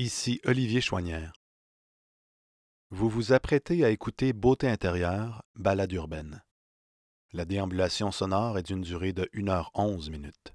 Ici 0.00 0.40
Olivier 0.46 0.80
Chouanière. 0.80 1.34
Vous 2.88 3.10
vous 3.10 3.34
apprêtez 3.34 3.84
à 3.84 3.90
écouter 3.90 4.32
Beauté 4.32 4.66
intérieure, 4.66 5.44
balade 5.56 5.92
urbaine. 5.92 6.42
La 7.34 7.44
déambulation 7.44 8.10
sonore 8.10 8.56
est 8.56 8.62
d'une 8.62 8.80
durée 8.80 9.12
de 9.12 9.24
1h11 9.34 10.10
minutes. 10.10 10.54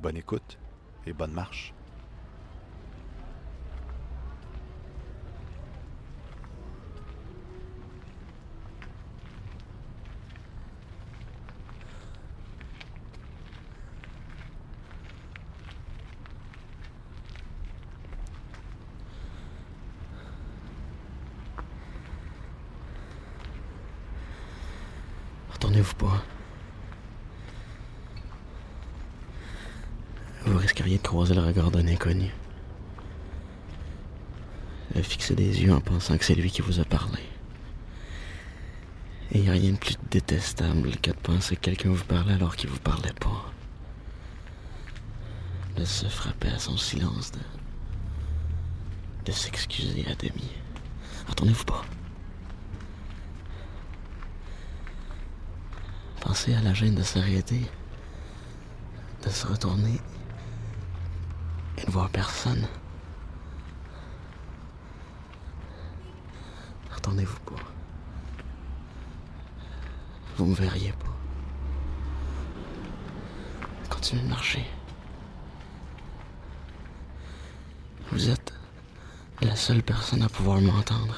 Bonne 0.00 0.16
écoute 0.16 0.58
et 1.04 1.12
bonne 1.12 1.32
marche. 1.32 1.74
Retournez-vous 25.60 25.94
pas. 25.96 26.24
Vous 30.46 30.56
risqueriez 30.56 30.96
de 30.96 31.02
croiser 31.02 31.34
le 31.34 31.42
regard 31.42 31.70
d'un 31.70 31.86
inconnu. 31.86 32.30
Yeux 35.40 35.72
en 35.72 35.80
pensant 35.80 36.18
que 36.18 36.24
c'est 36.24 36.34
lui 36.34 36.50
qui 36.50 36.62
vous 36.62 36.80
a 36.80 36.84
parlé. 36.84 37.20
Et 39.32 39.38
il 39.38 39.42
n'y 39.42 39.48
a 39.48 39.52
rien 39.52 39.72
de 39.72 39.78
plus 39.78 39.96
détestable 40.10 40.96
que 40.96 41.10
de 41.10 41.16
penser 41.16 41.56
que 41.56 41.60
quelqu'un 41.60 41.90
vous 41.90 42.04
parlait 42.04 42.34
alors 42.34 42.56
qu'il 42.56 42.68
vous 42.68 42.80
parlait 42.80 43.12
pas. 43.12 43.52
De 45.76 45.84
se 45.84 46.06
frapper 46.06 46.48
à 46.48 46.58
son 46.58 46.76
silence, 46.76 47.32
de, 49.24 49.32
s'excuser 49.32 50.04
à 50.10 50.14
demi. 50.16 50.50
Retournez-vous 51.28 51.64
pas? 51.64 51.84
Pensez 56.20 56.52
à 56.54 56.60
la 56.60 56.74
gêne 56.74 56.96
de 56.96 57.02
s'arrêter, 57.02 57.64
de 59.24 59.30
se 59.30 59.46
retourner 59.46 60.00
et 61.78 61.86
de 61.86 61.90
voir 61.90 62.10
personne. 62.10 62.66
Retournez-vous 67.00 67.40
pas. 67.40 67.62
Vous 70.36 70.44
me 70.44 70.54
verriez 70.54 70.92
pas. 70.92 71.16
Continuez 73.88 74.22
de 74.22 74.28
marcher. 74.28 74.66
Vous 78.12 78.28
êtes 78.28 78.52
la 79.40 79.56
seule 79.56 79.82
personne 79.82 80.22
à 80.22 80.28
pouvoir 80.28 80.60
m'entendre. 80.60 81.16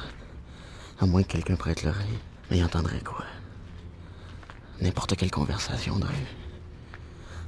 À 1.00 1.06
moins 1.06 1.24
que 1.24 1.32
quelqu'un 1.32 1.56
prête 1.56 1.82
l'oreille. 1.82 2.20
Mais 2.48 2.58
il 2.58 2.64
entendrait 2.64 3.00
quoi? 3.00 3.24
N'importe 4.80 5.16
quelle 5.16 5.32
conversation 5.32 5.98
de 5.98 6.06
rue. 6.06 6.28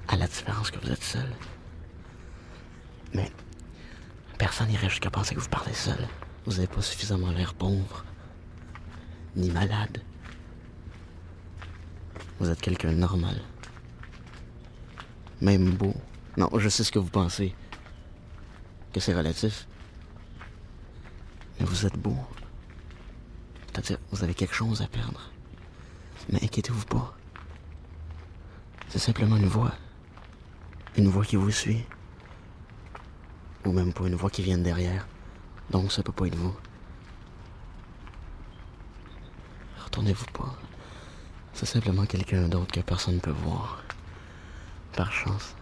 À 0.09 0.17
la 0.17 0.27
différence 0.27 0.73
que 0.73 0.81
vous 0.85 0.91
êtes 0.91 1.05
seul. 1.05 1.33
Mais 3.13 3.31
personne 4.39 4.67
n'irait 4.67 4.89
jusqu'à 4.89 5.11
penser 5.11 5.37
que 5.37 5.41
vous 5.41 5.49
parlez 5.49 5.73
seul. 5.73 6.09
Vous 6.47 6.55
n'avez 6.55 6.67
pas 6.67 6.83
suffisamment 6.83 7.31
l'air 7.31 7.55
pauvre. 7.55 8.05
Ni 9.37 9.51
malade. 9.51 10.03
Vous 12.39 12.49
êtes 12.49 12.61
quelqu'un 12.61 12.93
de 12.93 12.99
normal. 12.99 13.41
Même 15.41 15.71
beau. 15.71 15.95
Non, 16.37 16.49
je 16.57 16.69
sais 16.69 16.85
ce 16.85 16.93
que 16.93 16.99
vous 16.99 17.11
pensez. 17.11 17.55
Que 18.93 19.01
c'est 19.01 19.15
relatif. 19.15 19.67
Mais 21.59 21.67
vous 21.67 21.87
êtes 21.87 21.99
beau. 21.99 22.17
C'est-à-dire, 23.67 23.99
vous 24.13 24.23
avez 24.23 24.35
quelque 24.35 24.55
chose 24.55 24.83
à 24.83 24.87
perdre. 24.87 25.31
Mais 26.31 26.43
inquiétez-vous 26.43 26.87
pas. 26.87 27.17
C'est 28.89 28.99
simplement 28.99 29.37
une 29.37 29.47
voix. 29.47 29.73
Une 30.97 31.09
voix 31.09 31.25
qui 31.25 31.37
vous 31.37 31.51
suit. 31.51 31.85
Ou 33.65 33.73
même 33.73 33.93
pas 33.93 34.07
une 34.07 34.15
voix 34.15 34.31
qui 34.31 34.43
vient 34.43 34.59
de 34.59 34.63
derrière. 34.63 35.07
Donc 35.71 35.91
ça 35.91 36.03
peut 36.03 36.13
pas 36.13 36.27
être 36.27 36.37
vous. 36.37 36.55
Retournez-vous 39.95 40.27
pas. 40.33 40.53
C'est 41.53 41.67
simplement 41.67 42.05
quelqu'un 42.05 42.49
d'autre 42.49 42.73
que 42.73 42.81
personne 42.81 43.15
ne 43.15 43.21
peut 43.21 43.31
voir. 43.31 43.85
Par 44.97 45.13
chance. 45.13 45.55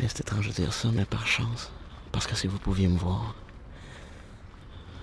Et 0.00 0.08
c'est 0.08 0.22
étrange 0.22 0.48
de 0.48 0.52
dire 0.52 0.72
ça, 0.72 0.88
mais 0.92 1.04
par 1.04 1.28
chance. 1.28 1.70
Parce 2.10 2.26
que 2.26 2.34
si 2.34 2.48
vous 2.48 2.58
pouviez 2.58 2.88
me 2.88 2.98
voir, 2.98 3.36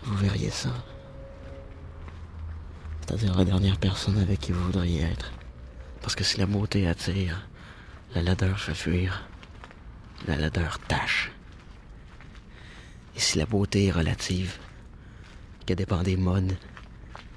vous 0.04 0.18
verriez 0.18 0.50
ça. 0.50 0.74
C'est-à-dire 3.00 3.38
la 3.38 3.46
dernière 3.46 3.78
personne 3.78 4.18
avec 4.18 4.42
qui 4.42 4.52
vous 4.52 4.66
voudriez 4.66 5.03
être. 5.03 5.32
Parce 6.02 6.16
que 6.16 6.26
si 6.26 6.38
la 6.38 6.48
beauté 6.48 6.86
attire, 6.86 7.48
la 8.14 8.24
laideur 8.24 8.59
fait 8.59 8.76
fuir, 8.76 9.24
la 10.28 10.36
laideur 10.36 10.80
tâche. 10.80 11.32
Et 13.16 13.22
si 13.22 13.38
la 13.38 13.46
beauté 13.46 13.86
est 13.86 13.92
relative, 13.92 14.58
qu'elle 15.72 15.78
dépend 15.78 16.04
des 16.04 16.18
modes, 16.18 16.58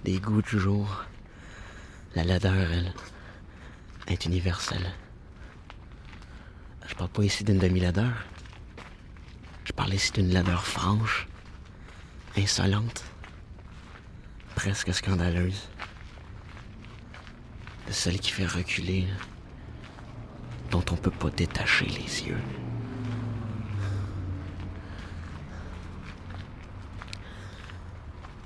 des 0.02 0.18
goûts 0.18 0.42
du 0.42 0.58
jour, 0.58 1.04
la 2.16 2.24
laideur, 2.24 2.52
elle, 2.52 2.92
est 4.08 4.26
universelle. 4.26 4.92
Je 6.84 6.96
parle 6.96 7.10
pas 7.10 7.22
ici 7.22 7.44
d'une 7.44 7.60
demi-laideur. 7.60 8.12
Je 9.64 9.70
parle 9.72 9.94
ici 9.94 10.10
d'une 10.10 10.30
laideur 10.30 10.66
franche, 10.66 11.28
insolente, 12.36 13.04
presque 14.56 14.92
scandaleuse. 14.92 15.68
De 17.86 17.92
celle 17.92 18.18
qui 18.18 18.32
fait 18.32 18.46
reculer, 18.46 19.06
dont 20.72 20.84
on 20.90 20.96
peut 20.96 21.12
pas 21.12 21.30
détacher 21.30 21.86
les 21.86 22.26
yeux. 22.26 22.42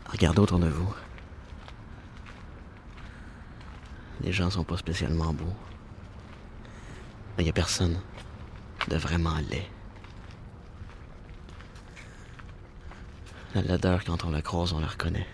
Regardez 0.08 0.41
autour 0.41 0.58
de 0.58 0.69
vous. 0.69 0.94
Les 4.20 4.32
gens 4.32 4.50
sont 4.50 4.64
pas 4.64 4.76
spécialement 4.76 5.32
beaux. 5.32 5.54
Mais 7.36 7.44
y 7.44 7.50
a 7.50 7.52
personne 7.52 8.00
de 8.88 8.96
vraiment 8.96 9.36
laid. 9.50 9.66
La 13.54 13.62
laideur, 13.62 14.04
quand 14.04 14.24
on 14.24 14.30
la 14.30 14.42
croise, 14.42 14.72
on 14.72 14.80
la 14.80 14.86
reconnaît. 14.86 15.26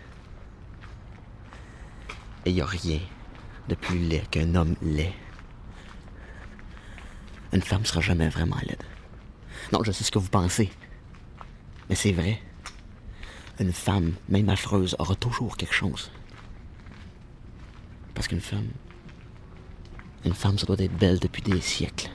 Et 2.44 2.52
y 2.52 2.60
a 2.60 2.66
rien 2.66 3.00
de 3.68 3.74
plus 3.74 3.98
laid 3.98 4.24
qu'un 4.30 4.54
homme 4.54 4.76
laid. 4.82 5.14
Une 7.52 7.62
femme 7.62 7.84
sera 7.86 8.00
jamais 8.00 8.28
vraiment 8.28 8.58
laide. 8.66 8.82
Non, 9.72 9.82
je 9.82 9.92
sais 9.92 10.04
ce 10.04 10.10
que 10.10 10.18
vous 10.18 10.28
pensez. 10.28 10.70
Mais 11.88 11.94
c'est 11.94 12.12
vrai. 12.12 12.40
Une 13.60 13.72
femme, 13.72 14.14
même 14.28 14.48
affreuse, 14.48 14.96
aura 14.98 15.14
toujours 15.14 15.56
quelque 15.56 15.74
chose. 15.74 16.10
Parce 18.14 18.26
qu'une 18.26 18.40
femme. 18.40 18.68
Une 20.24 20.34
femme, 20.34 20.58
ça 20.58 20.66
doit 20.66 20.78
être 20.78 20.96
belle 20.96 21.20
depuis 21.20 21.42
des 21.42 21.60
siècles. 21.60 22.10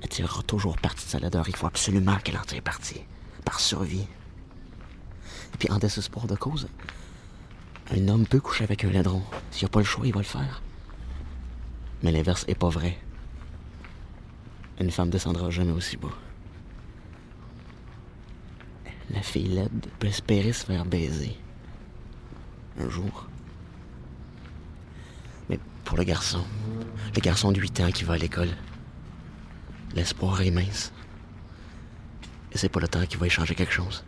Elle 0.00 0.08
tirera 0.08 0.42
toujours 0.42 0.76
partie 0.76 1.04
de 1.04 1.10
sa 1.10 1.18
laideur. 1.18 1.48
Il 1.48 1.56
faut 1.56 1.66
absolument 1.66 2.16
qu'elle 2.16 2.38
en 2.38 2.42
tire 2.42 2.62
partie. 2.62 3.02
Par 3.44 3.60
survie. 3.60 4.06
Et 5.54 5.56
puis, 5.58 5.70
en 5.70 5.78
désespoir 5.78 6.26
de 6.26 6.36
cause, 6.36 6.68
un 7.90 8.08
homme 8.08 8.26
peut 8.26 8.40
coucher 8.40 8.64
avec 8.64 8.84
un 8.84 8.90
ladron. 8.90 9.22
S'il 9.50 9.64
n'a 9.64 9.70
pas 9.70 9.80
le 9.80 9.84
choix, 9.84 10.06
il 10.06 10.12
va 10.12 10.20
le 10.20 10.24
faire. 10.24 10.62
Mais 12.02 12.12
l'inverse 12.12 12.44
est 12.48 12.54
pas 12.54 12.68
vrai. 12.68 12.98
Une 14.80 14.90
femme 14.90 15.10
descendra 15.10 15.50
jamais 15.50 15.72
aussi 15.72 15.96
bas. 15.96 16.08
La 19.10 19.22
fille 19.22 19.48
laide 19.48 19.86
peut 19.98 20.06
espérer 20.06 20.52
se 20.52 20.66
faire 20.66 20.84
baiser. 20.84 21.36
Un 22.78 22.88
jour. 22.88 23.28
Mais 25.48 25.58
pour 25.84 25.96
le 25.96 26.04
garçon, 26.04 26.44
le 27.14 27.20
garçon 27.20 27.52
de 27.52 27.60
8 27.60 27.80
ans 27.80 27.90
qui 27.90 28.04
va 28.04 28.14
à 28.14 28.18
l'école, 28.18 28.50
l'espoir 29.94 30.40
est 30.42 30.50
mince. 30.50 30.92
Et 32.52 32.58
c'est 32.58 32.68
pas 32.68 32.80
le 32.80 32.88
temps 32.88 33.04
qui 33.06 33.16
va 33.16 33.26
y 33.26 33.30
changer 33.30 33.54
quelque 33.54 33.72
chose. 33.72 34.04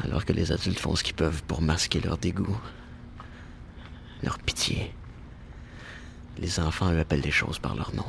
Alors 0.00 0.24
que 0.24 0.32
les 0.32 0.52
adultes 0.52 0.78
font 0.78 0.94
ce 0.94 1.02
qu'ils 1.02 1.14
peuvent 1.14 1.42
pour 1.44 1.60
masquer 1.60 2.00
leur 2.00 2.18
dégoût, 2.18 2.58
leur 4.22 4.38
pitié. 4.38 4.94
Les 6.38 6.60
enfants, 6.60 6.92
eux, 6.92 7.00
appellent 7.00 7.20
les 7.20 7.30
choses 7.30 7.58
par 7.58 7.74
leur 7.74 7.94
nom. 7.94 8.06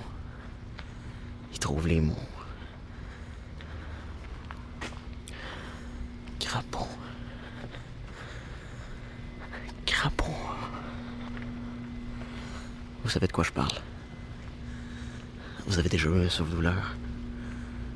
Ils 1.51 1.59
trouvent 1.59 1.87
les 1.87 1.99
mots. 1.99 2.15
Crapaud. 6.49 6.87
Crapaud. 9.85 10.33
Vous 13.03 13.09
savez 13.11 13.27
de 13.27 13.31
quoi 13.31 13.43
je 13.43 13.51
parle? 13.51 13.77
Vous 15.67 15.77
avez 15.77 15.89
déjà 15.89 16.09
eu 16.09 16.25
un 16.25 16.27
souffle-douleur 16.27 16.95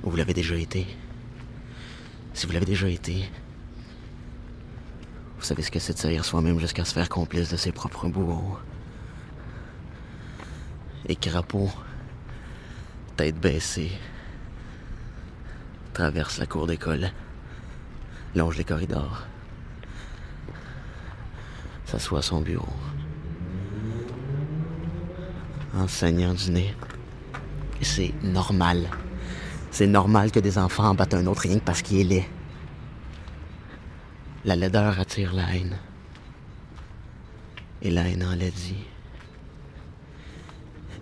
Ou 0.04 0.12
vous 0.12 0.18
l'avez 0.18 0.36
déjà 0.36 0.56
été 0.56 0.86
Si 2.36 2.46
vous 2.46 2.54
l'avez 2.54 2.68
déjà 2.68 2.88
été, 2.88 3.28
vous 5.40 5.46
savez 5.46 5.64
ce 5.64 5.72
que 5.72 5.80
c'est 5.80 5.94
de 5.94 5.98
saillir 5.98 6.24
soi-même 6.24 6.60
jusqu'à 6.60 6.86
se 6.86 6.94
faire 6.94 7.10
complice 7.10 7.50
de 7.50 7.58
ses 7.58 7.72
propres 7.72 8.08
bourreaux. 8.08 8.60
Et 11.08 11.16
crapaud, 11.16 11.72
tête 13.18 13.40
baissée, 13.40 13.94
traverse 15.92 16.38
la 16.38 16.46
cour 16.46 16.68
d'école, 16.68 17.12
longe 18.36 18.58
les 18.58 18.64
corridors, 18.64 19.28
s'assoit 21.86 22.20
à 22.20 22.22
son 22.22 22.42
bureau, 22.42 22.74
enseignant 25.76 26.34
du 26.34 26.52
nez. 26.52 26.76
C'est 27.82 28.14
normal. 28.24 28.90
C'est 29.72 29.88
normal 29.88 30.32
que 30.32 30.40
des 30.40 30.58
enfants 30.58 30.90
en 30.90 30.96
battent 30.96 31.16
un 31.16 31.26
autre 31.26 31.42
rien 31.42 31.60
que 31.60 31.66
parce 31.66 31.82
qu'il 31.82 32.00
est 32.00 32.04
laid. 32.04 32.30
La 34.46 34.56
laideur 34.56 35.00
attire 35.00 35.34
la 35.34 35.54
haine. 35.54 35.78
Et 37.82 37.90
la 37.92 38.08
haine 38.08 38.24
en 38.24 38.36
dit. 38.36 38.86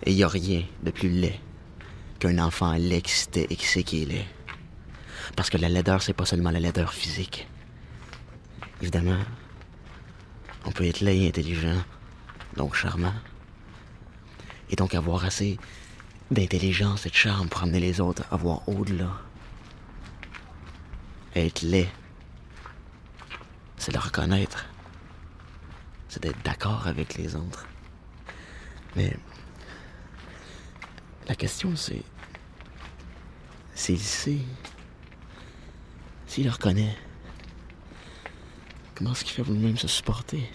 Et 0.04 0.10
il 0.10 0.16
n'y 0.16 0.24
a 0.24 0.28
rien 0.28 0.64
de 0.82 0.90
plus 0.90 1.08
laid 1.08 1.38
qu'un 2.18 2.38
enfant 2.38 2.72
laid 2.72 3.02
qui 3.02 3.12
qui 3.56 3.66
sait 3.66 3.84
qu'il 3.84 4.12
est. 4.12 4.26
Parce 5.36 5.50
que 5.50 5.58
la 5.58 5.68
laideur, 5.68 6.02
c'est 6.02 6.12
pas 6.12 6.26
seulement 6.26 6.50
la 6.50 6.60
laideur 6.60 6.92
physique. 6.92 7.48
Évidemment, 8.80 9.20
on 10.64 10.72
peut 10.72 10.86
être 10.86 11.00
laid 11.00 11.28
intelligent, 11.28 11.82
donc 12.56 12.74
charmant. 12.74 13.14
Et 14.70 14.76
donc 14.76 14.94
avoir 14.94 15.24
assez 15.24 15.58
d'intelligence 16.30 17.06
et 17.06 17.10
de 17.10 17.14
charme 17.14 17.48
pour 17.48 17.62
amener 17.62 17.80
les 17.80 18.00
autres 18.00 18.24
à 18.30 18.36
voir 18.36 18.66
au-delà. 18.68 19.10
Être 21.34 21.62
laid, 21.62 21.88
c'est 23.76 23.92
le 23.92 23.98
reconnaître. 23.98 24.66
C'est 26.08 26.22
d'être 26.22 26.42
d'accord 26.44 26.86
avec 26.86 27.14
les 27.14 27.36
autres. 27.36 27.66
Mais 28.96 29.16
la 31.26 31.34
question 31.34 31.74
c'est 31.76 32.02
s'il 33.74 33.98
sait, 33.98 34.38
s'il 36.32 36.46
le 36.46 36.50
reconnaît, 36.50 36.96
comment 38.94 39.12
est-ce 39.12 39.22
qu'il 39.22 39.34
fait 39.34 39.42
pour 39.42 39.52
lui-même 39.52 39.76
se 39.76 39.86
supporter? 39.86 40.50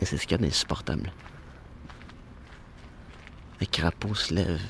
Et 0.00 0.06
c'est 0.06 0.16
ce 0.16 0.22
qu'il 0.22 0.30
y 0.30 0.34
a 0.36 0.38
d'insupportable. 0.38 1.12
Le 3.60 3.66
crapaud 3.66 4.14
se 4.14 4.32
lève 4.32 4.62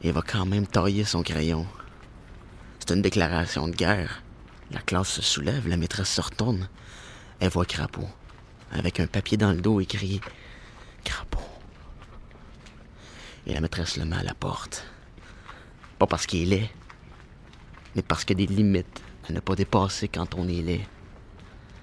et 0.00 0.10
va 0.10 0.22
quand 0.22 0.46
même 0.46 0.66
tailler 0.66 1.04
son 1.04 1.22
crayon. 1.22 1.66
C'est 2.78 2.94
une 2.94 3.02
déclaration 3.02 3.68
de 3.68 3.76
guerre. 3.76 4.22
La 4.70 4.80
classe 4.80 5.10
se 5.10 5.20
soulève, 5.20 5.68
la 5.68 5.76
maîtresse 5.76 6.14
se 6.14 6.22
retourne. 6.22 6.66
Elle 7.40 7.50
voit 7.50 7.66
Crapaud, 7.66 8.08
avec 8.72 9.00
un 9.00 9.06
papier 9.06 9.36
dans 9.36 9.52
le 9.52 9.60
dos 9.60 9.80
écrit 9.80 10.22
Crapaud. 11.04 11.44
Et 13.46 13.52
la 13.52 13.60
maîtresse 13.60 13.98
le 13.98 14.06
met 14.06 14.16
à 14.16 14.22
la 14.22 14.32
porte. 14.32 14.86
Pas 15.98 16.06
parce 16.06 16.24
qu'il 16.24 16.54
est 16.54 16.70
mais 17.94 18.02
parce 18.02 18.24
qu'il 18.24 18.40
y 18.40 18.44
a 18.44 18.46
des 18.46 18.54
limites 18.54 19.02
à 19.28 19.32
ne 19.32 19.40
pas 19.40 19.54
dépasser 19.54 20.08
quand 20.08 20.34
on 20.34 20.48
est 20.48 20.62
laid. 20.62 20.86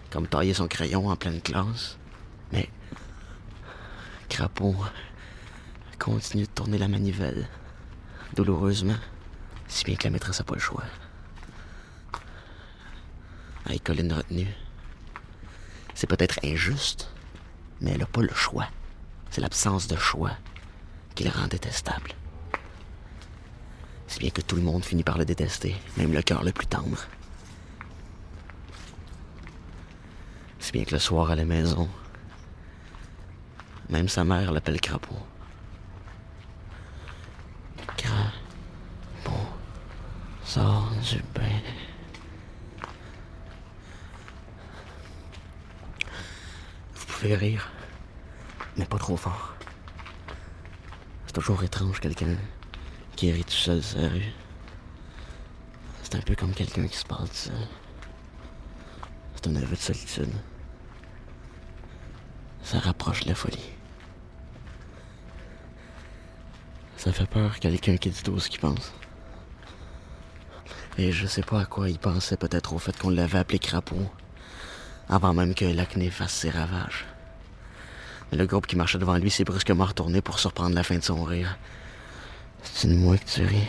Comme 0.09 0.27
tailler 0.27 0.54
son 0.54 0.68
crayon 0.68 1.09
en 1.09 1.15
pleine 1.15 1.42
classe. 1.42 1.98
Mais 2.51 2.69
Crapaud 4.30 4.75
continue 6.00 6.44
de 6.44 6.50
tourner 6.50 6.77
la 6.77 6.88
manivelle, 6.88 7.48
douloureusement, 8.36 8.95
si 9.68 9.83
bien 9.83 9.95
que 9.95 10.06
la 10.06 10.12
maîtresse 10.12 10.39
n'a 10.39 10.45
pas 10.45 10.56
le 10.56 10.62
choix. 10.62 10.83
Elle 13.69 13.81
colle 13.81 14.00
une 14.00 14.13
retenue. 14.13 14.54
C'est 15.94 16.07
peut-être 16.07 16.39
injuste, 16.44 17.09
mais 17.81 17.92
elle 17.92 18.00
n'a 18.00 18.06
pas 18.06 18.21
le 18.21 18.33
choix. 18.33 18.68
C'est 19.30 19.42
l'absence 19.42 19.88
de 19.88 19.98
choix 19.98 20.31
qui 21.15 21.24
le 21.24 21.31
rend 21.31 21.48
détestable. 21.48 22.12
Si 24.07 24.19
bien 24.19 24.30
que 24.30 24.42
tout 24.42 24.56
le 24.56 24.62
monde 24.62 24.83
finit 24.83 25.04
par 25.04 25.18
le 25.18 25.25
détester, 25.25 25.75
même 25.98 26.13
le 26.13 26.21
cœur 26.21 26.44
le 26.44 26.51
plus 26.51 26.68
tendre. 26.68 27.06
Si 30.59 30.71
bien 30.71 30.86
que 30.86 30.92
le 30.92 31.00
soir 31.00 31.31
à 31.31 31.36
la 31.36 31.45
maison, 31.45 31.89
même 33.89 34.09
sa 34.09 34.24
mère 34.24 34.51
l'appelle 34.51 34.81
crapaud. 34.81 35.15
sort 40.48 40.89
du 41.01 41.21
bain. 41.36 41.62
Vous 46.95 47.06
pouvez 47.06 47.36
rire, 47.36 47.69
mais 48.77 48.86
pas 48.86 48.98
trop 48.98 49.18
fort. 49.18 49.56
C'est 51.25 51.33
toujours 51.33 51.62
étrange 51.63 52.00
quelqu'un 52.00 52.38
qui 53.17 53.31
rit 53.31 53.43
tout 53.43 53.51
seul 53.51 53.81
sur 53.81 53.99
rue. 53.99 54.31
C'est 56.03 56.15
un 56.15 56.21
peu 56.21 56.35
comme 56.35 56.53
quelqu'un 56.53 56.87
qui 56.87 56.95
se 56.95 57.03
parle 57.03 57.27
tout 57.27 57.35
seul. 57.35 57.67
C'est 59.35 59.47
un 59.47 59.55
aveu 59.55 59.75
de 59.75 59.81
solitude. 59.81 60.33
Ça 62.61 62.79
rapproche 62.79 63.25
la 63.25 63.33
folie. 63.33 63.71
Ça 66.95 67.11
fait 67.11 67.25
peur 67.25 67.59
quelqu'un 67.59 67.97
qui 67.97 68.11
dit 68.11 68.21
tout 68.23 68.39
ce 68.39 68.49
qu'il 68.49 68.59
pense. 68.59 68.93
Et 70.99 71.11
je 71.11 71.25
sais 71.25 71.41
pas 71.41 71.61
à 71.61 71.65
quoi 71.65 71.89
il 71.89 71.97
pensait, 71.97 72.37
peut-être 72.37 72.73
au 72.73 72.79
fait 72.79 72.97
qu'on 72.97 73.09
l'avait 73.09 73.39
appelé 73.39 73.57
crapaud, 73.57 74.11
avant 75.09 75.33
même 75.33 75.55
que 75.55 75.65
l'acné 75.65 76.11
fasse 76.11 76.33
ses 76.33 76.51
ravages. 76.51 77.05
Mais 78.31 78.37
le 78.37 78.45
groupe 78.45 78.67
qui 78.67 78.75
marchait 78.75 78.99
devant 78.99 79.17
lui 79.17 79.31
s'est 79.31 79.43
brusquement 79.43 79.85
retourné 79.85 80.21
pour 80.21 80.39
surprendre 80.39 80.75
la 80.75 80.83
fin 80.83 80.97
de 80.97 81.03
son 81.03 81.23
rire. 81.23 81.57
C'est 82.63 82.88
une 82.88 83.18
tu 83.19 83.44
ris. 83.44 83.68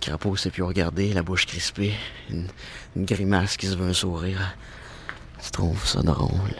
Crapaud 0.00 0.36
s'est 0.36 0.50
plus 0.50 0.62
regarder, 0.62 1.12
la 1.12 1.22
bouche 1.22 1.46
crispée, 1.46 1.94
une, 2.30 2.48
grimace 2.96 3.56
qui 3.56 3.66
se 3.66 3.76
veut 3.76 3.88
un 3.88 3.92
sourire. 3.92 4.56
Tu 5.42 5.50
trouves 5.50 5.86
ça 5.86 6.02
drôle? 6.02 6.54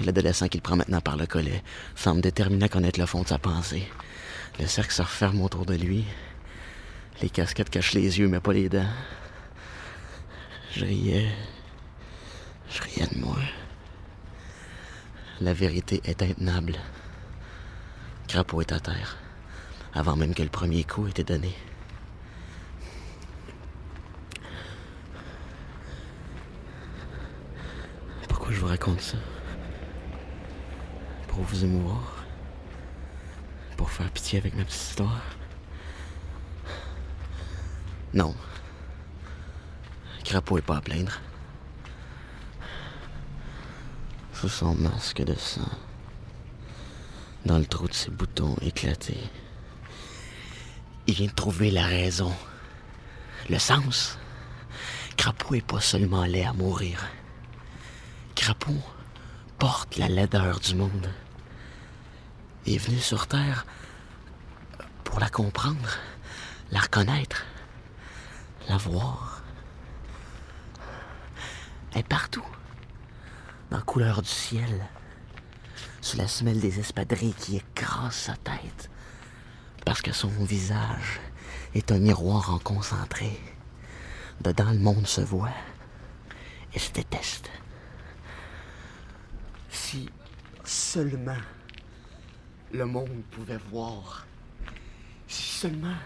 L'adolescent 0.00 0.48
qu'il 0.48 0.60
prend 0.60 0.76
maintenant 0.76 1.00
par 1.00 1.16
le 1.16 1.26
collet 1.26 1.62
semble 1.94 2.20
déterminé 2.20 2.64
à 2.64 2.68
connaître 2.68 3.00
le 3.00 3.06
fond 3.06 3.22
de 3.22 3.28
sa 3.28 3.38
pensée. 3.38 3.88
Le 4.58 4.66
cercle 4.66 4.92
se 4.92 5.02
referme 5.02 5.40
autour 5.40 5.64
de 5.64 5.74
lui. 5.74 6.04
Les 7.22 7.30
casquettes 7.30 7.70
cachent 7.70 7.94
les 7.94 8.18
yeux, 8.18 8.28
mais 8.28 8.40
pas 8.40 8.52
les 8.52 8.68
dents. 8.68 8.88
Je 10.72 10.84
riais. 10.84 11.32
Je 12.70 12.82
riais 12.82 13.06
de 13.14 13.18
moi. 13.18 13.38
La 15.40 15.54
vérité 15.54 16.00
est 16.04 16.22
intenable. 16.22 16.76
Crapaud 18.28 18.60
est 18.60 18.72
à 18.72 18.80
terre, 18.80 19.16
avant 19.96 20.14
même 20.14 20.34
que 20.34 20.42
le 20.42 20.50
premier 20.50 20.84
coup 20.84 21.06
ait 21.06 21.10
été 21.10 21.24
donné. 21.24 21.54
Pourquoi 28.28 28.52
je 28.52 28.60
vous 28.60 28.66
raconte 28.66 29.00
ça? 29.00 29.16
Pour 31.28 31.42
vous 31.44 31.64
émouvoir? 31.64 32.24
Pour 33.78 33.90
faire 33.90 34.10
pitié 34.10 34.38
avec 34.38 34.54
ma 34.54 34.64
petite 34.64 34.82
histoire? 34.82 35.22
Non. 38.12 38.34
Crapaud 40.24 40.58
est 40.58 40.62
pas 40.62 40.76
à 40.76 40.80
plaindre. 40.82 41.20
Sous 44.34 44.50
son 44.50 44.74
masque 44.74 45.22
de 45.22 45.34
sang, 45.34 45.70
dans 47.46 47.58
le 47.58 47.64
trou 47.64 47.88
de 47.88 47.94
ses 47.94 48.10
boutons 48.10 48.54
éclatés, 48.60 49.30
il 51.06 51.14
vient 51.14 51.26
de 51.26 51.32
trouver 51.32 51.70
la 51.70 51.86
raison, 51.86 52.32
le 53.48 53.58
sens? 53.58 54.18
Crapaud 55.16 55.54
est 55.54 55.66
pas 55.66 55.80
seulement 55.80 56.24
laid 56.24 56.44
à 56.44 56.52
mourir. 56.52 57.06
Crapaud 58.34 58.82
porte 59.58 59.96
la 59.96 60.08
laideur 60.08 60.60
du 60.60 60.74
monde. 60.74 61.10
Il 62.66 62.74
est 62.74 62.78
venu 62.78 62.98
sur 62.98 63.26
Terre 63.26 63.64
pour 65.04 65.20
la 65.20 65.28
comprendre, 65.28 65.98
la 66.70 66.80
reconnaître 66.80 67.44
la 68.68 68.76
voir. 68.76 69.42
Elle 71.92 72.00
est 72.00 72.08
partout. 72.08 72.44
Dans 73.70 73.78
la 73.78 73.82
couleur 73.82 74.22
du 74.22 74.28
ciel. 74.28 74.88
Sous 76.00 76.16
la 76.16 76.28
semelle 76.28 76.60
des 76.60 76.78
espadrilles 76.78 77.34
qui 77.34 77.56
écrasent 77.56 78.14
sa 78.14 78.36
tête. 78.36 78.90
Parce 79.86 80.02
que 80.02 80.12
son 80.12 80.28
visage 80.44 81.20
est 81.74 81.92
un 81.92 81.98
miroir 81.98 82.52
en 82.52 82.58
concentré. 82.58 83.40
Dedans, 84.42 84.72
le 84.72 84.80
monde 84.80 85.06
se 85.06 85.20
voit 85.20 85.54
et 86.74 86.78
se 86.78 86.92
déteste. 86.92 87.48
Si 89.70 90.10
seulement 90.64 91.38
le 92.72 92.84
monde 92.84 93.22
pouvait 93.30 93.60
voir. 93.70 94.26
Si 95.28 95.60
seulement 95.60 95.96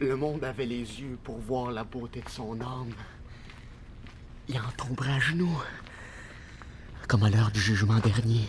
le 0.00 0.16
monde 0.16 0.42
avait 0.42 0.66
les 0.66 1.00
yeux 1.00 1.18
pour 1.22 1.38
voir 1.38 1.70
la 1.70 1.84
beauté 1.84 2.20
de 2.20 2.28
son 2.28 2.60
âme, 2.60 2.92
il 4.48 4.58
en 4.58 4.72
tomberait 4.76 5.12
à 5.12 5.20
genoux, 5.20 5.62
comme 7.06 7.22
à 7.22 7.30
l'heure 7.30 7.52
du 7.52 7.60
jugement 7.60 8.00
dernier. 8.00 8.48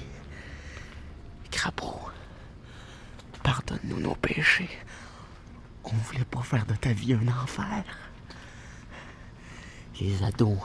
Crapaud, 1.52 2.02
pardonne-nous 3.48 4.02
nos 4.02 4.16
péchés. 4.16 4.70
On 5.86 5.96
voulait 5.96 6.26
pas 6.26 6.42
faire 6.42 6.66
de 6.66 6.76
ta 6.76 6.92
vie 6.92 7.14
un 7.14 7.30
enfer. 7.30 7.86
Les 10.02 10.22
ados 10.22 10.60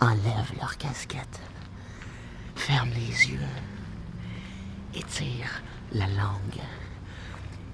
enlèvent 0.00 0.54
leur 0.58 0.78
casquette, 0.78 1.38
ferment 2.56 2.94
les 2.94 3.28
yeux, 3.30 3.52
étirent 4.94 5.60
la 5.92 6.06
langue 6.06 6.62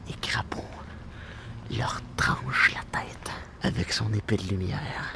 et 0.09 0.15
Crapaud 0.21 0.75
leur 1.71 2.01
tranche 2.17 2.73
la 2.75 2.83
tête 2.99 3.31
avec 3.63 3.93
son 3.93 4.13
épée 4.13 4.39
de 4.39 4.49
lumière. 4.49 5.15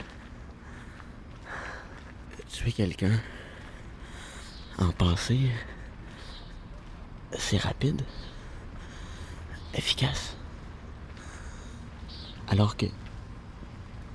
Tuer 2.48 2.70
quelqu'un 2.70 3.18
en 4.78 4.92
pensée, 4.92 5.50
c'est 7.36 7.58
rapide, 7.58 8.02
efficace. 9.78 10.36
Alors 12.48 12.76
que 12.76 12.86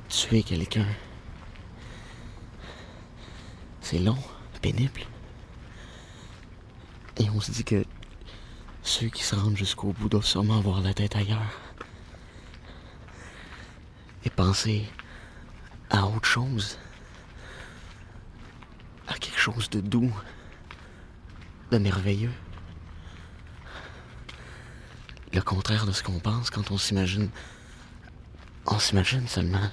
tuer 0.10 0.44
quelqu'un, 0.44 0.86
c'est 3.82 4.00
long, 4.00 4.18
pénible. 4.62 5.02
Et 7.18 7.30
on 7.30 7.40
se 7.40 7.52
dit 7.52 7.64
que 7.64 7.86
ceux 8.82 9.08
qui 9.08 9.24
se 9.24 9.36
rendent 9.36 9.58
jusqu'au 9.58 9.94
bout 9.94 10.10
doivent 10.10 10.26
sûrement 10.26 10.58
avoir 10.58 10.82
la 10.82 10.94
tête 10.94 11.16
ailleurs. 11.16 11.60
Et 14.26 14.30
penser 14.30 14.86
à 15.90 16.06
autre 16.06 16.26
chose. 16.26 16.78
À 19.08 19.14
quelque 19.16 19.40
chose 19.40 19.70
de 19.70 19.80
doux, 19.80 20.14
de 21.72 21.78
merveilleux. 21.78 22.32
Le 25.34 25.42
contraire 25.42 25.86
de 25.86 25.92
ce 25.92 26.04
qu'on 26.04 26.20
pense 26.20 26.50
quand 26.52 26.70
on 26.70 26.78
s'imagine. 26.78 27.30
On 28.68 28.78
s'imagine 28.78 29.28
seulement 29.28 29.70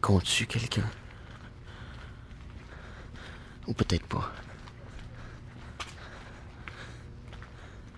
qu'on 0.00 0.20
tue 0.20 0.46
quelqu'un. 0.46 0.88
Ou 3.66 3.74
peut-être 3.74 4.06
pas. 4.06 4.32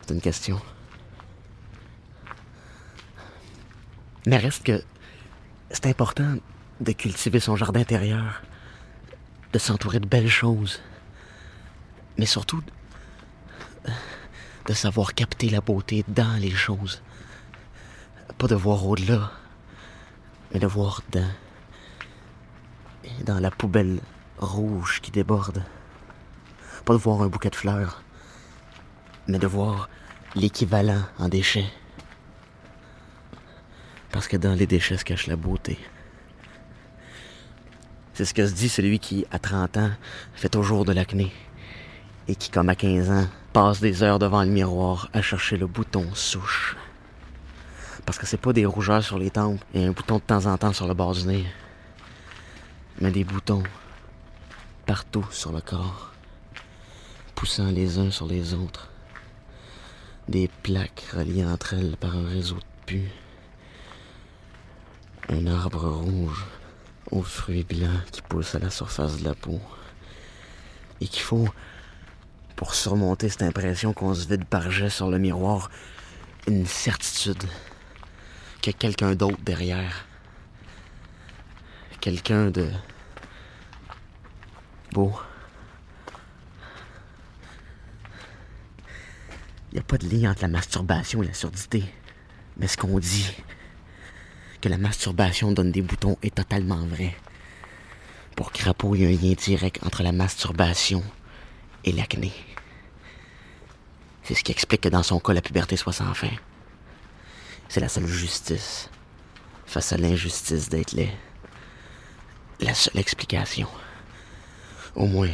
C'est 0.01 0.13
une 0.13 0.21
question. 0.21 0.61
Mais 4.27 4.37
reste 4.39 4.65
que 4.65 4.83
c'est 5.71 5.87
important 5.87 6.37
de 6.81 6.93
cultiver 6.93 7.41
son 7.41 7.57
jardin 7.57 7.81
intérieur, 7.81 8.43
de 9.53 9.59
s'entourer 9.59 10.01
de 10.01 10.07
belles 10.07 10.29
choses, 10.29 10.81
mais 12.19 12.27
surtout 12.27 12.63
de 14.67 14.73
savoir 14.73 15.15
capter 15.15 15.49
la 15.51 15.61
beauté 15.61 16.05
dans 16.09 16.39
les 16.41 16.51
choses. 16.51 17.03
Pas 18.39 18.47
de 18.47 18.55
voir 18.55 18.87
au-delà, 18.87 19.31
mais 20.53 20.61
de 20.61 20.67
voir 20.67 21.03
dans, 21.13 21.31
dans 23.25 23.41
la 23.41 23.51
poubelle 23.51 24.01
rouge 24.39 25.01
qui 25.01 25.11
déborde. 25.11 25.63
Pas 26.85 26.95
de 26.95 26.99
voir 26.99 27.23
un 27.23 27.29
bouquet 27.29 27.51
de 27.51 27.57
fleurs, 27.57 28.03
mais 29.29 29.39
de 29.39 29.47
voir 29.47 29.89
l'équivalent 30.35 31.03
en 31.19 31.29
déchets. 31.29 31.71
Parce 34.11 34.29
que 34.29 34.37
dans 34.37 34.55
les 34.55 34.67
déchets 34.67 34.97
se 34.97 35.05
cache 35.05 35.27
la 35.27 35.37
beauté. 35.37 35.79
C'est 38.15 38.25
ce 38.25 38.33
que 38.33 38.47
se 38.47 38.53
dit 38.55 38.69
celui 38.69 39.01
qui, 39.01 39.27
à 39.33 39.41
30 39.41 39.77
ans, 39.77 39.91
fait 40.35 40.49
toujours 40.49 40.85
de 40.85 40.93
l'acné. 40.93 41.33
Et 42.29 42.37
qui, 42.37 42.49
comme 42.49 42.69
à 42.69 42.77
15 42.77 43.11
ans, 43.11 43.27
passe 43.55 43.79
des 43.79 44.03
heures 44.03 44.19
devant 44.19 44.43
le 44.43 44.51
miroir 44.51 45.09
à 45.13 45.23
chercher 45.23 45.57
le 45.57 45.69
bouton 45.69 46.13
souche. 46.13 46.77
Parce 48.05 48.19
que 48.19 48.27
c'est 48.27 48.37
pas 48.37 48.53
des 48.53 48.67
rougeurs 48.67 49.05
sur 49.05 49.17
les 49.17 49.31
tempes 49.31 49.61
et 49.73 49.85
un 49.85 49.93
bouton 49.93 50.17
de 50.17 50.23
temps 50.23 50.47
en 50.47 50.59
temps 50.59 50.73
sur 50.73 50.89
le 50.89 50.95
bord 50.95 51.15
du 51.15 51.25
nez. 51.25 51.47
Mais 53.01 53.13
des 53.13 53.23
boutons 53.23 53.63
partout 54.87 55.25
sur 55.31 55.53
le 55.53 55.61
corps, 55.61 56.11
poussant 57.37 57.71
les 57.71 58.01
uns 58.01 58.11
sur 58.11 58.27
les 58.27 58.55
autres. 58.55 58.91
Des 60.29 60.51
plaques 60.65 61.07
reliées 61.15 61.45
entre 61.45 61.75
elles 61.75 61.97
par 61.97 62.17
un 62.17 62.27
réseau 62.27 62.57
de 62.57 62.87
pus. 62.87 63.13
Un 65.29 65.47
arbre 65.47 65.89
rouge 65.91 66.45
aux 67.13 67.23
fruits 67.23 67.63
blancs 67.63 68.05
qui 68.11 68.21
pousse 68.21 68.57
à 68.57 68.59
la 68.59 68.71
surface 68.71 69.19
de 69.19 69.25
la 69.25 69.37
peau. 69.37 69.61
Et 71.01 71.07
qu'il 71.07 71.23
faut, 71.23 71.49
pour 72.57 72.75
surmonter 72.75 73.29
cette 73.29 73.43
impression 73.43 73.93
qu'on 73.93 74.15
se 74.15 74.29
vide 74.29 74.45
par 74.45 74.71
jet 74.71 74.91
sur 74.91 75.09
le 75.09 75.19
miroir, 75.19 75.71
une 76.47 76.67
certitude 76.67 77.43
qu'il 78.61 78.73
y 78.73 78.77
a 78.77 78.79
quelqu'un 78.79 79.15
d'autre 79.15 79.39
derrière. 79.43 80.07
Quelqu'un 82.01 82.51
de 82.51 82.69
beau. 84.93 85.13
Il 89.73 89.75
n'y 89.75 89.81
a 89.81 89.83
pas 89.83 89.99
de 89.99 90.09
lien 90.09 90.31
entre 90.31 90.43
la 90.43 90.49
masturbation 90.49 91.23
et 91.23 91.27
la 91.27 91.35
surdité. 91.35 91.85
Mais 92.59 92.69
ce 92.69 92.77
qu'on 92.77 92.99
dit, 92.99 93.35
que 94.61 94.69
la 94.69 94.79
masturbation 94.79 95.51
donne 95.53 95.73
des 95.73 95.83
boutons, 95.83 96.17
est 96.23 96.35
totalement 96.35 96.87
vrai. 96.87 97.17
Pour 98.37 98.53
Crapaud, 98.53 98.95
il 98.95 99.03
y 99.03 99.05
a 99.05 99.09
un 99.09 99.13
lien 99.13 99.35
direct 99.35 99.85
entre 99.85 100.03
la 100.03 100.13
masturbation 100.13 101.03
et 101.85 101.93
l'acné. 101.93 102.33
C'est 104.23 104.35
ce 104.35 104.43
qui 104.43 104.53
explique 104.53 104.81
que 104.81 104.89
dans 104.89 105.03
son 105.03 105.21
cas, 105.21 105.33
la 105.33 105.43
puberté 105.43 105.77
soit 105.77 105.93
sans 105.93 106.15
fin. 106.15 106.31
C'est 107.69 107.81
la 107.81 107.89
seule 107.89 108.07
justice 108.07 108.89
face 109.67 109.93
à 109.93 109.97
l'injustice 109.97 110.69
d'être 110.69 110.93
laid. 110.93 111.13
La 112.61 112.75
seule 112.75 112.99
explication. 112.99 113.69
Au 114.95 115.07
moins, 115.07 115.31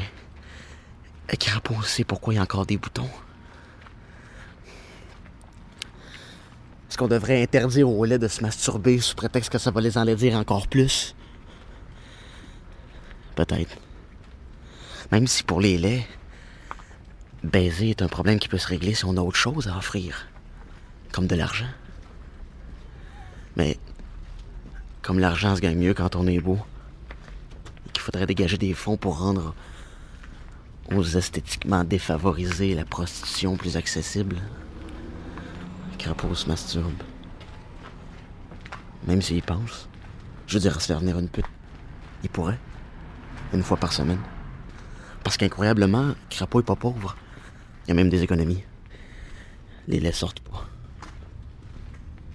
Crapaud 1.38 1.82
sait 1.82 2.04
pourquoi 2.04 2.34
il 2.34 2.36
y 2.36 2.40
a 2.40 2.42
encore 2.42 2.66
des 2.66 2.76
boutons. 2.76 3.10
Est-ce 6.88 6.98
qu'on 6.98 7.08
devrait 7.08 7.42
interdire 7.42 7.88
aux 7.88 8.04
laits 8.04 8.20
de 8.20 8.28
se 8.28 8.42
masturber 8.42 8.98
sous 8.98 9.14
prétexte 9.14 9.50
que 9.50 9.58
ça 9.58 9.70
va 9.70 9.80
les 9.80 9.96
enlaidir 9.96 10.34
encore 10.36 10.66
plus? 10.66 11.14
Peut-être. 13.36 13.76
Même 15.12 15.26
si 15.26 15.44
pour 15.44 15.60
les 15.60 15.78
laits, 15.78 16.04
baiser 17.42 17.90
est 17.90 18.02
un 18.02 18.08
problème 18.08 18.38
qui 18.38 18.48
peut 18.48 18.58
se 18.58 18.68
régler 18.68 18.94
si 18.94 19.04
on 19.04 19.16
a 19.16 19.20
autre 19.20 19.36
chose 19.36 19.68
à 19.68 19.76
offrir, 19.76 20.28
comme 21.12 21.26
de 21.26 21.36
l'argent. 21.36 21.68
Mais 23.56 23.78
comme 25.02 25.18
l'argent 25.18 25.56
se 25.56 25.60
gagne 25.60 25.78
mieux 25.78 25.94
quand 25.94 26.16
on 26.16 26.26
est 26.26 26.40
beau, 26.40 26.58
et 27.86 27.90
qu'il 27.92 28.02
faudrait 28.02 28.26
dégager 28.26 28.58
des 28.58 28.74
fonds 28.74 28.96
pour 28.96 29.18
rendre 29.18 29.54
aux 30.94 31.02
esthétiquement 31.02 31.84
défavorisés 31.84 32.74
la 32.74 32.84
prostitution 32.84 33.56
plus 33.56 33.76
accessible, 33.76 34.36
Crapaud 35.98 36.34
se 36.34 36.48
masturbe. 36.48 37.02
Même 39.06 39.22
s'il 39.22 39.42
pense. 39.42 39.88
Je 40.46 40.54
veux 40.54 40.60
dire, 40.60 40.80
se 40.80 40.86
faire 40.86 41.00
venir 41.00 41.18
une 41.18 41.28
pute. 41.28 41.44
Il 42.22 42.30
pourrait. 42.30 42.58
Une 43.52 43.62
fois 43.62 43.76
par 43.76 43.92
semaine. 43.92 44.20
Parce 45.22 45.36
qu'incroyablement, 45.36 46.14
Crapaud 46.30 46.60
est 46.60 46.64
pas 46.64 46.76
pauvre. 46.76 47.16
Il 47.84 47.88
y 47.88 47.90
a 47.92 47.94
même 47.94 48.10
des 48.10 48.22
économies. 48.22 48.62
Les 49.88 50.00
laits 50.00 50.14
sortent 50.14 50.40
pas. 50.40 50.68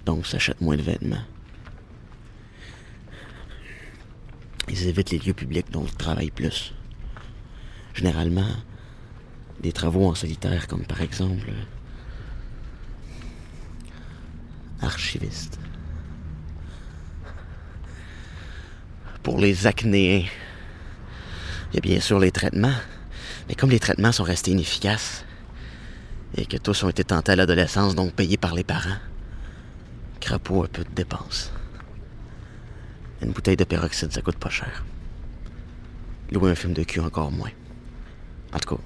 Donc, 0.04 0.26
s'achète 0.26 0.60
moins 0.60 0.76
de 0.76 0.82
vêtements. 0.82 1.24
Ils 4.68 4.86
évitent 4.88 5.10
les 5.10 5.18
lieux 5.18 5.34
publics, 5.34 5.70
donc 5.70 5.88
ils 5.88 5.96
travaillent 5.96 6.30
plus. 6.30 6.74
Généralement, 7.94 8.48
des 9.60 9.72
travaux 9.72 10.08
en 10.08 10.14
solitaire, 10.14 10.66
comme 10.68 10.84
par 10.84 11.00
exemple 11.00 11.52
archiviste. 14.80 15.58
Pour 19.22 19.40
les 19.40 19.66
acnéens, 19.66 20.24
il 21.70 21.74
y 21.74 21.78
a 21.78 21.80
bien 21.80 22.00
sûr 22.00 22.18
les 22.18 22.30
traitements, 22.30 22.76
mais 23.48 23.54
comme 23.54 23.70
les 23.70 23.80
traitements 23.80 24.12
sont 24.12 24.24
restés 24.24 24.52
inefficaces 24.52 25.25
et 26.36 26.46
que 26.46 26.56
tous 26.56 26.82
ont 26.84 26.88
été 26.88 27.04
tentés 27.04 27.32
à 27.32 27.36
l'adolescence, 27.36 27.94
donc 27.94 28.12
payés 28.12 28.36
par 28.36 28.54
les 28.54 28.64
parents, 28.64 28.98
crapaud 30.20 30.64
un 30.64 30.68
peu 30.68 30.84
de 30.84 30.90
dépenses. 30.94 31.52
Une 33.22 33.32
bouteille 33.32 33.56
de 33.56 33.64
peroxyde, 33.64 34.12
ça 34.12 34.20
coûte 34.20 34.36
pas 34.36 34.50
cher. 34.50 34.84
Louer 36.30 36.50
un 36.50 36.54
film 36.54 36.74
de 36.74 36.82
cul, 36.82 37.00
encore 37.00 37.32
moins. 37.32 37.50
En 38.52 38.58
tout 38.58 38.76
cas, 38.76 38.82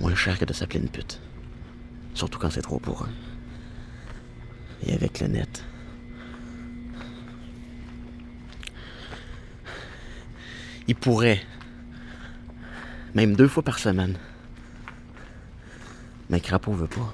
Moins 0.00 0.14
cher 0.14 0.38
que 0.38 0.46
de 0.46 0.54
s'appeler 0.54 0.80
une 0.80 0.88
pute. 0.88 1.20
Surtout 2.14 2.38
quand 2.38 2.50
c'est 2.50 2.62
trop 2.62 2.78
pour 2.78 3.04
eux. 3.04 3.08
Et 4.86 4.94
avec 4.94 5.20
le 5.20 5.26
net. 5.26 5.62
Il 10.88 10.96
pourrait. 10.96 11.42
Même 13.14 13.36
deux 13.36 13.46
fois 13.46 13.62
par 13.62 13.78
semaine. 13.78 14.16
Mais 16.30 16.40
Crapaud 16.40 16.72
veut 16.72 16.86
pas. 16.86 17.12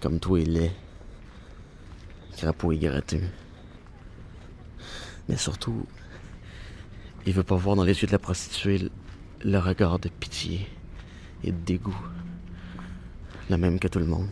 Comme 0.00 0.20
toi, 0.20 0.38
il 0.38 0.58
est. 0.58 0.72
Crapaud 2.36 2.72
est 2.72 2.78
gratuit. 2.78 3.22
Mais 5.26 5.38
surtout, 5.38 5.86
il 7.24 7.32
veut 7.32 7.42
pas 7.42 7.56
voir 7.56 7.76
dans 7.76 7.82
les 7.82 7.98
yeux 8.00 8.06
de 8.06 8.12
la 8.12 8.18
prostituée 8.18 8.90
le 9.42 9.58
regard 9.58 9.98
de 9.98 10.10
pitié 10.10 10.68
et 11.42 11.50
de 11.50 11.56
dégoût. 11.56 11.98
Le 13.48 13.56
même 13.56 13.80
que 13.80 13.88
tout 13.88 13.98
le 13.98 14.06
monde. 14.06 14.28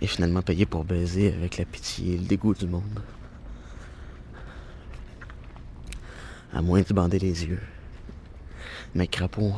Et 0.00 0.06
finalement 0.06 0.42
payer 0.42 0.64
pour 0.64 0.84
baiser 0.84 1.34
avec 1.34 1.56
la 1.58 1.64
pitié 1.64 2.14
et 2.14 2.18
le 2.18 2.24
dégoût 2.24 2.54
du 2.54 2.68
monde. 2.68 3.02
À 6.52 6.62
moins 6.62 6.82
de 6.82 6.94
bander 6.94 7.18
les 7.18 7.46
yeux. 7.46 7.62
Mais 8.94 9.08
Crapaud 9.08 9.54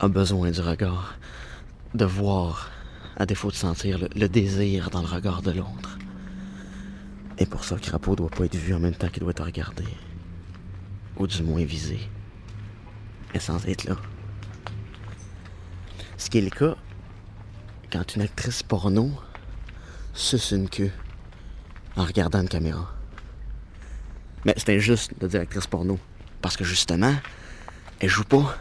a 0.00 0.08
besoin 0.08 0.50
du 0.50 0.60
regard. 0.60 1.14
De 1.94 2.04
voir, 2.04 2.70
à 3.16 3.26
défaut 3.26 3.50
de 3.50 3.56
sentir 3.56 3.98
le, 3.98 4.08
le 4.14 4.28
désir 4.28 4.90
dans 4.90 5.00
le 5.00 5.06
regard 5.06 5.42
de 5.42 5.52
l'autre. 5.52 5.98
Et 7.38 7.46
pour 7.46 7.64
ça, 7.64 7.76
Crapaud 7.78 8.16
doit 8.16 8.30
pas 8.30 8.44
être 8.44 8.56
vu 8.56 8.74
en 8.74 8.80
même 8.80 8.94
temps 8.94 9.08
qu'il 9.08 9.20
doit 9.20 9.30
être 9.30 9.44
regardé. 9.44 9.84
Ou 11.16 11.26
du 11.26 11.42
moins 11.42 11.64
visé. 11.64 11.98
Et 13.34 13.38
sans 13.38 13.64
être 13.66 13.84
là. 13.84 13.96
Ce 16.16 16.28
qui 16.28 16.38
est 16.38 16.42
le 16.42 16.50
cas 16.50 16.76
quand 17.92 18.16
une 18.16 18.22
actrice 18.22 18.62
porno 18.62 19.10
suce 20.12 20.50
une 20.50 20.68
queue 20.68 20.90
en 21.96 22.04
regardant 22.04 22.40
une 22.40 22.48
caméra. 22.48 22.92
Mais 24.44 24.54
c'est 24.56 24.74
injuste 24.74 25.12
de 25.20 25.26
dire 25.26 25.40
actrice 25.40 25.66
porno. 25.66 25.98
Parce 26.42 26.56
que 26.56 26.64
justement, 26.64 27.14
elle 28.00 28.08
joue 28.08 28.24
pas. 28.24 28.56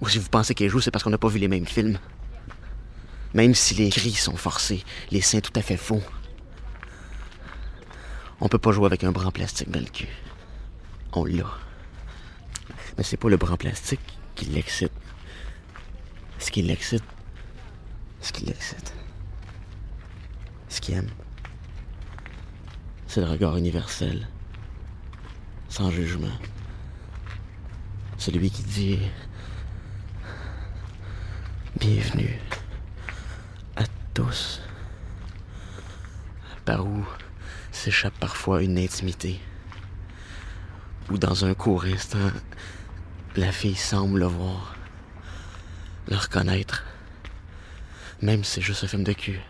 Ou 0.00 0.08
si 0.08 0.18
vous 0.18 0.28
pensez 0.28 0.54
qu'elle 0.54 0.68
joue, 0.68 0.80
c'est 0.80 0.90
parce 0.90 1.02
qu'on 1.04 1.10
n'a 1.10 1.18
pas 1.18 1.28
vu 1.28 1.38
les 1.38 1.48
mêmes 1.48 1.66
films. 1.66 1.98
Même 3.34 3.54
si 3.54 3.74
les 3.74 3.90
cris 3.90 4.12
sont 4.12 4.36
forcés, 4.36 4.84
les 5.10 5.20
seins 5.20 5.40
tout 5.40 5.52
à 5.56 5.62
fait 5.62 5.76
faux. 5.76 6.02
On 8.40 8.48
peut 8.48 8.58
pas 8.58 8.72
jouer 8.72 8.86
avec 8.86 9.04
un 9.04 9.12
bras 9.12 9.30
plastique 9.30 9.70
dans 9.70 9.80
le 9.80 9.86
cul. 9.86 10.08
On 11.12 11.24
l'a. 11.24 11.50
Mais 12.96 13.04
c'est 13.04 13.16
pas 13.16 13.28
le 13.28 13.36
bras 13.36 13.54
en 13.54 13.56
plastique 13.56 14.00
qui 14.34 14.46
l'excite. 14.46 14.92
Ce 16.38 16.50
qui 16.50 16.62
l'excite, 16.62 17.04
ce 18.20 18.30
qui 18.30 18.44
l'excite, 18.44 18.92
ce 20.68 20.80
qui 20.80 20.92
aime, 20.92 21.08
c'est 23.06 23.20
le 23.20 23.26
regard 23.26 23.56
universel, 23.56 24.28
sans 25.70 25.90
jugement. 25.90 26.38
Celui 28.18 28.50
qui 28.50 28.62
dit 28.64 28.98
Bienvenue 31.78 32.38
à 33.76 33.82
tous. 34.14 34.62
Par 36.64 36.86
où 36.86 37.04
s'échappe 37.70 38.18
parfois 38.18 38.62
une 38.62 38.78
intimité? 38.78 39.38
Ou 41.10 41.18
dans 41.18 41.44
un 41.44 41.52
court 41.52 41.84
instant, 41.84 42.30
la 43.36 43.52
fille 43.52 43.74
semble 43.74 44.20
le 44.20 44.26
voir, 44.26 44.74
le 46.08 46.16
reconnaître. 46.16 46.82
Même 48.22 48.42
si 48.42 48.52
c'est 48.52 48.62
juste 48.62 48.84
un 48.84 48.88
film 48.88 49.04
de 49.04 49.12
cul. 49.12 49.40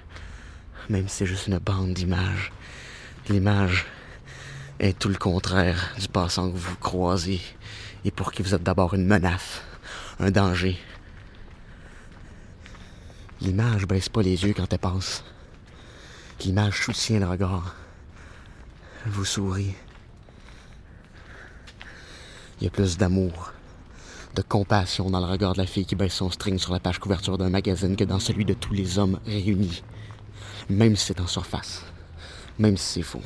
Même 0.88 1.06
si 1.06 1.18
c'est 1.18 1.26
juste 1.26 1.46
une 1.46 1.58
bande 1.58 1.94
d'images. 1.94 2.50
L'image 3.28 3.86
est 4.80 4.98
tout 4.98 5.08
le 5.10 5.18
contraire 5.18 5.94
du 5.96 6.08
passant 6.08 6.50
que 6.50 6.56
vous 6.56 6.76
croisez 6.76 7.40
et 8.04 8.10
pour 8.10 8.32
qui 8.32 8.42
vous 8.42 8.52
êtes 8.52 8.64
d'abord 8.64 8.94
une 8.94 9.06
menace, 9.06 9.62
un 10.18 10.32
danger. 10.32 10.76
L'image 13.40 13.86
baisse 13.86 14.08
pas 14.08 14.22
les 14.22 14.44
yeux 14.44 14.54
quand 14.56 14.72
elle 14.72 14.78
passe. 14.78 15.22
L'image 16.40 16.82
soutient 16.82 17.20
le 17.20 17.28
regard. 17.28 17.74
Vous 19.06 19.24
sourit. 19.24 19.74
Il 22.60 22.64
y 22.64 22.66
a 22.66 22.70
plus 22.70 22.96
d'amour, 22.96 23.52
de 24.34 24.42
compassion 24.42 25.10
dans 25.10 25.20
le 25.20 25.30
regard 25.30 25.52
de 25.52 25.58
la 25.58 25.66
fille 25.66 25.84
qui 25.84 25.94
baisse 25.94 26.14
son 26.14 26.30
string 26.30 26.58
sur 26.58 26.72
la 26.72 26.80
page 26.80 26.98
couverture 26.98 27.36
d'un 27.36 27.50
magazine 27.50 27.96
que 27.96 28.04
dans 28.04 28.18
celui 28.18 28.46
de 28.46 28.54
tous 28.54 28.72
les 28.72 28.98
hommes 28.98 29.20
réunis. 29.26 29.82
Même 30.70 30.96
si 30.96 31.06
c'est 31.06 31.20
en 31.20 31.26
surface. 31.26 31.84
Même 32.58 32.78
si 32.78 32.94
c'est 32.94 33.02
faux. 33.02 33.22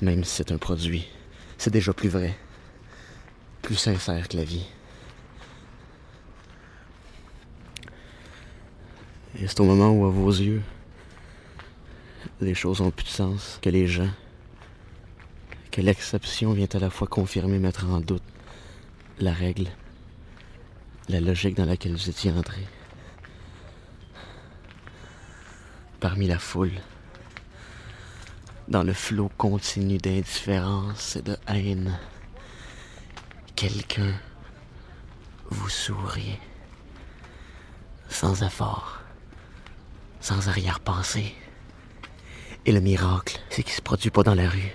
Même 0.00 0.24
si 0.24 0.36
c'est 0.36 0.52
un 0.52 0.58
produit. 0.58 1.06
C'est 1.58 1.70
déjà 1.70 1.92
plus 1.92 2.08
vrai. 2.08 2.36
Plus 3.60 3.76
sincère 3.76 4.28
que 4.28 4.38
la 4.38 4.44
vie. 4.44 4.66
Et 9.38 9.46
c'est 9.46 9.60
au 9.60 9.64
moment 9.64 9.90
où, 9.90 10.06
à 10.06 10.10
vos 10.10 10.30
yeux, 10.30 10.62
les 12.40 12.54
choses 12.54 12.80
ont 12.80 12.90
plus 12.90 13.04
de 13.04 13.08
sens 13.08 13.58
que 13.62 13.70
les 13.70 13.86
gens, 13.86 14.10
que 15.70 15.80
l'exception 15.80 16.52
vient 16.52 16.68
à 16.72 16.78
la 16.78 16.90
fois 16.90 17.06
confirmer, 17.06 17.58
mettre 17.58 17.86
en 17.86 18.00
doute 18.00 18.22
la 19.18 19.32
règle, 19.32 19.68
la 21.08 21.20
logique 21.20 21.56
dans 21.56 21.64
laquelle 21.64 21.92
vous 21.92 22.10
étiez 22.10 22.30
entré. 22.32 22.66
Parmi 26.00 26.26
la 26.26 26.38
foule, 26.38 26.72
dans 28.68 28.82
le 28.82 28.92
flot 28.92 29.30
continu 29.38 29.98
d'indifférence 29.98 31.16
et 31.16 31.22
de 31.22 31.36
haine, 31.46 31.98
quelqu'un 33.54 34.14
vous 35.50 35.68
sourit 35.68 36.38
sans 38.08 38.42
effort, 38.42 39.01
sans 40.22 40.48
arrière-pensée. 40.48 41.34
Et 42.64 42.72
le 42.72 42.80
miracle, 42.80 43.40
c'est 43.50 43.62
qu'il 43.64 43.74
se 43.74 43.82
produit 43.82 44.10
pas 44.10 44.22
dans 44.22 44.36
la 44.36 44.48
rue, 44.48 44.72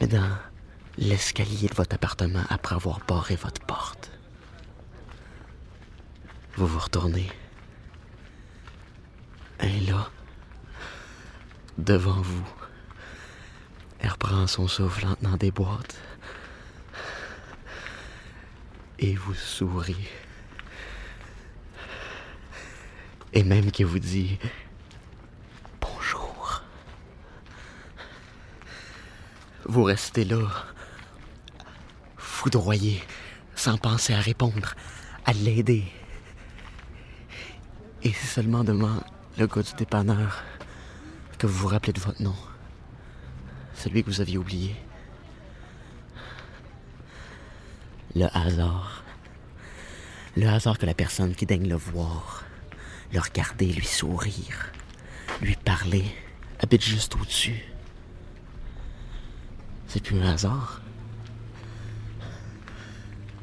mais 0.00 0.06
dans 0.06 0.36
l'escalier 0.96 1.68
de 1.68 1.74
votre 1.74 1.94
appartement 1.94 2.42
après 2.48 2.74
avoir 2.74 3.00
barré 3.06 3.36
votre 3.36 3.60
porte. 3.60 4.10
Vous 6.56 6.66
vous 6.66 6.78
retournez. 6.78 7.30
Et 9.60 9.80
là, 9.80 10.10
devant 11.76 12.22
vous, 12.22 12.48
elle 14.00 14.10
reprend 14.10 14.46
son 14.46 14.68
souffle 14.68 15.06
dans 15.20 15.36
des 15.36 15.50
boîtes 15.50 15.96
et 18.98 19.14
vous 19.14 19.34
sourit. 19.34 20.08
Et 23.32 23.42
même 23.42 23.70
qui 23.70 23.84
vous 23.84 23.98
dit 23.98 24.38
bonjour. 25.80 26.62
Vous 29.64 29.82
restez 29.84 30.24
là, 30.24 30.46
foudroyé, 32.16 33.02
sans 33.54 33.76
penser 33.76 34.14
à 34.14 34.20
répondre, 34.20 34.74
à 35.24 35.32
l'aider. 35.32 35.84
Et 38.02 38.12
c'est 38.12 38.26
seulement 38.26 38.62
devant 38.62 39.02
le 39.36 39.46
gars 39.46 39.62
du 39.62 39.72
dépanneur 39.74 40.44
que 41.38 41.46
vous 41.46 41.58
vous 41.58 41.68
rappelez 41.68 41.92
de 41.92 42.00
votre 42.00 42.22
nom. 42.22 42.36
Celui 43.74 44.02
que 44.02 44.08
vous 44.08 44.20
aviez 44.20 44.38
oublié. 44.38 44.76
Le 48.14 48.26
hasard. 48.34 49.02
Le 50.36 50.46
hasard 50.48 50.78
que 50.78 50.86
la 50.86 50.94
personne 50.94 51.34
qui 51.34 51.44
daigne 51.44 51.68
le 51.68 51.76
voir, 51.76 52.45
le 53.12 53.20
regarder, 53.20 53.72
lui 53.72 53.86
sourire, 53.86 54.72
lui 55.40 55.56
parler, 55.56 56.04
habite 56.60 56.82
juste 56.82 57.14
au-dessus. 57.16 57.64
C'est 59.88 60.02
plus 60.02 60.18
un 60.20 60.32
hasard. 60.32 60.82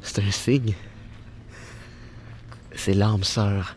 C'est 0.02 0.22
un 0.22 0.30
signe. 0.30 0.74
C'est 2.76 2.94
l'âme 2.94 3.24
sœur 3.24 3.76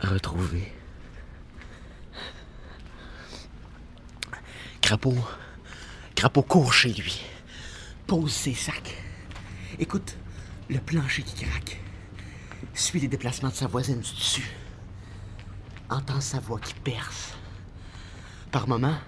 retrouvée. 0.00 0.72
Crapaud. 4.82 5.16
Crapaud 6.14 6.42
court 6.42 6.72
chez 6.72 6.92
lui. 6.92 7.22
Pose 8.06 8.32
ses 8.32 8.54
sacs. 8.54 8.94
Écoute 9.78 10.16
le 10.68 10.78
plancher 10.78 11.22
qui 11.22 11.44
craque. 11.44 11.80
Suis 12.74 13.00
les 13.00 13.08
déplacements 13.08 13.48
de 13.48 13.54
sa 13.54 13.66
voisine 13.66 14.00
du 14.00 14.12
dessus. 14.12 14.50
Entend 15.88 16.20
sa 16.20 16.40
voix 16.40 16.58
qui 16.58 16.74
perce. 16.74 17.34
Par 18.50 18.68
moments, 18.68 18.98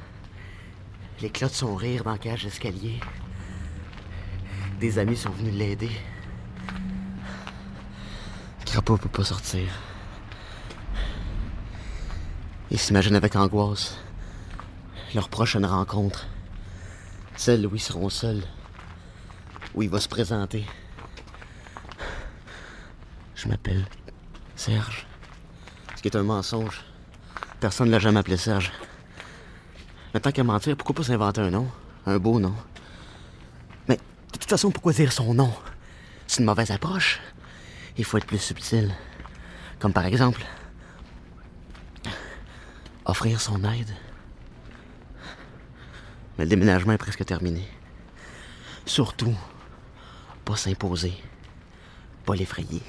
l'éclat 1.20 1.48
de 1.48 1.54
son 1.54 1.74
rire 1.74 2.04
dans 2.04 2.12
la 2.12 2.18
cage 2.18 2.44
d'escalier. 2.44 3.00
Des 4.78 4.98
amis 4.98 5.16
sont 5.16 5.30
venus 5.30 5.54
l'aider. 5.54 5.90
Crapaud 8.64 8.96
peut 8.96 9.08
pas 9.08 9.24
sortir. 9.24 9.66
Il 12.70 12.78
s'imagine 12.78 13.16
avec 13.16 13.34
angoisse 13.34 13.98
leur 15.14 15.28
prochaine 15.28 15.64
rencontre. 15.64 16.28
Celle 17.36 17.66
où 17.66 17.74
ils 17.74 17.80
seront 17.80 18.10
seuls. 18.10 18.44
Où 19.74 19.82
il 19.82 19.90
va 19.90 20.00
se 20.00 20.08
présenter. 20.08 20.64
Je 23.34 23.48
m'appelle 23.48 23.84
Serge. 24.54 25.07
Ce 25.98 26.00
qui 26.02 26.06
est 26.06 26.16
un 26.16 26.22
mensonge. 26.22 26.84
Personne 27.58 27.88
ne 27.88 27.90
l'a 27.90 27.98
jamais 27.98 28.20
appelé 28.20 28.36
Serge. 28.36 28.70
Mais 30.14 30.20
tant 30.20 30.30
qu'à 30.30 30.44
mentir, 30.44 30.76
pourquoi 30.76 30.94
pas 30.94 31.02
s'inventer 31.02 31.40
un 31.40 31.50
nom? 31.50 31.68
Un 32.06 32.18
beau 32.20 32.38
nom. 32.38 32.54
Mais 33.88 33.96
de 33.96 34.38
toute 34.38 34.48
façon, 34.48 34.70
pourquoi 34.70 34.92
dire 34.92 35.12
son 35.12 35.34
nom? 35.34 35.52
C'est 36.28 36.38
une 36.38 36.46
mauvaise 36.46 36.70
approche. 36.70 37.18
Il 37.96 38.04
faut 38.04 38.16
être 38.16 38.28
plus 38.28 38.38
subtil. 38.38 38.94
Comme 39.80 39.92
par 39.92 40.06
exemple, 40.06 40.44
offrir 43.04 43.40
son 43.40 43.64
aide. 43.64 43.92
Mais 46.38 46.44
le 46.44 46.50
déménagement 46.50 46.92
est 46.92 46.98
presque 46.98 47.24
terminé. 47.24 47.66
Surtout, 48.86 49.34
pas 50.44 50.54
s'imposer, 50.54 51.20
pas 52.24 52.36
l'effrayer. 52.36 52.84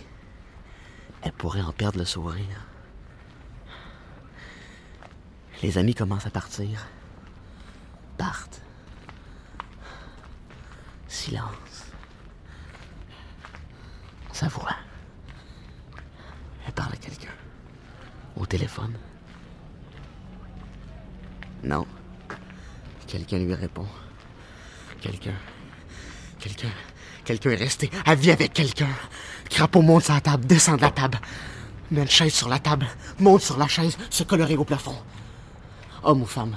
Elle 1.24 1.32
pourrait 1.32 1.64
en 1.64 1.72
perdre 1.72 1.98
le 1.98 2.06
sourire. 2.06 2.69
Les 5.62 5.78
amis 5.78 5.94
commencent 5.94 6.26
à 6.26 6.30
partir. 6.30 6.88
Partent. 8.18 8.62
Silence. 11.08 11.86
Sa 14.32 14.48
voix. 14.48 14.76
Elle 16.66 16.74
parle 16.74 16.94
à 16.94 16.98
quelqu'un. 16.98 17.34
Au 18.38 18.46
téléphone. 18.46 18.94
Non. 21.64 21.86
Quelqu'un 23.08 23.40
lui 23.40 23.54
répond. 23.54 23.88
Quelqu'un. 25.02 25.36
Quelqu'un. 26.40 26.72
Quelqu'un 27.26 27.50
est 27.52 27.56
resté. 27.56 27.92
Elle 28.06 28.18
vit 28.18 28.32
avec 28.32 28.54
quelqu'un. 28.54 28.90
Crapaud 29.50 29.82
monte 29.82 30.06
sur 30.06 30.14
la 30.14 30.22
table, 30.22 30.46
descend 30.46 30.78
de 30.78 30.84
la 30.84 30.92
table. 30.92 31.20
Met 31.92 32.02
une 32.02 32.10
chaise 32.10 32.34
sur 32.34 32.48
la 32.48 32.60
table, 32.60 32.88
monte 33.20 33.42
sur 33.42 33.58
la 33.58 33.68
chaise, 33.68 33.98
se 34.10 34.24
colorer 34.24 34.56
au 34.56 34.64
plafond. 34.64 34.96
Homme 36.04 36.22
ou 36.22 36.26
femme? 36.26 36.56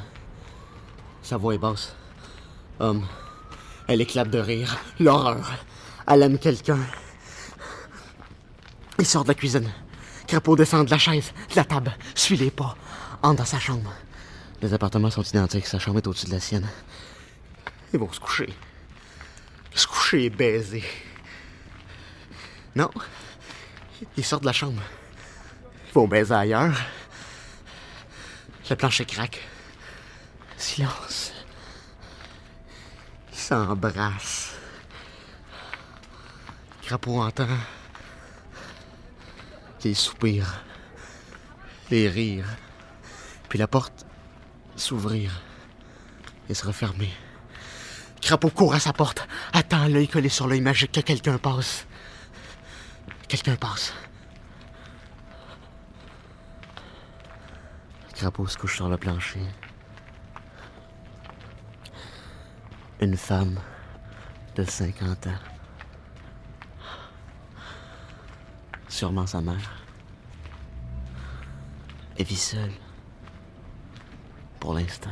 Sa 1.23 1.37
voix 1.37 1.55
est 1.55 1.59
basse. 1.59 1.95
Homme. 2.79 3.07
Elle 3.89 4.01
éclate 4.01 4.31
de 4.31 4.39
rire. 4.39 4.77
L'horreur. 5.01 5.53
Elle 6.07 6.23
aime 6.23 6.39
quelqu'un. 6.39 6.79
Il 8.99 9.07
sort 9.07 9.25
de 9.25 9.29
la 9.29 9.35
cuisine. 9.35 9.71
Crapaud 10.27 10.57
descend 10.57 10.87
de 10.87 10.91
la 10.91 10.99
chaise, 10.99 11.33
de 11.51 11.57
la 11.57 11.65
table, 11.65 11.93
suit 12.15 12.37
les 12.37 12.51
pas, 12.51 12.77
entre 13.23 13.37
dans 13.37 13.45
sa 13.45 13.59
chambre. 13.59 13.93
Les 14.63 14.73
appartements 14.73 15.11
sont 15.11 15.23
identiques, 15.23 15.67
sa 15.67 15.79
chambre 15.79 15.99
est 15.99 16.07
au-dessus 16.07 16.27
de 16.27 16.31
la 16.31 16.41
sienne. 16.41 16.69
Ils 17.93 17.99
vont 17.99 18.11
se 18.13 18.21
coucher. 18.21 18.55
Se 19.75 19.87
coucher 19.87 20.25
et 20.25 20.31
baiser. 20.31 20.85
Non. 22.75 22.91
Ils 24.17 24.25
sortent 24.25 24.43
de 24.43 24.47
la 24.47 24.53
chambre. 24.53 24.81
Ils 25.89 25.95
vont 25.95 26.09
baiser 26.09 26.33
ailleurs. 26.33 26.75
Le 28.73 28.77
plancher 28.77 29.05
craque. 29.05 29.39
Silence. 30.57 31.31
Ils 33.31 33.39
s'embrassent. 33.39 34.55
Crapaud 36.81 37.21
entend 37.21 37.59
les 39.85 39.93
soupirs, 39.93 40.65
les 41.91 42.09
rires, 42.09 42.49
puis 43.51 43.59
la 43.59 43.69
porte 43.69 44.07
s'ouvrir 44.75 45.43
et 46.49 46.55
se 46.55 46.65
refermer. 46.65 47.13
Crapaud 48.23 48.49
court 48.49 48.73
à 48.73 48.81
sa 48.81 48.95
porte, 48.95 49.29
attend 49.53 49.87
l'œil 49.87 50.09
collé 50.09 50.31
sur 50.31 50.47
l'œil 50.47 50.63
magique 50.63 50.93
que 50.93 51.01
quelqu'un 51.01 51.37
passe. 51.37 51.87
Quelqu'un 53.29 53.57
passe. 53.57 53.93
Crapaud 58.23 58.47
se 58.47 58.57
couche 58.57 58.77
sur 58.77 58.89
le 58.89 58.97
plancher. 58.97 59.41
Une 63.01 63.17
femme 63.17 63.59
de 64.55 64.63
50 64.63 65.27
ans. 65.27 65.31
Sûrement 68.89 69.27
sa 69.27 69.41
mère. 69.41 69.73
Elle 72.17 72.25
vit 72.27 72.37
seule. 72.37 72.71
Pour 74.61 74.75
l'instant. 74.75 75.11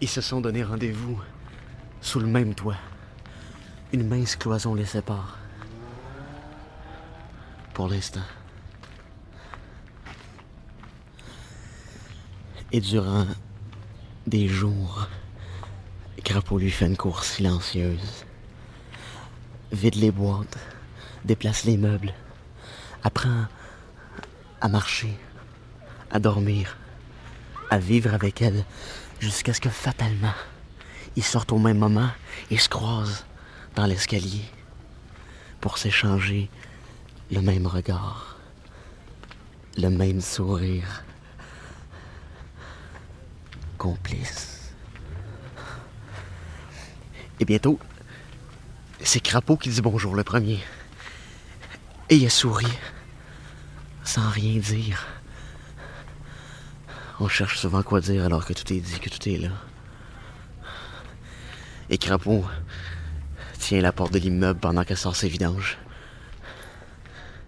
Ils 0.00 0.08
se 0.08 0.22
sont 0.22 0.40
donné 0.40 0.64
rendez-vous 0.64 1.20
sous 2.00 2.20
le 2.20 2.26
même 2.26 2.54
toit. 2.54 2.78
Une 3.92 4.08
mince 4.08 4.36
cloison 4.36 4.74
les 4.74 4.86
sépare. 4.86 5.36
Pour 7.74 7.88
l'instant. 7.88 8.22
Et 12.74 12.80
durant 12.80 13.24
des 14.26 14.48
jours, 14.48 15.06
Crapaud 16.24 16.58
lui 16.58 16.72
fait 16.72 16.86
une 16.86 16.96
course 16.96 17.36
silencieuse. 17.36 18.24
Vide 19.70 19.94
les 19.94 20.10
boîtes, 20.10 20.58
déplace 21.24 21.66
les 21.66 21.76
meubles, 21.76 22.12
apprend 23.04 23.44
à 24.60 24.68
marcher, 24.68 25.16
à 26.10 26.18
dormir, 26.18 26.76
à 27.70 27.78
vivre 27.78 28.12
avec 28.12 28.42
elle 28.42 28.64
jusqu'à 29.20 29.54
ce 29.54 29.60
que 29.60 29.70
fatalement, 29.70 30.34
ils 31.14 31.22
sortent 31.22 31.52
au 31.52 31.60
même 31.60 31.78
moment 31.78 32.10
et 32.50 32.58
se 32.58 32.68
croisent 32.68 33.24
dans 33.76 33.86
l'escalier 33.86 34.46
pour 35.60 35.78
s'échanger 35.78 36.50
le 37.30 37.40
même 37.40 37.68
regard, 37.68 38.36
le 39.78 39.90
même 39.90 40.20
sourire. 40.20 41.04
Et 47.40 47.44
bientôt, 47.44 47.78
c'est 49.02 49.20
Crapaud 49.20 49.56
qui 49.56 49.68
dit 49.68 49.82
bonjour 49.82 50.14
le 50.14 50.24
premier. 50.24 50.58
Et 52.08 52.16
il 52.16 52.26
a 52.26 52.30
souri, 52.30 52.66
sans 54.02 54.28
rien 54.30 54.58
dire. 54.58 55.06
On 57.20 57.28
cherche 57.28 57.58
souvent 57.58 57.82
quoi 57.82 58.00
dire 58.00 58.24
alors 58.24 58.46
que 58.46 58.52
tout 58.54 58.72
est 58.72 58.80
dit, 58.80 59.00
que 59.00 59.10
tout 59.10 59.28
est 59.28 59.38
là. 59.38 59.50
Et 61.90 61.98
Crapaud 61.98 62.44
tient 63.58 63.82
la 63.82 63.92
porte 63.92 64.12
de 64.12 64.18
l'immeuble 64.18 64.60
pendant 64.60 64.84
qu'elle 64.84 64.96
sort 64.96 65.16
ses 65.16 65.28
vidanges. 65.28 65.76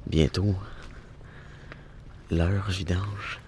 Bientôt, 0.07 0.55
l'heure 2.31 2.69
vidange. 2.69 3.41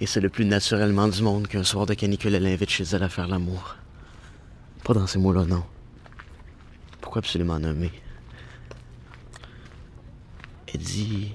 Et 0.00 0.06
c'est 0.06 0.20
le 0.20 0.30
plus 0.30 0.46
naturellement 0.46 1.08
du 1.08 1.22
monde 1.22 1.46
qu'un 1.46 1.62
soir 1.62 1.84
de 1.84 1.94
canicule, 1.94 2.34
elle 2.34 2.46
invite 2.46 2.70
chez 2.70 2.84
elle 2.84 3.02
à 3.02 3.08
faire 3.10 3.28
l'amour. 3.28 3.76
Pas 4.82 4.94
dans 4.94 5.06
ces 5.06 5.18
mots-là, 5.18 5.44
non. 5.44 5.64
Pourquoi 7.00 7.20
absolument 7.20 7.58
nommer? 7.58 7.92
Elle 10.72 10.80
dit... 10.80 11.34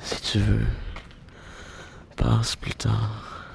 Si 0.00 0.20
tu 0.20 0.38
veux, 0.38 0.66
passe 2.16 2.56
plus 2.56 2.74
tard. 2.74 3.46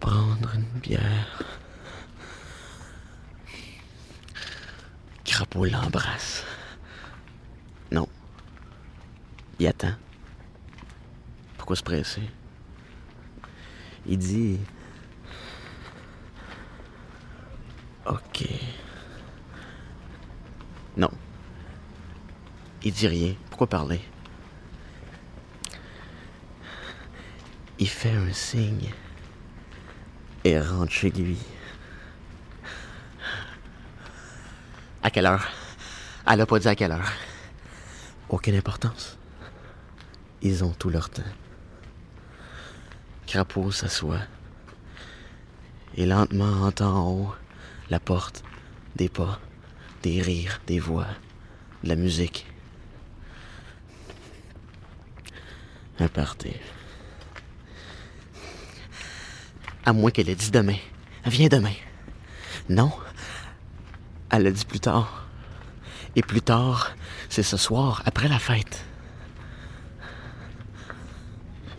Prendre 0.00 0.54
une 0.54 0.80
bière. 0.80 1.42
Crapaud 5.24 5.64
l'embrasse. 5.64 6.44
Non. 7.92 8.08
Il 9.60 9.68
attend. 9.68 9.94
Pourquoi 11.60 11.76
se 11.76 11.82
presser? 11.82 12.22
Il 14.06 14.16
dit... 14.16 14.58
Ok. 18.06 18.48
Non. 20.96 21.10
Il 22.82 22.94
dit 22.94 23.06
rien. 23.06 23.34
Pourquoi 23.50 23.66
parler? 23.66 24.00
Il 27.78 27.88
fait 27.90 28.14
un 28.14 28.32
signe 28.32 28.94
et 30.44 30.58
rentre 30.58 30.92
chez 30.92 31.10
lui. 31.10 31.36
À 35.02 35.10
quelle 35.10 35.26
heure? 35.26 35.46
Elle 36.26 36.40
a 36.40 36.46
pas 36.46 36.58
dit 36.58 36.68
à 36.68 36.74
quelle 36.74 36.92
heure. 36.92 37.12
Aucune 38.30 38.56
importance. 38.56 39.18
Ils 40.40 40.64
ont 40.64 40.72
tout 40.72 40.88
leur 40.88 41.10
temps. 41.10 41.22
Crapaud 43.30 43.70
s'assoit 43.70 44.22
et 45.96 46.04
lentement 46.04 46.66
entend 46.66 46.96
en 46.96 47.10
haut 47.12 47.34
la 47.88 48.00
porte, 48.00 48.42
des 48.96 49.08
pas, 49.08 49.38
des 50.02 50.20
rires, 50.20 50.60
des 50.66 50.80
voix, 50.80 51.06
de 51.84 51.90
la 51.90 51.94
musique. 51.94 52.44
Un 56.00 56.08
party. 56.08 56.56
À 59.84 59.92
moins 59.92 60.10
qu'elle 60.10 60.28
ait 60.28 60.34
dit 60.34 60.50
demain. 60.50 60.78
Viens 61.24 61.46
demain. 61.46 61.76
Non. 62.68 62.90
Elle 64.30 64.42
l'a 64.42 64.50
dit 64.50 64.64
plus 64.64 64.80
tard. 64.80 65.28
Et 66.16 66.22
plus 66.22 66.42
tard, 66.42 66.96
c'est 67.28 67.44
ce 67.44 67.56
soir, 67.56 68.02
après 68.06 68.26
la 68.26 68.40
fête. 68.40 68.84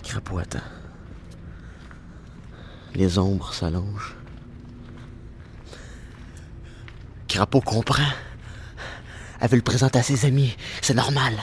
Crapaud 0.02 0.40
attend. 0.40 0.81
Les 2.96 3.18
ombres 3.18 3.54
s'allongent. 3.54 4.16
Crapaud 7.28 7.62
comprend. 7.62 8.12
Elle 9.40 9.50
veut 9.50 9.56
le 9.56 9.62
présenter 9.62 10.00
à 10.00 10.04
ses 10.04 10.26
amis. 10.26 10.56
C'est 10.82 10.94
normal. 10.94 11.34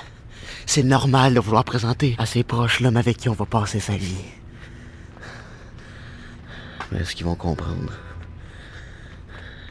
C'est 0.66 0.82
normal 0.82 1.34
de 1.34 1.40
vouloir 1.40 1.64
présenter 1.64 2.14
à 2.18 2.26
ses 2.26 2.44
proches 2.44 2.80
l'homme 2.80 2.98
avec 2.98 3.16
qui 3.16 3.28
on 3.28 3.34
va 3.34 3.46
passer 3.46 3.80
sa 3.80 3.96
vie. 3.96 4.24
Mais 6.92 7.00
est-ce 7.00 7.14
qu'ils 7.14 7.26
vont 7.26 7.34
comprendre? 7.34 7.92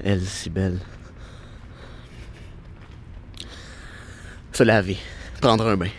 Elle, 0.04 0.26
si 0.26 0.50
belle. 0.50 0.80
Se 4.54 4.64
laver, 4.64 4.98
prendre 5.40 5.68
un 5.68 5.78
bain. 5.78 5.90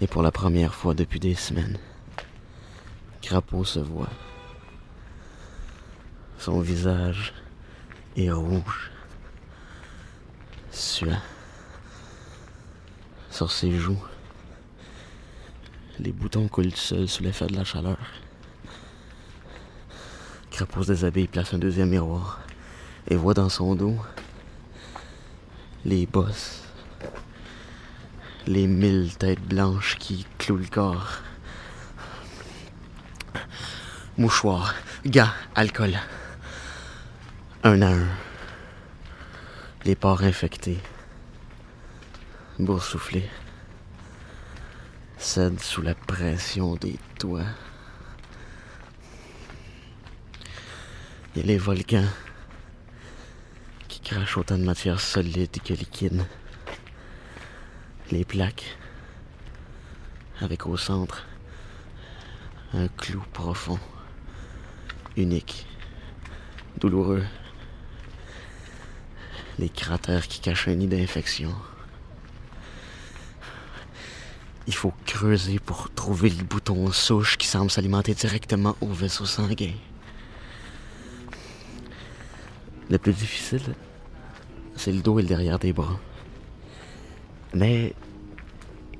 Et 0.00 0.06
pour 0.06 0.22
la 0.22 0.30
première 0.30 0.74
fois 0.74 0.94
depuis 0.94 1.18
des 1.18 1.34
semaines, 1.34 1.76
Crapaud 3.30 3.62
se 3.62 3.78
voit. 3.78 4.10
Son 6.36 6.60
visage 6.60 7.32
est 8.16 8.28
rouge, 8.28 8.90
suant. 10.72 11.22
Sur 13.30 13.52
ses 13.52 13.70
joues, 13.70 14.02
les 16.00 16.10
boutons 16.10 16.48
coulent 16.48 16.74
seuls 16.74 17.08
sous 17.08 17.22
l'effet 17.22 17.46
de 17.46 17.54
la 17.54 17.62
chaleur. 17.62 17.98
Crapaud 20.50 20.82
se 20.82 20.90
déshabille, 20.90 21.28
place 21.28 21.54
un 21.54 21.58
deuxième 21.58 21.90
miroir 21.90 22.40
et 23.06 23.14
voit 23.14 23.34
dans 23.34 23.48
son 23.48 23.76
dos 23.76 23.96
les 25.84 26.06
bosses, 26.06 26.64
les 28.48 28.66
mille 28.66 29.16
têtes 29.16 29.46
blanches 29.46 29.98
qui 30.00 30.26
clouent 30.36 30.56
le 30.56 30.66
corps. 30.66 31.20
Mouchoir, 34.20 34.74
gants, 35.06 35.32
alcool. 35.54 35.98
Un 37.64 37.80
à 37.80 37.88
un. 37.88 38.06
Les 39.86 39.94
pores 39.94 40.24
infectés. 40.24 40.78
Boursouflés. 42.58 43.30
Cèdent 45.16 45.58
sous 45.58 45.80
la 45.80 45.94
pression 45.94 46.74
des 46.74 46.98
toits. 47.18 47.46
A 51.34 51.40
les 51.42 51.56
volcans 51.56 52.10
qui 53.88 54.00
crachent 54.00 54.36
autant 54.36 54.58
de 54.58 54.64
matière 54.64 55.00
solide 55.00 55.62
que 55.64 55.72
liquide. 55.72 56.26
Les 58.10 58.26
plaques, 58.26 58.76
avec 60.42 60.66
au 60.66 60.76
centre 60.76 61.26
un 62.74 62.88
clou 62.88 63.22
profond, 63.32 63.78
unique, 65.16 65.66
douloureux. 66.78 67.24
Les 69.58 69.68
cratères 69.68 70.26
qui 70.28 70.40
cachent 70.40 70.68
un 70.68 70.74
nid 70.74 70.86
d'infection. 70.86 71.54
Il 74.66 74.74
faut 74.74 74.92
creuser 75.04 75.58
pour 75.58 75.92
trouver 75.92 76.30
le 76.30 76.44
bouton 76.44 76.90
souche 76.92 77.36
qui 77.36 77.46
semble 77.46 77.70
s'alimenter 77.70 78.14
directement 78.14 78.76
au 78.80 78.86
vaisseau 78.86 79.26
sanguin. 79.26 79.72
Le 82.88 82.98
plus 82.98 83.12
difficile, 83.12 83.74
c'est 84.76 84.92
le 84.92 85.02
dos 85.02 85.18
et 85.18 85.22
le 85.22 85.28
derrière 85.28 85.58
des 85.58 85.72
bras. 85.72 85.98
Mais 87.52 87.94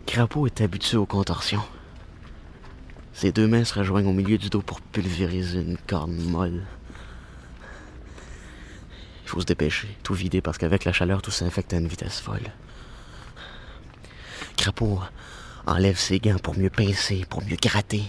Crapaud 0.07 0.47
est 0.47 0.61
habitué 0.61 0.97
aux 0.97 1.07
contorsions. 1.07 1.63
Ses 3.13 3.33
deux 3.33 3.47
mains 3.47 3.65
se 3.65 3.79
rejoignent 3.79 4.09
au 4.09 4.13
milieu 4.13 4.39
du 4.39 4.49
dos 4.49 4.63
pour 4.63 4.81
pulvériser 4.81 5.61
une 5.61 5.77
corne 5.77 6.17
molle. 6.17 6.63
Il 9.25 9.29
faut 9.29 9.41
se 9.41 9.47
dépêcher, 9.47 9.89
tout 10.03 10.15
vider, 10.15 10.41
parce 10.41 10.59
qu'avec 10.59 10.85
la 10.85 10.93
chaleur, 10.93 11.23
tout 11.23 11.31
s'infecte 11.31 11.73
à 11.73 11.77
une 11.77 11.87
vitesse 11.87 12.21
folle. 12.21 12.51
Crapaud 14.57 15.01
enlève 15.67 15.99
ses 15.99 16.19
gants 16.19 16.39
pour 16.39 16.59
mieux 16.59 16.71
pincer, 16.71 17.25
pour 17.29 17.43
mieux 17.45 17.57
gratter. 17.61 18.05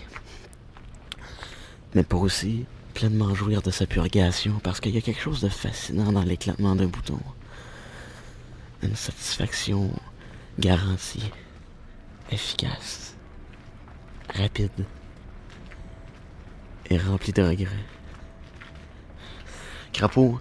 Mais 1.94 2.04
pour 2.04 2.22
aussi 2.22 2.66
pleinement 2.94 3.36
jouir 3.36 3.62
de 3.62 3.72
sa 3.72 3.86
purgation, 3.86 4.60
parce 4.64 4.80
qu'il 4.80 4.94
y 4.94 4.98
a 4.98 5.02
quelque 5.02 5.22
chose 5.22 5.42
de 5.42 5.50
fascinant 5.50 6.12
dans 6.12 6.24
l'éclatement 6.24 6.76
d'un 6.76 6.88
bouton. 6.88 7.20
Une 8.84 8.96
satisfaction 8.96 9.92
garantie, 10.60 11.32
efficace, 12.32 13.16
rapide 14.36 14.86
et 16.90 16.98
rempli 16.98 17.32
de 17.32 17.44
regrets. 17.44 17.86
Crapaud 19.94 20.40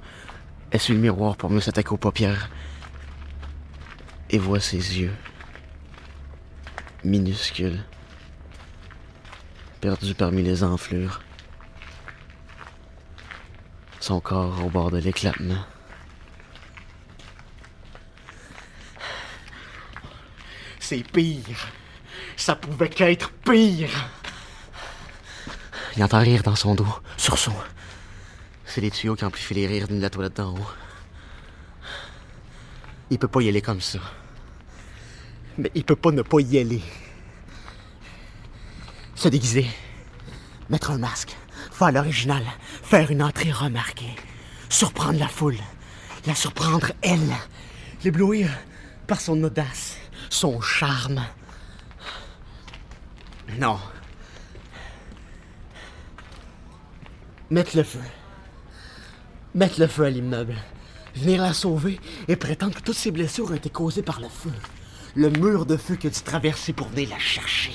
essuie 0.72 0.94
le 0.94 1.00
miroir 1.00 1.36
pour 1.36 1.50
mieux 1.50 1.60
s'attaquer 1.60 1.90
aux 1.90 1.96
paupières 1.96 2.50
et 4.30 4.38
voit 4.38 4.60
ses 4.60 5.00
yeux, 5.00 5.14
minuscules, 7.04 7.84
perdus 9.80 10.14
parmi 10.14 10.42
les 10.42 10.62
enflures. 10.62 11.22
Son 13.98 14.20
corps 14.20 14.64
au 14.64 14.70
bord 14.70 14.90
de 14.90 14.98
l'éclatement. 14.98 15.64
C'est 20.78 21.02
pire. 21.12 21.72
Ça 22.40 22.56
pouvait 22.56 22.88
qu'être 22.88 23.30
pire. 23.44 23.90
Il 25.94 26.02
entend 26.02 26.20
rire 26.20 26.42
dans 26.42 26.56
son 26.56 26.74
dos, 26.74 26.88
sursaut. 27.18 27.52
C'est 28.64 28.80
les 28.80 28.90
tuyaux 28.90 29.14
qui 29.14 29.26
amplifient 29.26 29.52
les 29.52 29.66
rires 29.66 29.88
de 29.88 30.00
la 30.00 30.08
toilette 30.08 30.38
d'en 30.38 30.54
haut. 30.54 30.70
Il 33.10 33.18
peut 33.18 33.28
pas 33.28 33.42
y 33.42 33.48
aller 33.50 33.60
comme 33.60 33.82
ça. 33.82 33.98
Mais 35.58 35.70
il 35.74 35.84
peut 35.84 35.96
pas 35.96 36.12
ne 36.12 36.22
pas 36.22 36.40
y 36.40 36.58
aller. 36.58 36.80
Se 39.14 39.28
déguiser. 39.28 39.66
Mettre 40.70 40.92
un 40.92 40.98
masque. 40.98 41.36
Faire 41.70 41.92
l'original. 41.92 42.42
Faire 42.82 43.10
une 43.10 43.22
entrée 43.22 43.52
remarquée. 43.52 44.16
Surprendre 44.70 45.18
la 45.18 45.28
foule. 45.28 45.58
La 46.26 46.34
surprendre, 46.34 46.92
elle. 47.02 47.34
L'éblouir 48.02 48.48
par 49.06 49.20
son 49.20 49.42
audace. 49.44 49.98
Son 50.30 50.62
charme. 50.62 51.22
Non. 53.58 53.78
Mettre 57.50 57.76
le 57.76 57.82
feu. 57.82 58.00
Mettre 59.54 59.80
le 59.80 59.86
feu 59.86 60.04
à 60.04 60.10
l'immeuble. 60.10 60.54
Venir 61.16 61.42
la 61.42 61.52
sauver 61.52 61.98
et 62.28 62.36
prétendre 62.36 62.76
que 62.76 62.82
toutes 62.82 62.96
ses 62.96 63.10
blessures 63.10 63.50
ont 63.50 63.54
été 63.54 63.70
causées 63.70 64.02
par 64.02 64.20
le 64.20 64.28
feu. 64.28 64.52
Le 65.16 65.30
mur 65.30 65.66
de 65.66 65.76
feu 65.76 65.96
que 65.96 66.06
tu 66.06 66.22
traversais 66.22 66.72
pour 66.72 66.88
venir 66.88 67.10
la 67.10 67.18
chercher. 67.18 67.72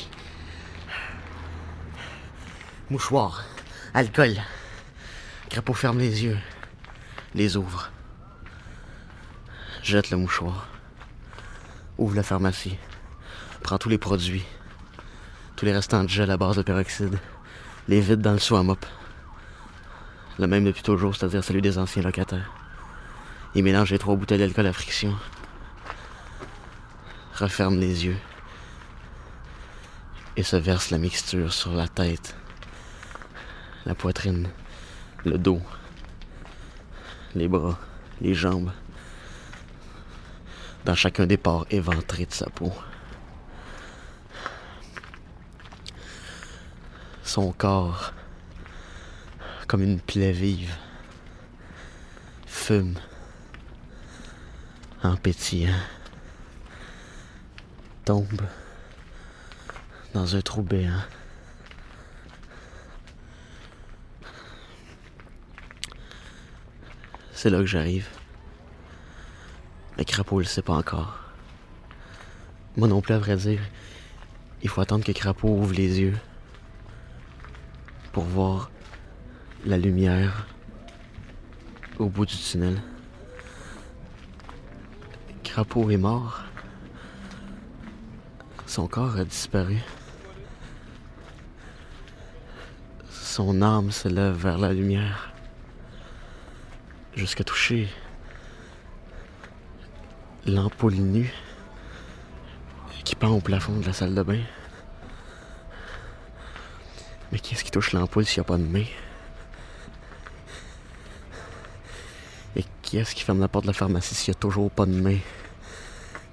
Mouchoir. 2.89 3.43
Alcool. 3.93 4.35
Crapaud 5.49 5.73
ferme 5.73 5.99
les 5.99 6.23
yeux. 6.23 6.37
Les 7.33 7.57
ouvre. 7.57 7.91
Jette 9.83 10.09
le 10.11 10.17
mouchoir. 10.17 10.69
Ouvre 11.97 12.15
la 12.15 12.23
pharmacie. 12.23 12.77
Prends 13.61 13.77
tous 13.77 13.89
les 13.89 13.97
produits. 13.97 14.45
Tous 15.55 15.65
les 15.65 15.73
restants 15.73 16.03
de 16.03 16.09
gel 16.09 16.29
à 16.31 16.37
base 16.37 16.57
de 16.57 16.63
peroxyde. 16.63 17.17
Les 17.87 18.01
vide 18.01 18.19
dans 18.19 18.33
le 18.33 18.39
seau 18.39 18.57
à 18.57 18.63
mop. 18.63 18.85
Le 20.37 20.47
même 20.47 20.65
depuis 20.65 20.83
toujours, 20.83 21.15
c'est-à-dire 21.15 21.45
celui 21.45 21.61
des 21.61 21.77
anciens 21.77 22.01
locataires. 22.01 22.51
Il 23.53 23.63
mélange 23.63 23.91
les 23.91 23.99
trois 23.99 24.17
bouteilles 24.17 24.39
d'alcool 24.39 24.67
à 24.67 24.73
friction. 24.73 25.15
Referme 27.35 27.79
les 27.79 28.05
yeux. 28.05 28.17
Et 30.35 30.43
se 30.43 30.57
verse 30.57 30.89
la 30.89 30.97
mixture 30.97 31.53
sur 31.53 31.71
la 31.71 31.87
tête, 31.87 32.35
la 33.85 33.95
poitrine, 33.95 34.49
le 35.23 35.37
dos, 35.37 35.61
les 37.33 37.47
bras, 37.47 37.79
les 38.19 38.33
jambes, 38.33 38.71
dans 40.83 40.95
chacun 40.95 41.25
des 41.25 41.37
pores 41.37 41.65
éventrés 41.71 42.25
de 42.25 42.33
sa 42.33 42.49
peau. 42.49 42.73
Son 47.25 47.51
corps, 47.51 48.13
comme 49.67 49.81
une 49.81 49.99
plaie 49.99 50.31
vive, 50.31 50.77
fume 52.45 52.93
en 55.03 55.17
pétillant, 55.17 55.73
tombe 58.05 58.43
dans 60.13 60.35
un 60.35 60.41
trou 60.41 60.61
béant. 60.61 61.01
C'est 67.33 67.49
là 67.49 67.57
que 67.57 67.65
j'arrive. 67.65 68.07
Le 69.97 70.03
crapaud 70.03 70.39
le 70.39 70.45
sait 70.45 70.61
pas 70.61 70.75
encore. 70.75 71.19
Moi 72.77 72.87
non 72.87 73.01
plus, 73.01 73.15
à 73.15 73.19
vrai 73.19 73.35
dire. 73.35 73.61
Il 74.61 74.69
faut 74.69 74.81
attendre 74.81 75.03
que 75.03 75.11
Crapaud 75.11 75.49
ouvre 75.49 75.73
les 75.73 75.99
yeux 75.99 76.17
pour 78.15 78.23
voir 78.23 78.71
la 79.65 79.77
lumière 79.77 80.47
au 81.99 82.07
bout 82.07 82.25
du 82.25 82.37
tunnel. 82.37 82.81
Crapaud 85.43 85.89
est 85.89 85.97
mort. 85.97 86.45
Son 88.67 88.87
corps 88.87 89.17
a 89.17 89.25
disparu. 89.25 89.79
Son 93.11 93.61
âme 93.61 93.91
se 93.91 94.07
lève 94.07 94.35
vers 94.35 94.59
la 94.59 94.71
lumière 94.71 95.33
jusqu'à 97.17 97.43
toucher 97.43 97.89
l'ampoule 100.45 100.93
nue 100.93 101.33
qui 103.03 103.17
pend 103.17 103.31
au 103.31 103.41
plafond 103.41 103.77
de 103.77 103.85
la 103.85 103.91
salle 103.91 104.15
de 104.15 104.23
bain. 104.23 104.39
Mais 107.31 107.39
qui 107.39 107.53
est-ce 107.53 107.63
qui 107.63 107.71
touche 107.71 107.93
l'ampoule 107.93 108.25
s'il 108.25 108.39
n'y 108.39 108.45
a 108.45 108.47
pas 108.47 108.57
de 108.57 108.63
main? 108.63 108.85
Et 112.55 112.63
qui 112.81 112.97
est-ce 112.97 113.13
qui 113.15 113.23
ferme 113.23 113.39
la 113.39 113.47
porte 113.47 113.65
de 113.65 113.69
la 113.69 113.73
pharmacie 113.73 114.15
s'il 114.15 114.31
n'y 114.31 114.37
a 114.37 114.39
toujours 114.39 114.71
pas 114.71 114.85
de 114.85 114.93
main? 114.93 115.17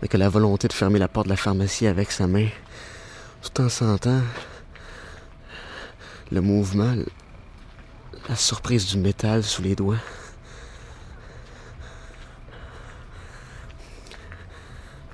Mais 0.00 0.08
que 0.08 0.16
la 0.16 0.28
volonté 0.28 0.68
de 0.68 0.72
fermer 0.72 0.98
la 0.98 1.08
porte 1.08 1.26
de 1.26 1.32
la 1.32 1.36
pharmacie 1.36 1.86
avec 1.86 2.12
sa 2.12 2.26
main, 2.26 2.48
tout 3.42 3.60
en 3.60 3.68
sentant 3.68 4.20
le 6.30 6.40
mouvement, 6.40 6.94
la 8.28 8.36
surprise 8.36 8.86
du 8.86 8.98
métal 8.98 9.42
sous 9.42 9.62
les 9.62 9.74
doigts. 9.74 9.98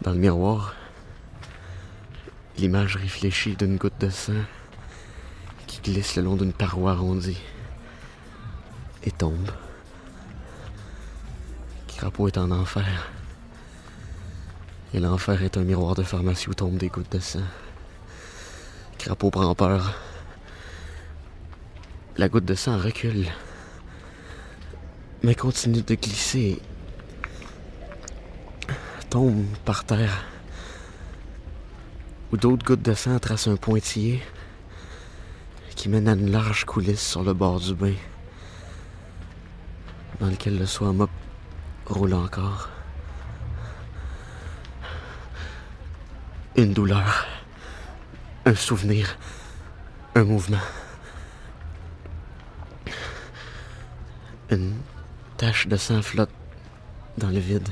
Dans 0.03 0.13
le 0.13 0.19
miroir, 0.19 0.75
l'image 2.57 2.97
réfléchie 2.97 3.57
d'une 3.57 3.77
goutte 3.77 3.99
de 3.99 4.11
sang 4.11 4.33
glisse 5.89 6.17
le 6.17 6.23
long 6.23 6.37
d'une 6.37 6.53
paroi 6.53 6.93
arrondie 6.93 7.41
et 9.05 9.11
tombe. 9.11 9.51
Crapaud 11.87 12.29
est 12.29 12.37
en 12.37 12.51
enfer. 12.51 13.11
Et 14.93 15.01
l'enfer 15.01 15.43
est 15.43 15.57
un 15.57 15.63
miroir 15.63 15.95
de 15.95 16.03
pharmacie 16.03 16.51
où 16.51 16.55
tombent 16.55 16.77
des 16.77 16.89
gouttes 16.89 17.13
de 17.13 17.21
sang. 17.21 17.41
Crapaud 18.99 19.31
prend 19.31 19.55
peur. 19.55 19.99
La 22.19 22.29
goutte 22.29 22.45
de 22.45 22.55
sang 22.55 22.77
recule, 22.77 23.27
mais 25.23 25.35
continue 25.35 25.83
de 25.83 25.95
glisser. 25.95 26.61
Tombe 29.09 29.47
par 29.65 29.85
terre 29.85 30.27
où 32.31 32.37
d'autres 32.37 32.67
gouttes 32.67 32.83
de 32.83 32.93
sang 32.93 33.19
tracent 33.19 33.49
un 33.49 33.57
pointillé 33.57 34.21
qui 35.79 35.89
mène 35.89 36.09
à 36.09 36.15
une 36.15 36.33
large 36.33 36.65
coulisse 36.65 37.09
sur 37.09 37.23
le 37.23 37.33
bord 37.35 37.61
du 37.61 37.73
bain, 37.73 37.95
dans 40.19 40.27
lequel 40.27 40.59
le 40.59 40.67
soie 40.67 40.93
mop 40.93 41.09
roule 41.87 42.15
encore. 42.15 42.69
Une 46.57 46.73
douleur, 46.73 47.29
un 48.45 48.57
souvenir, 48.57 49.17
un 50.17 50.25
mouvement. 50.25 50.67
Une 54.51 54.75
tache 55.37 55.69
de 55.69 55.77
sang 55.77 56.03
flotte 56.03 56.35
dans 57.19 57.31
le 57.31 57.39
vide 57.39 57.69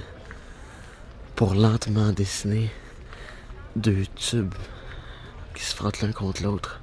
pour 1.35 1.55
lentement 1.55 2.13
dessiner 2.13 2.71
deux 3.75 4.07
tubes 4.15 4.55
qui 5.57 5.65
se 5.65 5.75
frottent 5.75 6.03
l'un 6.03 6.13
contre 6.13 6.45
l'autre. 6.45 6.81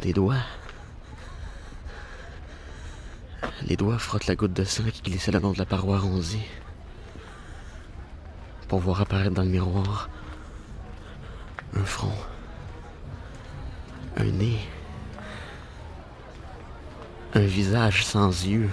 Des 0.00 0.12
doigts. 0.12 0.42
Les 3.66 3.76
doigts 3.76 3.98
frottent 3.98 4.26
la 4.26 4.34
goutte 4.34 4.54
de 4.54 4.64
sang 4.64 4.84
qui 4.92 5.02
glissait 5.02 5.30
le 5.30 5.40
long 5.40 5.52
de 5.52 5.58
la 5.58 5.66
paroi 5.66 5.96
arrondie. 5.96 6.46
Pour 8.68 8.80
voir 8.80 9.02
apparaître 9.02 9.34
dans 9.34 9.42
le 9.42 9.48
miroir 9.48 10.08
un 11.76 11.84
front, 11.84 12.14
un 14.16 14.24
nez, 14.24 14.58
un 17.34 17.40
visage 17.40 18.04
sans 18.04 18.46
yeux, 18.46 18.70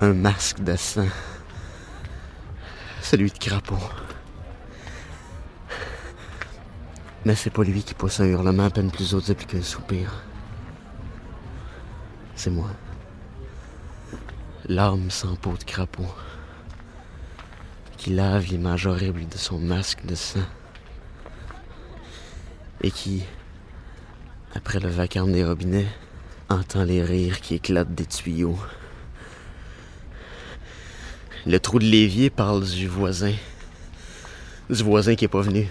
un 0.00 0.14
masque 0.14 0.60
de 0.60 0.76
sang 0.76 1.08
celui 3.02 3.30
de 3.30 3.38
Crapaud. 3.38 3.76
Mais 7.24 7.36
c'est 7.36 7.50
pas 7.50 7.62
lui 7.62 7.84
qui 7.84 7.94
pousse 7.94 8.18
un 8.18 8.24
hurlement 8.24 8.64
à 8.64 8.70
peine 8.70 8.90
plus 8.90 9.14
audible 9.14 9.44
qu'un 9.44 9.62
soupir. 9.62 10.24
C'est 12.34 12.50
moi. 12.50 12.70
L'âme 14.66 15.10
sans 15.10 15.36
peau 15.36 15.56
de 15.56 15.62
crapaud. 15.62 16.12
Qui 17.96 18.10
lave 18.10 18.46
l'image 18.46 18.86
horrible 18.86 19.28
de 19.28 19.36
son 19.36 19.60
masque 19.60 20.04
de 20.04 20.16
sang. 20.16 20.40
Et 22.82 22.90
qui, 22.90 23.22
après 24.56 24.80
le 24.80 24.88
vacarme 24.88 25.32
des 25.32 25.44
robinets, 25.44 25.86
entend 26.48 26.82
les 26.82 27.04
rires 27.04 27.40
qui 27.40 27.54
éclatent 27.54 27.94
des 27.94 28.06
tuyaux. 28.06 28.58
Le 31.46 31.60
trou 31.60 31.78
de 31.78 31.84
l'évier 31.84 32.30
parle 32.30 32.64
du 32.64 32.88
voisin. 32.88 33.34
Du 34.68 34.82
voisin 34.82 35.14
qui 35.14 35.26
est 35.26 35.28
pas 35.28 35.40
venu. 35.40 35.68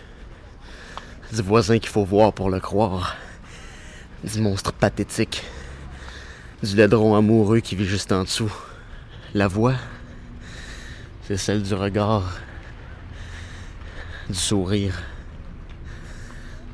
Du 1.33 1.41
voisin 1.41 1.79
qu'il 1.79 1.89
faut 1.89 2.03
voir 2.03 2.33
pour 2.33 2.49
le 2.49 2.59
croire. 2.59 3.15
Du 4.21 4.41
monstre 4.41 4.73
pathétique. 4.73 5.43
Du 6.61 6.75
ladron 6.75 7.15
amoureux 7.15 7.61
qui 7.61 7.77
vit 7.77 7.85
juste 7.85 8.11
en 8.11 8.23
dessous. 8.23 8.53
La 9.33 9.47
voix, 9.47 9.75
c'est 11.23 11.37
celle 11.37 11.63
du 11.63 11.73
regard. 11.73 12.37
Du 14.27 14.35
sourire. 14.35 15.01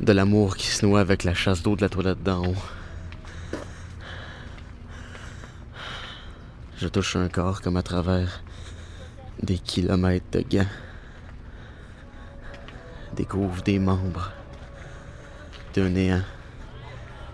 De 0.02 0.12
l'amour 0.12 0.58
qui 0.58 0.68
se 0.68 0.84
noie 0.84 1.02
avec 1.02 1.24
la 1.24 1.36
chasse 1.36 1.62
d'eau 1.62 1.76
de 1.76 1.82
la 1.82 1.90
toilette 1.90 2.24
d'en 2.24 2.44
haut. 2.48 2.64
Je 6.80 6.88
touche 6.88 7.16
un 7.16 7.30
corps 7.30 7.62
comme 7.62 7.78
à 7.78 7.84
travers 7.84 8.42
des 9.44 9.60
kilomètres 9.60 10.32
de 10.32 10.42
gants. 10.42 10.70
Découvre 13.16 13.62
des 13.62 13.78
membres 13.78 14.32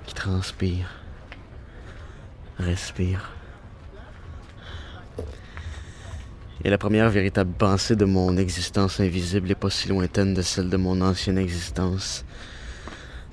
qui 0.06 0.14
transpire, 0.14 0.90
respire. 2.60 3.32
Et 6.66 6.70
la 6.70 6.78
première 6.78 7.10
véritable 7.10 7.54
pensée 7.54 7.96
de 7.96 8.04
mon 8.04 8.36
existence 8.36 9.00
invisible 9.00 9.48
n'est 9.48 9.56
pas 9.56 9.70
si 9.70 9.88
lointaine 9.88 10.34
de 10.34 10.42
celle 10.42 10.70
de 10.70 10.76
mon 10.76 11.00
ancienne 11.00 11.38
existence, 11.38 12.26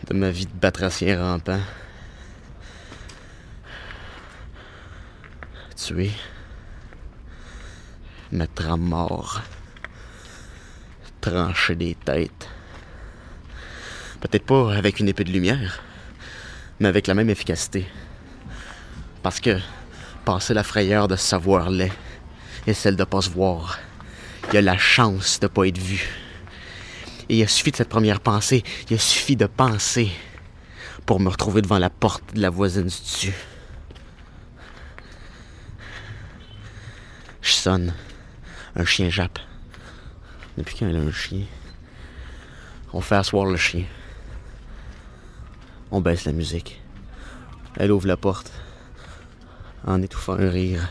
de 0.07 0.14
ma 0.14 0.30
vie 0.30 0.47
de 0.47 0.53
batracien 0.53 1.20
rampant. 1.20 1.61
Tuer 5.74 6.12
mettre 8.30 8.70
à 8.70 8.76
mort, 8.76 9.43
trancher 11.20 11.74
des 11.74 11.97
têtes. 11.97 12.49
Peut-être 14.21 14.45
pas 14.45 14.75
avec 14.75 15.01
une 15.01 15.09
épée 15.09 15.25
de 15.25 15.33
lumière, 15.33 15.83
mais 16.79 16.89
avec 16.89 17.07
la 17.07 17.14
même 17.14 17.31
efficacité. 17.31 17.87
Parce 19.23 19.41
que 19.41 19.59
passer 20.25 20.55
la 20.55 20.62
frayeur 20.62 21.09
de 21.09 21.16
savoir 21.16 21.71
laid 21.71 21.93
et 22.66 22.75
celle 22.75 22.97
de 22.97 23.05
pas 23.05 23.23
se 23.23 23.31
voir, 23.31 23.79
il 24.49 24.55
y 24.55 24.59
a 24.59 24.62
la 24.62 24.77
chance 24.77 25.41
de 25.41 25.47
pas 25.47 25.66
être 25.66 25.79
vu. 25.79 26.07
Et 27.29 27.39
il 27.39 27.43
a 27.43 27.49
suffi 27.49 27.71
de 27.71 27.77
cette 27.77 27.89
première 27.89 28.21
pensée, 28.21 28.62
il 28.89 28.97
a 28.97 28.99
suffi 28.99 29.37
de 29.37 29.47
penser 29.47 30.11
pour 31.07 31.21
me 31.21 31.29
retrouver 31.29 31.62
devant 31.62 31.79
la 31.79 31.91
porte 31.91 32.35
de 32.35 32.41
la 32.41 32.51
voisine 32.51 32.83
du 32.83 32.89
dessus. 32.89 33.35
Je 37.41 37.53
sonne. 37.53 37.95
Un 38.77 38.85
chien 38.85 39.11
jappe. 39.11 39.39
Depuis 40.57 40.77
quand 40.79 40.89
elle 40.89 40.97
a 40.97 41.01
un 41.01 41.12
chien? 41.12 41.45
On 42.93 43.01
fait 43.01 43.16
asseoir 43.16 43.47
le 43.47 43.57
chien. 43.57 43.85
On 45.93 46.01
baisse 46.01 46.24
la 46.24 46.32
musique. 46.32 46.80
Elle 47.76 47.91
ouvre 47.91 48.07
la 48.07 48.16
porte 48.16 48.53
en 49.84 50.01
étouffant 50.03 50.34
un 50.34 50.49
rire. 50.49 50.88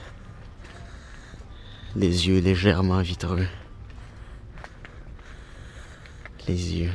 Les 1.95 2.27
yeux 2.27 2.39
légèrement 2.39 3.01
vitreux. 3.01 3.47
Les 6.47 6.75
yeux. 6.75 6.91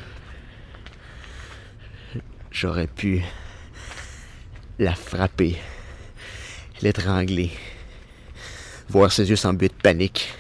J'aurais 2.51 2.87
pu 2.87 3.23
la 4.79 4.95
frapper, 4.95 5.57
l'étrangler, 6.83 7.51
voir 8.89 9.13
ses 9.13 9.31
yeux 9.31 9.37
s'embuer 9.37 9.69
de 9.69 9.75
panique. 9.75 10.33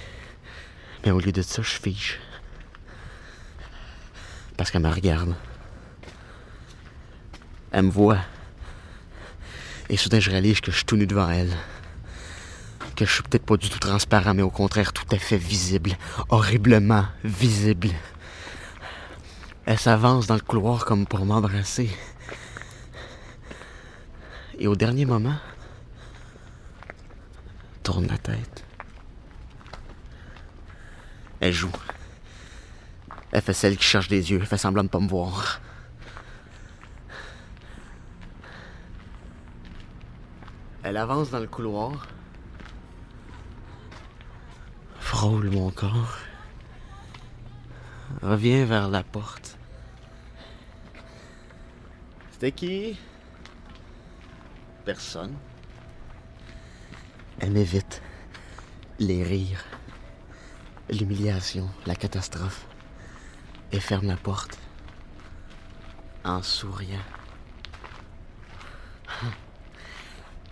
Mais 1.05 1.13
au 1.13 1.19
lieu 1.19 1.33
de 1.33 1.43
ça, 1.43 1.63
je 1.63 1.71
fiche. 1.71 2.21
Parce 4.57 4.71
qu'elle 4.71 4.83
me 4.83 4.89
regarde. 4.91 5.35
Elle 7.75 7.87
me 7.87 7.91
voit. 7.91 8.21
Et 9.89 9.97
soudain, 9.97 10.21
je 10.21 10.31
réalise 10.31 10.61
que 10.61 10.71
je 10.71 10.77
suis 10.77 10.85
tout 10.85 10.97
nu 10.97 11.09
devant 11.09 11.29
elle. 11.29 11.53
Que 12.95 13.05
je 13.05 13.13
suis 13.13 13.23
peut-être 13.25 13.45
pas 13.45 13.57
du 13.57 13.69
tout 13.69 13.81
transparent, 13.81 14.33
mais 14.33 14.43
au 14.43 14.51
contraire 14.51 14.93
tout 14.93 15.05
à 15.11 15.19
fait 15.19 15.37
visible. 15.37 15.91
Horriblement 16.29 17.07
visible. 17.25 17.89
Elle 19.67 19.81
s'avance 19.81 20.29
dans 20.29 20.37
le 20.37 20.41
couloir 20.41 20.85
comme 20.85 21.05
pour 21.05 21.27
m'embrasser. 21.27 21.91
Et 24.61 24.69
au 24.69 24.77
dernier 24.77 25.05
moment, 25.05 25.35
tourne 27.83 28.07
la 28.07 28.19
tête. 28.19 28.65
Elle 31.41 31.53
joue. 31.53 31.73
Elle 33.33 33.43
fait 33.43 33.53
celle 33.53 33.77
qui 33.77 33.85
cherche 33.85 34.07
des 34.07 34.31
yeux. 34.31 34.39
Elle 34.41 34.47
fait 34.47 34.59
semblant 34.59 34.85
de 34.85 34.89
pas 34.89 35.01
me 35.01 35.09
voir. 35.09 35.61
Elle 40.85 40.99
avance 40.99 41.31
dans 41.31 41.41
le 41.41 41.47
couloir. 41.47 42.07
Frôle 44.99 45.49
mon 45.49 45.71
corps. 45.71 46.19
Revient 48.21 48.65
vers 48.65 48.91
la 48.91 49.03
porte. 49.03 49.57
C'était 52.33 52.53
qui? 52.53 52.99
Personne. 54.85 55.35
Elle 57.41 57.53
m'évite. 57.53 58.03
Les 58.99 59.23
rires. 59.23 59.65
L'humiliation. 60.91 61.71
La 61.87 61.95
catastrophe. 61.95 62.67
Et 63.73 63.81
ferme 63.81 64.09
la 64.09 64.19
porte. 64.19 64.59
En 66.25 66.43
souriant. 66.43 66.99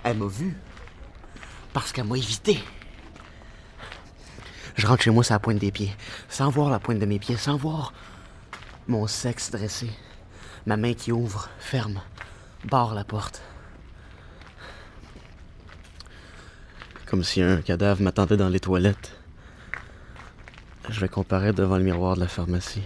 Elle 0.04 0.18
m'a 0.18 0.26
vu. 0.26 0.56
Parce 1.72 1.92
qu'elle 1.92 2.04
m'a 2.04 2.16
évité. 2.16 2.58
Je 4.76 4.86
rentre 4.86 5.02
chez 5.02 5.10
moi 5.10 5.22
sur 5.22 5.34
la 5.34 5.38
pointe 5.38 5.58
des 5.58 5.70
pieds, 5.70 5.94
sans 6.28 6.50
voir 6.50 6.70
la 6.70 6.78
pointe 6.78 6.98
de 6.98 7.06
mes 7.06 7.18
pieds, 7.18 7.36
sans 7.36 7.56
voir 7.56 7.92
mon 8.88 9.06
sexe 9.06 9.50
dressé. 9.50 9.90
Ma 10.66 10.76
main 10.76 10.94
qui 10.94 11.12
ouvre, 11.12 11.50
ferme, 11.58 12.00
barre 12.64 12.94
la 12.94 13.04
porte. 13.04 13.42
Comme 17.06 17.22
si 17.22 17.42
un 17.42 17.60
cadavre 17.60 18.02
m'attendait 18.02 18.36
dans 18.36 18.48
les 18.48 18.60
toilettes. 18.60 19.12
Je 20.88 21.00
vais 21.00 21.08
comparer 21.08 21.52
devant 21.52 21.76
le 21.76 21.84
miroir 21.84 22.14
de 22.16 22.20
la 22.20 22.28
pharmacie. 22.28 22.82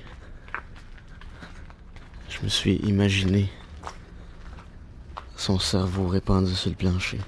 Je 2.29 2.43
me 2.43 2.49
suis 2.49 2.77
imaginé 2.77 3.51
son 5.47 5.61
cerveau 5.61 6.09
répandu 6.09 6.53
sur 6.57 6.71
le 6.71 6.77
plancher. 6.77 7.21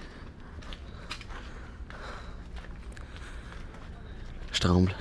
Je 4.53 4.59
tremble. 4.59 4.93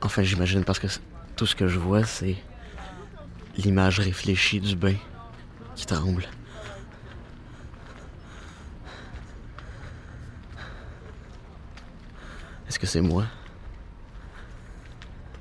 Enfin, 0.00 0.22
j'imagine 0.22 0.64
parce 0.64 0.78
que 0.78 0.86
tout 1.36 1.44
ce 1.44 1.54
que 1.54 1.68
je 1.68 1.78
vois, 1.78 2.04
c'est 2.04 2.36
l'image 3.58 4.00
réfléchie 4.00 4.60
du 4.60 4.76
bain 4.76 4.94
qui 5.74 5.84
tremble. 5.84 6.26
Est-ce 12.66 12.78
que 12.78 12.86
c'est 12.86 13.02
moi? 13.02 13.26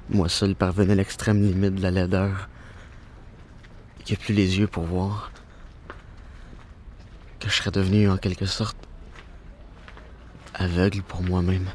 Moi 0.10 0.28
seul 0.28 0.56
parvenais 0.56 0.92
à 0.92 0.96
l'extrême 0.96 1.42
limite 1.42 1.76
de 1.76 1.82
la 1.82 1.92
laideur. 1.92 2.50
A 4.12 4.16
plus 4.18 4.34
les 4.34 4.60
yeux 4.60 4.68
pour 4.68 4.84
voir. 4.84 5.33
Que 7.44 7.50
je 7.50 7.56
serais 7.56 7.72
devenu 7.72 8.10
en 8.10 8.16
quelque 8.16 8.46
sorte 8.46 8.78
aveugle 10.54 11.02
pour 11.04 11.22
moi-même. 11.22 11.68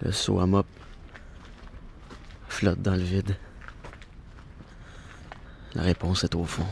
Le 0.00 0.12
seau 0.12 0.40
à 0.40 0.46
mop 0.46 0.66
flotte 2.48 2.80
dans 2.80 2.94
le 2.94 3.02
vide. 3.02 3.36
La 5.74 5.82
réponse 5.82 6.24
est 6.24 6.34
au 6.34 6.44
fond. 6.44 6.66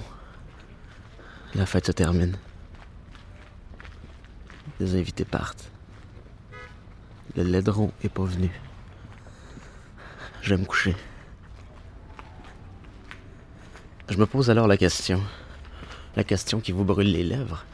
La 1.54 1.66
fête 1.66 1.84
se 1.84 1.92
termine. 1.92 2.38
Les 4.80 4.94
invités 4.94 5.26
partent. 5.26 5.70
Le 7.36 7.42
laidron 7.42 7.92
est 8.02 8.08
pas 8.08 8.24
venu. 8.24 8.50
Je 10.40 10.54
vais 10.54 10.60
me 10.62 10.64
coucher. 10.64 10.96
Je 14.08 14.18
me 14.18 14.26
pose 14.26 14.50
alors 14.50 14.68
la 14.68 14.76
question. 14.76 15.20
La 16.14 16.22
question 16.22 16.60
qui 16.60 16.70
vous 16.70 16.84
brûle 16.84 17.10
les 17.10 17.24
lèvres. 17.24 17.64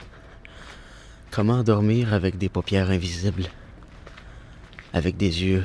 Comment 1.30 1.62
dormir 1.62 2.14
avec 2.14 2.39
des 2.39 2.49
paupières 2.49 2.91
invisibles? 2.91 3.49
Avec 4.95 5.18
des 5.18 5.45
yeux 5.45 5.64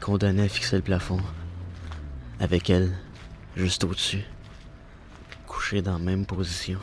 condamnés 0.00 0.42
à 0.42 0.48
fixer 0.48 0.76
le 0.76 0.82
plafond 0.82 1.20
Avec 2.40 2.70
elle, 2.70 2.92
juste 3.56 3.84
au-dessus, 3.84 4.24
couchée 5.46 5.80
dans 5.80 5.92
la 5.92 5.98
même 5.98 6.26
position 6.26 6.80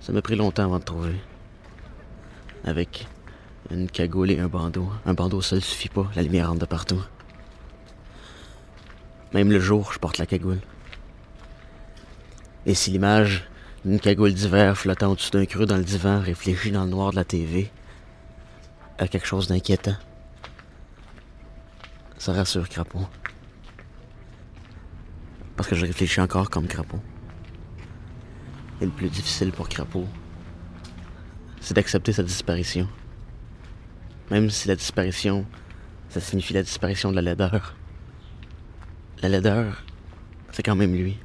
Ça 0.00 0.12
m'a 0.12 0.22
pris 0.22 0.36
longtemps 0.36 0.64
avant 0.64 0.80
de 0.80 0.84
trouver. 0.84 1.16
Avec 2.64 3.06
une 3.70 3.88
cagoule 3.88 4.32
et 4.32 4.40
un 4.40 4.48
bandeau. 4.48 4.88
Un 5.06 5.14
bandeau 5.14 5.40
seul 5.40 5.60
suffit 5.60 5.88
pas, 5.88 6.10
la 6.16 6.22
lumière 6.22 6.48
rentre 6.48 6.60
de 6.60 6.66
partout. 6.66 7.02
Même 9.34 9.50
le 9.50 9.60
jour, 9.60 9.92
je 9.92 9.98
porte 9.98 10.18
la 10.18 10.26
cagoule. 10.26 10.60
Et 12.66 12.74
si 12.74 12.90
l'image 12.90 13.48
d'une 13.84 14.00
cagoule 14.00 14.32
d'hiver 14.32 14.76
flottant 14.76 15.12
au-dessus 15.12 15.30
d'un 15.30 15.44
creux 15.44 15.66
dans 15.66 15.76
le 15.76 15.84
divan 15.84 16.20
réfléchit 16.20 16.70
dans 16.70 16.84
le 16.84 16.90
noir 16.90 17.10
de 17.10 17.16
la 17.16 17.24
TV 17.24 17.70
a 18.98 19.06
quelque 19.06 19.26
chose 19.26 19.46
d'inquiétant, 19.48 19.96
ça 22.18 22.32
rassure 22.32 22.68
Crapaud. 22.68 23.06
Parce 25.56 25.68
que 25.68 25.76
je 25.76 25.86
réfléchis 25.86 26.20
encore 26.20 26.50
comme 26.50 26.66
Crapaud. 26.66 27.00
Et 28.80 28.84
le 28.84 28.90
plus 28.90 29.08
difficile 29.08 29.52
pour 29.52 29.68
Crapaud, 29.68 30.06
c'est 31.60 31.74
d'accepter 31.74 32.12
sa 32.12 32.22
disparition. 32.22 32.88
Même 34.30 34.50
si 34.50 34.68
la 34.68 34.76
disparition, 34.76 35.46
ça 36.10 36.20
signifie 36.20 36.54
la 36.54 36.62
disparition 36.62 37.10
de 37.10 37.16
la 37.16 37.22
laideur. 37.22 37.77
La 39.20 39.28
laideur, 39.28 39.82
c'est 40.52 40.62
quand 40.62 40.76
même 40.76 40.94
lui. 40.94 41.18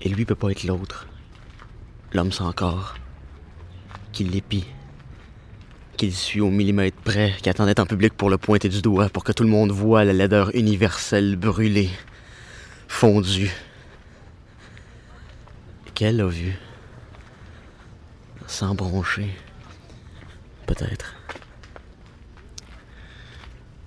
Et 0.00 0.08
lui 0.08 0.24
peut 0.24 0.36
pas 0.36 0.50
être 0.50 0.62
l'autre. 0.62 1.08
L'homme 2.12 2.30
sans 2.30 2.52
corps. 2.52 2.94
Qui 4.12 4.22
l'épie. 4.22 4.66
Qu'il 5.96 6.14
suit 6.14 6.40
au 6.40 6.48
millimètre 6.48 6.96
près, 7.02 7.34
qui 7.42 7.50
attendait 7.50 7.78
en 7.80 7.86
public 7.86 8.14
pour 8.14 8.30
le 8.30 8.38
pointer 8.38 8.68
du 8.68 8.82
doigt, 8.82 9.08
pour 9.08 9.24
que 9.24 9.32
tout 9.32 9.42
le 9.42 9.48
monde 9.48 9.72
voit 9.72 10.04
la 10.04 10.12
laideur 10.12 10.54
universelle 10.54 11.34
brûlée, 11.34 11.90
fondue. 12.86 13.50
Qu'elle 15.94 16.20
a 16.20 16.28
vu. 16.28 16.56
Sans 18.46 18.76
broncher. 18.76 19.30
Peut-être. 20.66 21.16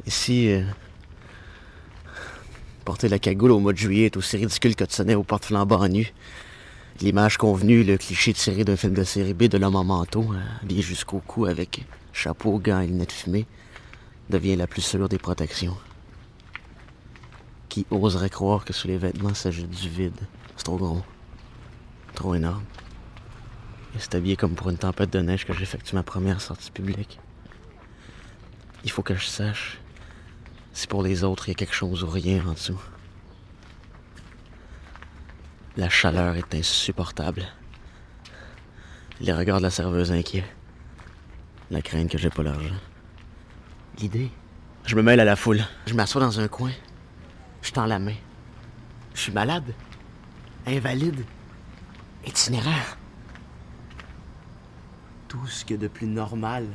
Ici, 0.06 0.52
euh, 0.52 0.64
porter 2.84 3.10
la 3.10 3.20
cagoule 3.20 3.52
au 3.52 3.60
mois 3.60 3.74
de 3.74 3.78
juillet 3.78 4.06
est 4.06 4.18
aussi 4.18 4.38
ridicule 4.38 4.76
que 4.76 4.84
de 4.84 4.92
sonner 4.92 5.16
aux 5.16 5.24
portes 5.24 5.46
flambant 5.46 5.88
nu. 5.88 6.14
L'image 7.02 7.38
convenue, 7.38 7.84
le 7.84 7.98
cliché 7.98 8.34
tiré 8.34 8.64
d'un 8.64 8.76
film 8.76 8.94
de 8.94 9.04
série 9.04 9.34
B 9.34 9.44
de 9.44 9.58
l'homme 9.58 9.76
en 9.76 9.84
manteau, 9.84 10.34
habillé 10.62 10.82
jusqu'au 10.82 11.20
cou 11.20 11.46
avec 11.46 11.86
chapeau, 12.12 12.60
gants 12.60 12.82
et 12.82 12.88
lunettes 12.88 13.12
fumées, 13.12 13.48
devient 14.30 14.56
la 14.56 14.68
plus 14.68 14.82
sûre 14.82 15.10
des 15.10 15.18
protections. 15.18 15.76
Qui 17.70 17.88
oserait 17.90 18.30
croire 18.30 18.64
que 18.64 18.74
sous 18.74 18.88
les 18.88 18.98
vêtements 18.98 19.34
s'agit 19.34 19.66
du 19.66 19.90
vide? 19.90 20.20
C'est 20.56 20.66
trop 20.66 20.78
gros. 20.78 21.02
Trop 22.14 22.36
énorme. 22.36 22.64
Et 23.96 24.00
c'est 24.00 24.14
habillé 24.16 24.36
comme 24.36 24.54
pour 24.54 24.70
une 24.70 24.78
tempête 24.78 25.12
de 25.12 25.20
neige 25.20 25.46
que 25.46 25.54
j'effectue 25.54 25.96
ma 25.96 26.04
première 26.04 26.42
sortie 26.42 26.70
publique. 26.70 27.20
Il 28.84 28.92
faut 28.92 29.02
que 29.02 29.16
je 29.16 29.26
sache 29.26 29.80
Si 30.74 30.88
pour 30.88 31.04
les 31.04 31.24
autres, 31.24 31.48
il 31.48 31.52
y 31.52 31.54
a 31.54 31.56
quelque 31.56 31.76
chose 31.76 32.04
ou 32.04 32.08
rien 32.08 32.44
en 32.48 32.54
dessous. 32.54 32.82
La 35.78 35.88
chaleur 35.90 36.36
est 36.36 36.54
insupportable. 36.56 37.44
Les 39.22 39.34
regards 39.34 39.60
de 39.60 39.64
la 39.64 39.70
serveuse 39.70 40.12
inquiets. 40.12 40.46
La 41.70 41.82
crainte 41.82 42.10
que 42.10 42.18
j'ai 42.18 42.30
pas 42.30 42.44
l'argent. 42.44 42.76
L'idée? 44.00 44.32
Je 44.86 44.96
me 44.96 45.04
mêle 45.04 45.20
à 45.20 45.26
la 45.26 45.36
foule. 45.36 45.64
Je 45.86 45.94
m'assois 45.94 46.22
dans 46.22 46.40
un 46.40 46.48
coin. 46.48 46.72
Je 47.62 47.72
tends 47.72 47.86
la 47.86 48.00
main. 48.00 48.16
Je 49.14 49.22
suis 49.22 49.32
malade. 49.32 49.74
Invalide. 50.66 51.24
Itinéraire. 52.26 52.98
Tout 55.28 55.46
ce 55.48 55.64
que 55.66 55.76
de 55.76 55.88
plus 55.88 56.08
normal. 56.08 56.68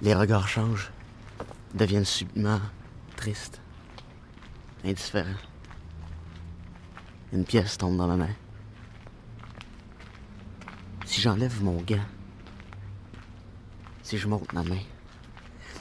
Les 0.00 0.14
regards 0.14 0.48
changent. 0.48 0.90
Deviennent 1.74 2.04
subitement 2.04 2.60
tristes. 3.16 3.60
Indifférents. 4.84 5.28
Une 7.32 7.44
pièce 7.44 7.78
tombe 7.78 7.96
dans 7.96 8.06
ma 8.06 8.16
main. 8.16 8.34
Si 11.06 11.20
j'enlève 11.20 11.62
mon 11.62 11.80
gant, 11.80 12.04
si 14.02 14.18
je 14.18 14.28
monte 14.28 14.52
ma 14.52 14.62
main, 14.62 14.80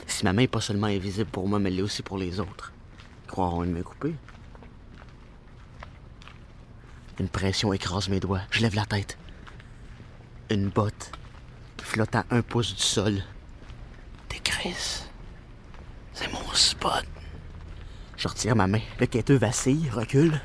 si 0.07 0.23
ma 0.23 0.31
main 0.33 0.43
n'est 0.43 0.47
pas 0.47 0.61
seulement 0.61 0.87
invisible 0.87 1.29
pour 1.29 1.47
moi, 1.47 1.59
mais 1.59 1.69
l'est 1.69 1.81
aussi 1.81 2.03
pour 2.03 2.17
les 2.17 2.39
autres, 2.39 2.71
croiront 3.27 3.63
une 3.63 3.71
main 3.71 3.81
coupée. 3.81 4.15
Une 7.19 7.29
pression 7.29 7.73
écrase 7.73 8.07
mes 8.07 8.19
doigts. 8.19 8.41
Je 8.51 8.61
lève 8.61 8.75
la 8.75 8.85
tête. 8.85 9.17
Une 10.49 10.69
botte 10.69 11.11
flotte 11.81 12.15
à 12.15 12.25
un 12.29 12.41
pouce 12.41 12.75
du 12.75 12.81
sol. 12.81 13.21
Des 14.29 14.39
crises. 14.39 15.00
Je 18.17 18.27
retire 18.27 18.55
ma 18.55 18.67
main. 18.67 18.81
Le 18.99 19.07
quêteux 19.07 19.37
vacille, 19.37 19.89
recule. 19.91 20.39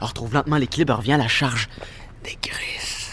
retrouve 0.00 0.34
lentement 0.34 0.56
l'équilibre, 0.56 0.94
revient 0.94 1.14
à 1.14 1.18
la 1.18 1.28
charge. 1.28 1.68
Des 2.22 2.36
crises. 2.36 3.10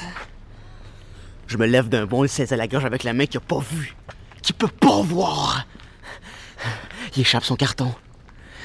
Je 1.48 1.58
me 1.58 1.66
lève 1.66 1.90
d'un 1.90 2.06
bond, 2.06 2.24
il 2.24 2.30
saisit 2.30 2.56
la 2.56 2.68
gorge 2.68 2.86
avec 2.86 3.04
la 3.04 3.14
main 3.14 3.26
qu'il 3.26 3.40
n'a 3.40 3.46
pas 3.46 3.60
vue, 3.60 3.96
qui 4.42 4.54
peut 4.54 4.68
pas 4.68 5.02
voir. 5.02 5.66
Il 7.16 7.22
échappe 7.22 7.44
son 7.44 7.56
carton. 7.56 7.94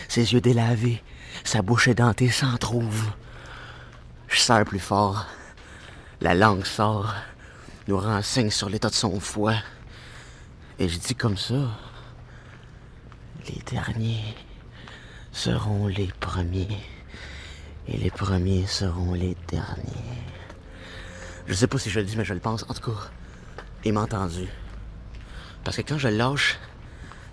Ses 0.08 0.32
yeux 0.32 0.40
délavés, 0.40 1.02
sa 1.44 1.62
bouche 1.62 1.88
édentée 1.88 2.30
s'en 2.30 2.56
trouve. 2.56 3.06
Je 4.28 4.38
serre 4.38 4.64
plus 4.64 4.78
fort. 4.78 5.26
La 6.20 6.34
langue 6.34 6.64
sort, 6.64 7.14
nous 7.88 7.98
renseigne 7.98 8.50
sur 8.50 8.68
l'état 8.68 8.90
de 8.90 8.94
son 8.94 9.20
foie. 9.20 9.56
Et 10.78 10.88
je 10.88 10.98
dis 10.98 11.14
comme 11.14 11.36
ça. 11.36 11.70
Les 13.48 13.62
derniers 13.70 14.34
seront 15.32 15.86
les 15.86 16.10
premiers. 16.20 16.68
Et 17.88 17.96
les 17.96 18.10
premiers 18.10 18.66
seront 18.66 19.14
les 19.14 19.36
derniers. 19.48 20.22
Je 21.46 21.54
sais 21.54 21.66
pas 21.66 21.78
si 21.78 21.90
je 21.90 22.00
le 22.00 22.06
dis, 22.06 22.16
mais 22.16 22.24
je 22.24 22.34
le 22.34 22.40
pense. 22.40 22.64
En 22.68 22.74
tout 22.74 22.90
cas, 22.90 23.10
il 23.84 23.92
m'a 23.92 24.02
entendu. 24.02 24.46
Parce 25.64 25.76
que 25.76 25.82
quand 25.82 25.98
je 25.98 26.08
le 26.08 26.16
lâche, 26.16 26.58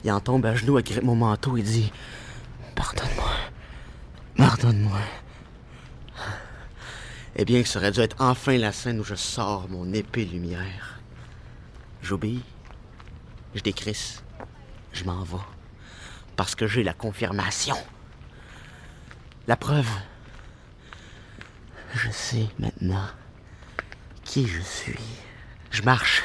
il 0.03 0.11
en 0.11 0.19
tombe 0.19 0.45
à 0.45 0.55
genoux, 0.55 0.81
grippe 0.81 1.03
mon 1.03 1.15
manteau 1.15 1.57
et 1.57 1.61
dit 1.61 1.91
Pardonne-moi. 2.75 3.31
Pardonne-moi. 4.37 4.99
Eh 7.35 7.45
bien, 7.45 7.63
ça 7.65 7.79
aurait 7.79 7.91
dû 7.91 7.99
être 7.99 8.15
enfin 8.19 8.57
la 8.57 8.71
scène 8.71 8.99
où 8.99 9.03
je 9.03 9.15
sors 9.15 9.67
mon 9.69 9.91
épée 9.93 10.25
lumière. 10.25 10.99
J'obéis. 12.01 12.43
Je 13.53 13.61
décrisse. 13.61 14.23
Je 14.93 15.03
m'en 15.03 15.23
vais. 15.23 15.56
Parce 16.37 16.55
que 16.55 16.67
j'ai 16.67 16.83
la 16.83 16.93
confirmation. 16.93 17.75
La 19.47 19.57
preuve. 19.57 19.89
Je 21.93 22.09
sais 22.09 22.47
maintenant 22.59 23.07
qui 24.23 24.47
je 24.47 24.61
suis. 24.61 24.99
Je 25.71 25.81
marche 25.81 26.23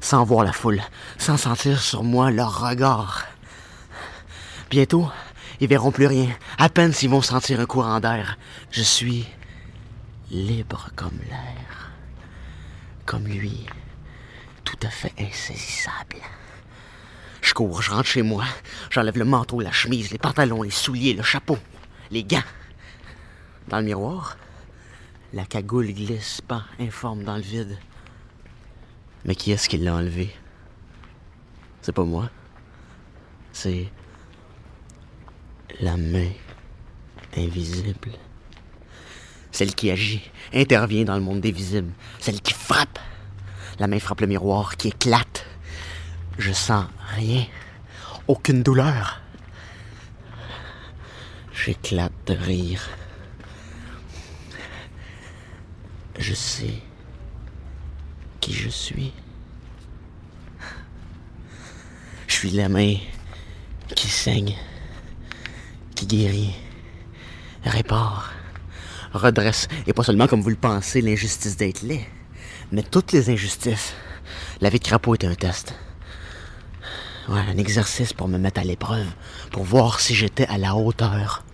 sans 0.00 0.24
voir 0.24 0.44
la 0.44 0.52
foule, 0.52 0.82
sans 1.18 1.36
sentir 1.36 1.80
sur 1.80 2.02
moi 2.04 2.30
leur 2.30 2.68
regard. 2.68 3.26
Bientôt, 4.70 5.08
ils 5.60 5.68
verront 5.68 5.92
plus 5.92 6.06
rien, 6.06 6.28
à 6.58 6.68
peine 6.68 6.92
s'ils 6.92 7.10
vont 7.10 7.22
sentir 7.22 7.60
un 7.60 7.66
courant 7.66 8.00
d'air. 8.00 8.38
Je 8.70 8.82
suis 8.82 9.26
libre 10.30 10.90
comme 10.96 11.18
l'air, 11.28 11.90
comme 13.04 13.26
lui, 13.26 13.66
tout 14.64 14.78
à 14.82 14.90
fait 14.90 15.12
insaisissable. 15.18 16.20
Je 17.46 17.54
cours, 17.54 17.80
je 17.80 17.92
rentre 17.92 18.08
chez 18.08 18.22
moi, 18.22 18.44
j'enlève 18.90 19.16
le 19.16 19.24
manteau, 19.24 19.60
la 19.60 19.70
chemise, 19.70 20.10
les 20.10 20.18
pantalons, 20.18 20.62
les 20.62 20.70
souliers, 20.70 21.14
le 21.14 21.22
chapeau, 21.22 21.56
les 22.10 22.24
gants. 22.24 22.42
Dans 23.68 23.78
le 23.78 23.84
miroir, 23.84 24.36
la 25.32 25.44
cagoule 25.44 25.92
glisse 25.92 26.40
pas, 26.40 26.64
informe 26.80 27.22
dans 27.22 27.36
le 27.36 27.42
vide. 27.42 27.78
Mais 29.24 29.36
qui 29.36 29.52
est-ce 29.52 29.68
qui 29.68 29.78
l'a 29.78 29.94
enlevé? 29.94 30.34
C'est 31.82 31.92
pas 31.92 32.02
moi. 32.02 32.30
C'est 33.52 33.92
la 35.80 35.96
main 35.96 36.30
invisible. 37.36 38.10
Celle 39.52 39.72
qui 39.76 39.92
agit, 39.92 40.32
intervient 40.52 41.04
dans 41.04 41.14
le 41.14 41.22
monde 41.22 41.42
des 41.42 41.52
visibles. 41.52 41.92
Celle 42.18 42.40
qui 42.40 42.54
frappe. 42.54 42.98
La 43.78 43.86
main 43.86 44.00
frappe 44.00 44.22
le 44.22 44.26
miroir, 44.26 44.76
qui 44.76 44.88
éclate. 44.88 45.46
Je 46.38 46.52
sens 46.52 46.86
rien. 47.14 47.46
Aucune 48.28 48.62
douleur. 48.62 49.20
J'éclate 51.52 52.12
de 52.26 52.34
rire. 52.34 52.88
Je 56.18 56.34
sais 56.34 56.82
qui 58.40 58.52
je 58.52 58.68
suis. 58.68 59.12
Je 62.26 62.34
suis 62.34 62.50
la 62.50 62.68
main 62.68 62.96
qui 63.94 64.08
saigne, 64.08 64.54
qui 65.94 66.06
guérit, 66.06 66.54
répare, 67.64 68.32
redresse, 69.12 69.68
et 69.86 69.92
pas 69.92 70.02
seulement 70.02 70.26
comme 70.26 70.42
vous 70.42 70.50
le 70.50 70.56
pensez, 70.56 71.00
l'injustice 71.00 71.56
d'être 71.56 71.82
laid, 71.82 72.04
mais 72.72 72.82
toutes 72.82 73.12
les 73.12 73.30
injustices. 73.30 73.94
La 74.60 74.70
vie 74.70 74.78
de 74.78 74.84
crapaud 74.84 75.14
était 75.14 75.26
un 75.26 75.34
test. 75.34 75.74
Un 77.28 77.56
exercice 77.56 78.12
pour 78.12 78.28
me 78.28 78.38
mettre 78.38 78.60
à 78.60 78.64
l'épreuve, 78.64 79.08
pour 79.50 79.64
voir 79.64 79.98
si 79.98 80.14
j'étais 80.14 80.46
à 80.46 80.58
la 80.58 80.76
hauteur. 80.76 81.44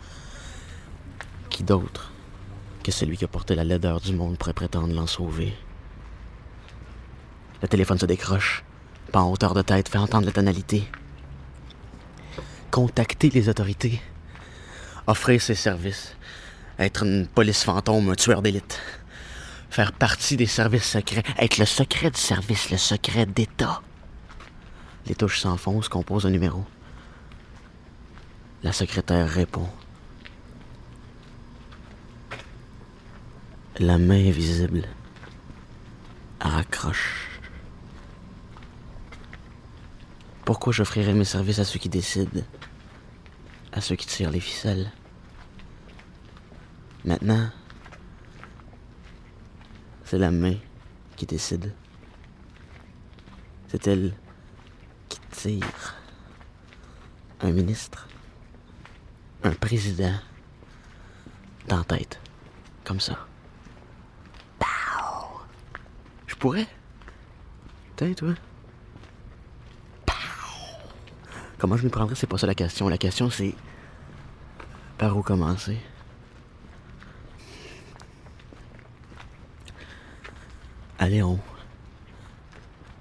Qui 1.49 1.63
d'autre 1.63 2.13
que 2.85 2.93
celui 2.93 3.17
qui 3.17 3.25
a 3.25 3.29
porté 3.29 3.55
la 3.55 3.65
laideur 3.65 4.01
du 4.01 4.13
monde 4.13 4.37
pourrait 4.37 4.53
prétendre 4.53 4.93
l'en 4.93 5.07
sauver? 5.07 5.57
Le 7.63 7.69
téléphone 7.69 7.99
se 7.99 8.05
décroche, 8.05 8.65
pas 9.13 9.21
en 9.21 9.31
hauteur 9.33 9.55
de 9.55 9.63
tête, 9.63 9.89
fait 9.89 9.99
entendre 9.99 10.27
la 10.27 10.33
tonalité. 10.33 10.85
Contacter 12.71 13.31
les 13.31 13.49
autorités. 13.49 14.03
Offrir 15.07 15.41
ses 15.41 15.55
services. 15.55 16.17
Être 16.79 17.05
une 17.05 17.27
police 17.27 17.65
fantôme, 17.65 18.11
un 18.11 18.15
tueur 18.15 18.43
d'élite. 18.43 18.79
Faire 19.71 19.93
partie 19.93 20.37
des 20.37 20.47
services 20.47 20.85
secrets. 20.91 21.23
Être 21.39 21.59
le 21.59 21.67
secret 21.67 22.11
du 22.11 22.21
service, 22.21 22.71
le 22.71 22.77
secret 22.77 23.25
d'État. 23.25 23.81
Les 25.07 25.15
touches 25.15 25.41
s'enfoncent, 25.41 25.89
composent 25.89 26.27
un 26.27 26.31
numéro. 26.31 26.65
La 28.63 28.73
secrétaire 28.73 29.29
répond. 29.29 29.69
La 33.79 33.99
main 33.99 34.29
invisible 34.29 34.85
raccroche. 36.41 37.41
Pourquoi 40.45 40.73
j'offrirais 40.73 41.15
mes 41.15 41.25
services 41.25 41.59
à 41.59 41.65
ceux 41.65 41.79
qui 41.79 41.89
décident, 41.89 42.43
à 43.73 43.81
ceux 43.81 43.97
qui 43.97 44.07
tirent 44.07 44.31
les 44.31 44.41
ficelles 44.41 44.93
Maintenant, 47.05 47.51
c'est 50.05 50.19
la 50.19 50.31
main 50.31 50.55
qui 51.17 51.27
décide. 51.27 51.73
C'est 53.69 53.87
elle 53.89 54.15
Un 57.41 57.51
ministre, 57.51 58.07
un 59.43 59.53
président, 59.53 60.15
dans 61.69 61.83
tête, 61.83 62.21
comme 62.85 63.01
ça. 63.01 63.19
pourrais. 66.43 66.67
Peut-être, 67.95 68.19
toi. 68.19 68.35
Comment 71.57 71.77
je 71.77 71.85
m'y 71.85 71.91
prendrais, 71.91 72.17
c'est 72.17 72.27
pas 72.27 72.37
ça 72.37 72.49
la 72.49 72.57
question. 72.57 72.89
La 72.89 72.99
question, 72.99 73.31
c'est 73.31 73.55
par 74.99 75.17
où 75.17 75.23
commencer? 75.23 75.79
Allez, 80.99 81.23
on. 81.23 81.39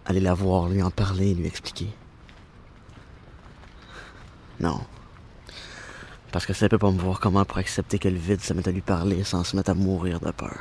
Allez 0.06 0.20
la 0.20 0.36
voir, 0.36 0.70
lui 0.70 0.84
en 0.84 0.92
parler, 0.92 1.34
lui 1.34 1.48
expliquer. 1.48 1.90
Non. 4.62 4.80
Parce 6.32 6.46
que 6.46 6.54
ça 6.54 6.70
peut 6.70 6.78
pas 6.78 6.92
me 6.92 7.00
voir 7.00 7.20
comment 7.20 7.44
pour 7.44 7.58
accepter 7.58 7.98
que 7.98 8.08
le 8.08 8.18
vide 8.18 8.42
se 8.42 8.54
mette 8.54 8.68
à 8.68 8.72
lui 8.72 8.82
parler 8.82 9.24
sans 9.24 9.44
se 9.44 9.56
mettre 9.56 9.72
à 9.72 9.74
mourir 9.74 10.20
de 10.20 10.32
peur. 10.32 10.60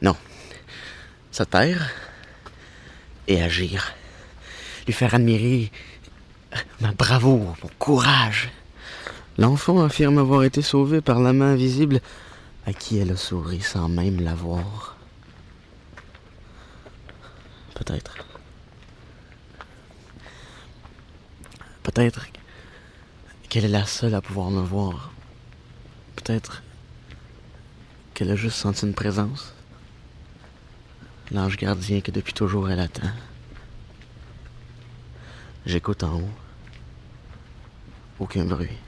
Non. 0.00 0.16
Se 1.30 1.42
taire 1.42 1.90
et 3.26 3.42
agir. 3.42 3.92
Lui 4.86 4.94
faire 4.94 5.14
admirer 5.14 5.70
ma 6.80 6.92
bravoure, 6.92 7.56
mon 7.62 7.70
courage. 7.78 8.50
L'enfant 9.36 9.84
affirme 9.84 10.18
avoir 10.18 10.42
été 10.42 10.62
sauvé 10.62 11.00
par 11.02 11.20
la 11.20 11.32
main 11.34 11.52
invisible 11.52 12.00
à 12.66 12.72
qui 12.72 12.98
elle 12.98 13.12
a 13.12 13.16
souri 13.16 13.60
sans 13.60 13.88
même 13.88 14.20
la 14.20 14.34
voir. 14.34 14.96
Peut-être. 17.74 18.27
Peut-être 21.98 22.28
qu'elle 23.48 23.64
est 23.64 23.68
la 23.68 23.84
seule 23.84 24.14
à 24.14 24.20
pouvoir 24.20 24.52
me 24.52 24.60
voir. 24.60 25.10
Peut-être 26.14 26.62
qu'elle 28.14 28.30
a 28.30 28.36
juste 28.36 28.56
senti 28.56 28.86
une 28.86 28.94
présence. 28.94 29.52
L'ange 31.32 31.56
gardien 31.56 32.00
que 32.00 32.12
depuis 32.12 32.34
toujours 32.34 32.70
elle 32.70 32.78
attend. 32.78 33.10
J'écoute 35.66 36.04
en 36.04 36.20
haut. 36.20 36.30
Aucun 38.20 38.44
bruit. 38.44 38.78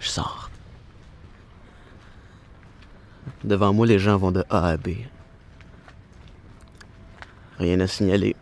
Je 0.00 0.08
sors. 0.08 0.50
Devant 3.44 3.74
moi, 3.74 3.86
les 3.86 3.98
gens 3.98 4.16
vont 4.16 4.32
de 4.32 4.42
A 4.48 4.68
à 4.68 4.76
B. 4.78 4.88
Rien 7.58 7.78
à 7.80 7.86
signaler. 7.86 8.36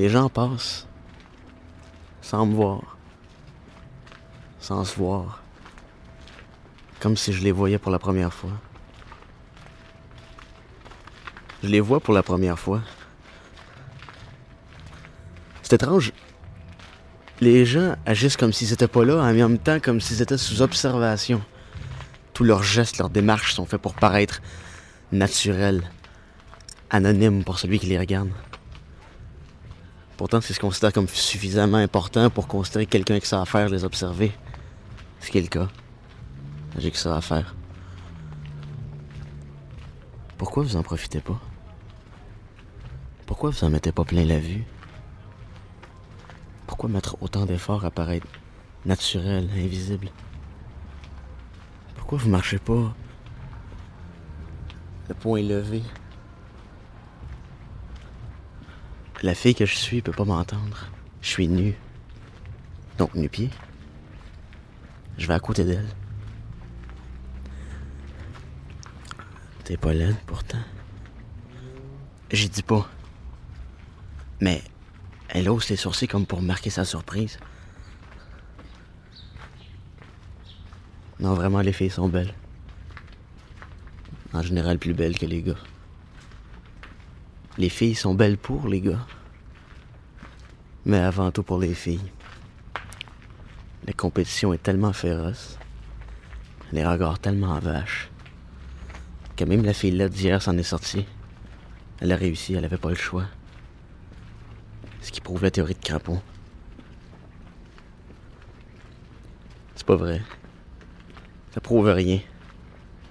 Les 0.00 0.08
gens 0.08 0.30
passent 0.30 0.86
sans 2.22 2.46
me 2.46 2.54
voir, 2.54 2.96
sans 4.58 4.82
se 4.82 4.96
voir, 4.96 5.42
comme 7.00 7.18
si 7.18 7.34
je 7.34 7.42
les 7.42 7.52
voyais 7.52 7.76
pour 7.76 7.92
la 7.92 7.98
première 7.98 8.32
fois. 8.32 8.52
Je 11.62 11.68
les 11.68 11.80
vois 11.80 12.00
pour 12.00 12.14
la 12.14 12.22
première 12.22 12.58
fois. 12.58 12.80
C'est 15.60 15.74
étrange. 15.74 16.14
Les 17.42 17.66
gens 17.66 17.94
agissent 18.06 18.38
comme 18.38 18.54
s'ils 18.54 18.70
n'étaient 18.70 18.88
pas 18.88 19.04
là, 19.04 19.16
en 19.16 19.34
même 19.34 19.58
temps 19.58 19.80
comme 19.80 20.00
s'ils 20.00 20.22
étaient 20.22 20.38
sous 20.38 20.62
observation. 20.62 21.42
Tous 22.32 22.44
leurs 22.44 22.62
gestes, 22.62 22.96
leurs 22.96 23.10
démarches 23.10 23.52
sont 23.52 23.66
faits 23.66 23.82
pour 23.82 23.92
paraître 23.92 24.40
naturels, 25.12 25.82
anonymes 26.88 27.44
pour 27.44 27.58
celui 27.58 27.78
qui 27.78 27.84
les 27.84 27.98
regarde. 27.98 28.30
Pourtant, 30.20 30.42
c'est 30.42 30.52
ce 30.52 30.60
qu'on 30.60 30.66
considère 30.66 30.92
comme 30.92 31.08
suffisamment 31.08 31.78
important 31.78 32.28
pour 32.28 32.46
considérer 32.46 32.84
quelqu'un 32.84 33.18
qui 33.20 33.26
ça 33.26 33.40
à 33.40 33.46
faire 33.46 33.70
les 33.70 33.84
observer. 33.84 34.32
Ce 35.18 35.30
qui 35.30 35.38
est 35.38 35.40
le 35.40 35.46
cas. 35.46 35.66
J'ai 36.76 36.90
que 36.90 36.98
ça 36.98 37.16
à 37.16 37.22
faire. 37.22 37.54
Pourquoi 40.36 40.62
vous 40.62 40.76
en 40.76 40.82
profitez 40.82 41.20
pas? 41.20 41.40
Pourquoi 43.24 43.48
vous 43.48 43.64
en 43.64 43.70
mettez 43.70 43.92
pas 43.92 44.04
plein 44.04 44.26
la 44.26 44.38
vue? 44.38 44.66
Pourquoi 46.66 46.90
mettre 46.90 47.16
autant 47.22 47.46
d'efforts 47.46 47.86
à 47.86 47.90
paraître 47.90 48.26
naturel, 48.84 49.48
invisible? 49.56 50.10
Pourquoi 51.96 52.18
vous 52.18 52.28
marchez 52.28 52.58
pas 52.58 52.94
le 55.08 55.14
point 55.14 55.40
levé? 55.40 55.82
La 59.22 59.34
fille 59.34 59.54
que 59.54 59.66
je 59.66 59.74
suis 59.74 60.00
peut 60.00 60.12
pas 60.12 60.24
m'entendre. 60.24 60.88
Je 61.20 61.28
suis 61.28 61.48
nu. 61.48 61.76
Donc 62.96 63.14
nu-pied. 63.14 63.50
Je 65.18 65.26
vais 65.26 65.34
à 65.34 65.40
côté 65.40 65.64
d'elle. 65.64 65.88
T'es 69.64 69.76
pas 69.76 69.92
laide 69.92 70.16
pourtant. 70.26 70.62
J'y 72.30 72.48
dis 72.48 72.62
pas. 72.62 72.88
Mais 74.40 74.62
elle 75.28 75.50
hausse 75.50 75.68
les 75.68 75.76
sourcils 75.76 76.08
comme 76.08 76.24
pour 76.24 76.40
marquer 76.40 76.70
sa 76.70 76.86
surprise. 76.86 77.38
Non, 81.18 81.34
vraiment, 81.34 81.60
les 81.60 81.74
filles 81.74 81.90
sont 81.90 82.08
belles. 82.08 82.34
En 84.32 84.42
général, 84.42 84.78
plus 84.78 84.94
belles 84.94 85.18
que 85.18 85.26
les 85.26 85.42
gars. 85.42 85.58
Les 87.60 87.68
filles 87.68 87.94
sont 87.94 88.14
belles 88.14 88.38
pour 88.38 88.68
les 88.68 88.80
gars. 88.80 89.06
Mais 90.86 90.96
avant 90.96 91.30
tout 91.30 91.42
pour 91.42 91.58
les 91.58 91.74
filles. 91.74 92.10
La 93.86 93.92
compétition 93.92 94.54
est 94.54 94.62
tellement 94.62 94.94
féroce. 94.94 95.58
Les 96.72 96.86
regards 96.86 97.18
tellement 97.18 97.58
vaches. 97.58 98.10
Que 99.36 99.44
même 99.44 99.62
la 99.62 99.74
fille 99.74 99.90
là 99.90 100.08
d'hier 100.08 100.40
s'en 100.40 100.56
est 100.56 100.62
sortie. 100.62 101.04
Elle 102.00 102.12
a 102.12 102.16
réussi, 102.16 102.54
elle 102.54 102.64
avait 102.64 102.78
pas 102.78 102.88
le 102.88 102.94
choix. 102.94 103.26
Ce 105.02 105.12
qui 105.12 105.20
prouve 105.20 105.42
la 105.42 105.50
théorie 105.50 105.74
de 105.74 105.84
crapaud. 105.84 106.22
C'est 109.74 109.86
pas 109.86 109.96
vrai. 109.96 110.22
Ça 111.52 111.60
prouve 111.60 111.90
rien. 111.90 112.20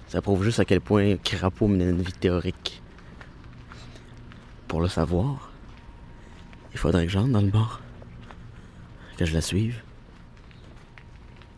Ça 0.08 0.20
prouve 0.20 0.42
juste 0.42 0.58
à 0.58 0.64
quel 0.64 0.80
point 0.80 1.18
Crapaud 1.18 1.68
menait 1.68 1.90
une 1.90 2.02
vie 2.02 2.12
théorique. 2.12 2.79
Pour 4.70 4.80
le 4.80 4.86
savoir, 4.86 5.50
il 6.70 6.78
faudrait 6.78 7.04
que 7.04 7.10
j'entre 7.10 7.32
dans 7.32 7.40
le 7.40 7.50
bar. 7.50 7.80
Que 9.16 9.24
je 9.24 9.34
la 9.34 9.40
suive. 9.40 9.82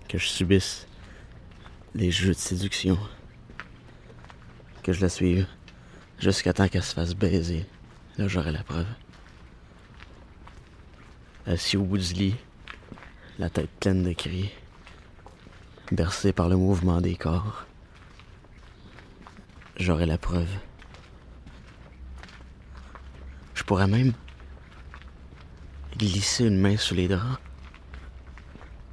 Que 0.09 0.17
je 0.17 0.27
subisse 0.29 0.87
les 1.95 2.11
jeux 2.11 2.33
de 2.33 2.39
séduction. 2.39 2.99
Que 4.83 4.95
je 4.95 5.03
la 5.03 5.11
suive 5.11 5.47
jusqu'à 6.21 6.55
temps 6.55 6.69
qu'elle 6.69 6.83
se 6.83 6.95
fasse 6.95 7.15
baiser. 7.15 7.67
Là, 8.17 8.29
j'aurai 8.29 8.51
la 8.51 8.65
preuve. 8.65 8.89
Assis 11.45 11.77
au 11.77 11.83
bout 11.83 11.99
du 11.99 12.15
lit, 12.15 12.37
la 13.39 13.51
tête 13.51 13.69
pleine 13.79 14.05
de 14.05 14.15
cris, 14.15 14.51
bercé 15.91 16.33
par 16.33 16.49
le 16.49 16.57
mouvement 16.57 17.03
des 17.03 17.17
corps, 17.17 17.67
j'aurai 19.77 20.07
la 20.07 20.17
preuve. 20.17 20.49
Je 23.55 23.63
pourrais 23.65 23.87
même 23.87 24.13
glisser 25.97 26.45
une 26.45 26.59
main 26.59 26.77
sous 26.77 26.95
les 26.95 27.09
draps, 27.09 27.39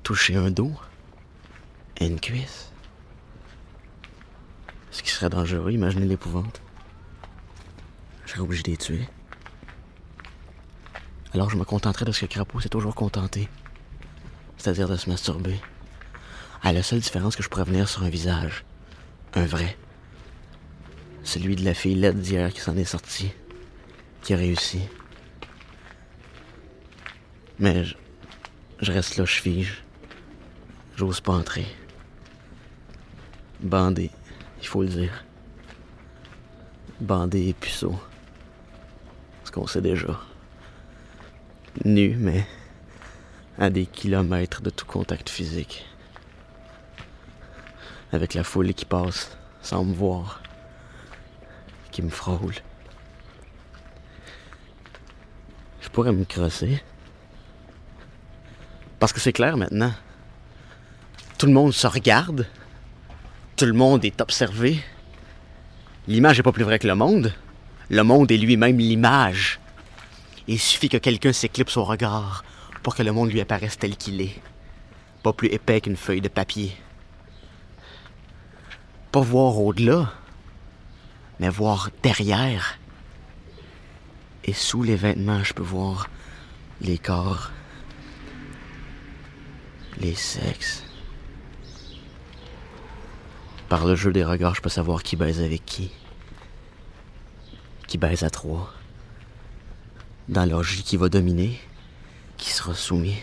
toucher 0.03 0.35
un 0.35 0.51
dos 0.51 0.73
et 1.97 2.07
une 2.07 2.19
cuisse. 2.19 2.71
Ce 4.91 5.01
qui 5.01 5.09
serait 5.09 5.29
dangereux, 5.29 5.71
imaginez 5.71 6.05
l'épouvante. 6.05 6.61
Je 8.25 8.31
serais 8.31 8.41
obligé 8.41 8.63
de 8.63 8.71
les 8.71 8.77
tuer. 8.77 9.07
Alors 11.33 11.49
je 11.49 11.57
me 11.57 11.63
contenterai 11.63 12.05
de 12.05 12.11
ce 12.11 12.21
que 12.21 12.25
Crapaud 12.25 12.59
s'est 12.59 12.69
toujours 12.69 12.95
contenté, 12.95 13.47
c'est-à-dire 14.57 14.89
de 14.89 14.95
se 14.95 15.09
masturber. 15.09 15.59
À 16.63 16.73
la 16.73 16.83
seule 16.83 16.99
différence 16.99 17.35
que 17.35 17.43
je 17.43 17.49
pourrais 17.49 17.63
venir 17.63 17.87
sur 17.87 18.03
un 18.03 18.09
visage, 18.09 18.65
un 19.33 19.45
vrai. 19.45 19.77
Celui 21.23 21.55
de 21.55 21.63
la 21.63 21.73
fille 21.73 21.95
laide 21.95 22.19
d'hier 22.19 22.51
qui 22.51 22.59
s'en 22.59 22.75
est 22.75 22.85
sortie 22.85 23.31
qui 24.21 24.33
a 24.33 24.37
réussi. 24.37 24.81
Mais 27.57 27.83
je, 27.83 27.95
je 28.81 28.91
reste 28.91 29.17
là, 29.17 29.25
je 29.25 29.41
fige. 29.41 29.83
J'ose 30.95 31.21
pas 31.21 31.33
entrer. 31.33 31.65
Bandé, 33.61 34.11
il 34.61 34.67
faut 34.67 34.81
le 34.81 34.89
dire. 34.89 35.25
Bandé 37.01 37.47
et 37.47 37.53
puceau. 37.53 37.99
Ce 39.43 39.51
qu'on 39.51 39.67
sait 39.67 39.81
déjà. 39.81 40.19
Nu, 41.85 42.15
mais 42.17 42.45
à 43.57 43.69
des 43.69 43.85
kilomètres 43.85 44.61
de 44.61 44.69
tout 44.69 44.85
contact 44.85 45.29
physique. 45.29 45.85
Avec 48.11 48.33
la 48.33 48.43
foule 48.43 48.73
qui 48.73 48.85
passe 48.85 49.37
sans 49.61 49.83
me 49.83 49.93
voir, 49.93 50.41
qui 51.91 52.01
me 52.01 52.09
frôle. 52.09 52.55
Je 55.81 55.88
me 56.05 56.25
crosser. 56.25 56.81
Parce 58.99 59.13
que 59.13 59.19
c'est 59.19 59.33
clair 59.33 59.57
maintenant. 59.57 59.93
Tout 61.37 61.45
le 61.45 61.53
monde 61.53 61.73
se 61.73 61.87
regarde. 61.87 62.47
Tout 63.55 63.65
le 63.65 63.73
monde 63.73 64.03
est 64.05 64.21
observé. 64.21 64.79
L'image 66.07 66.37
n'est 66.37 66.43
pas 66.43 66.51
plus 66.51 66.63
vraie 66.63 66.79
que 66.79 66.87
le 66.87 66.95
monde. 66.95 67.33
Le 67.89 68.03
monde 68.03 68.31
est 68.31 68.37
lui-même 68.37 68.77
l'image. 68.77 69.59
Il 70.47 70.59
suffit 70.59 70.89
que 70.89 70.97
quelqu'un 70.97 71.33
s'éclipse 71.33 71.77
au 71.77 71.83
regard 71.83 72.43
pour 72.81 72.95
que 72.95 73.03
le 73.03 73.11
monde 73.11 73.31
lui 73.31 73.41
apparaisse 73.41 73.77
tel 73.77 73.95
qu'il 73.95 74.21
est. 74.21 74.41
Pas 75.21 75.33
plus 75.33 75.49
épais 75.49 75.81
qu'une 75.81 75.97
feuille 75.97 76.21
de 76.21 76.29
papier. 76.29 76.75
Pas 79.11 79.21
voir 79.21 79.59
au-delà, 79.59 80.11
mais 81.39 81.49
voir 81.49 81.89
derrière 82.01 82.78
Et 84.49 84.53
sous 84.53 84.81
les 84.81 84.95
vêtements, 84.95 85.43
je 85.43 85.53
peux 85.53 85.61
voir 85.61 86.09
les 86.81 86.97
corps, 86.97 87.51
les 89.99 90.15
sexes. 90.15 90.83
Par 93.67 93.85
le 93.85 93.93
jeu 93.93 94.11
des 94.11 94.23
regards, 94.23 94.55
je 94.55 94.61
peux 94.63 94.69
savoir 94.69 95.03
qui 95.03 95.15
baise 95.15 95.39
avec 95.39 95.63
qui. 95.65 95.91
Qui 97.85 97.99
baise 97.99 98.23
à 98.23 98.31
trois. 98.31 98.73
Dans 100.27 100.49
l'orgie 100.49 100.81
qui 100.81 100.97
va 100.97 101.09
dominer, 101.09 101.59
qui 102.37 102.49
sera 102.49 102.73
soumis. 102.73 103.21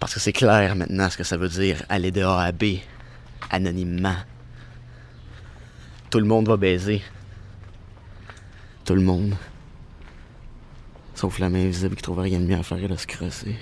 Parce 0.00 0.12
que 0.12 0.20
c'est 0.20 0.34
clair 0.34 0.76
maintenant 0.76 1.08
ce 1.08 1.16
que 1.16 1.24
ça 1.24 1.38
veut 1.38 1.48
dire 1.48 1.82
aller 1.88 2.10
de 2.10 2.20
A 2.20 2.42
à 2.42 2.52
B, 2.52 2.80
anonymement. 3.48 4.18
Tout 6.10 6.18
le 6.18 6.26
monde 6.26 6.46
va 6.46 6.58
baiser. 6.58 7.02
Tout 8.88 8.94
le 8.94 9.02
monde. 9.02 9.34
Sauf 11.14 11.40
la 11.40 11.50
main 11.50 11.58
invisible 11.58 11.94
qui 11.94 12.00
trouve 12.00 12.20
rien 12.20 12.40
de 12.40 12.46
mieux 12.46 12.56
à 12.56 12.62
faire 12.62 12.80
que 12.80 12.86
de 12.86 12.96
se 12.96 13.06
crosser. 13.06 13.54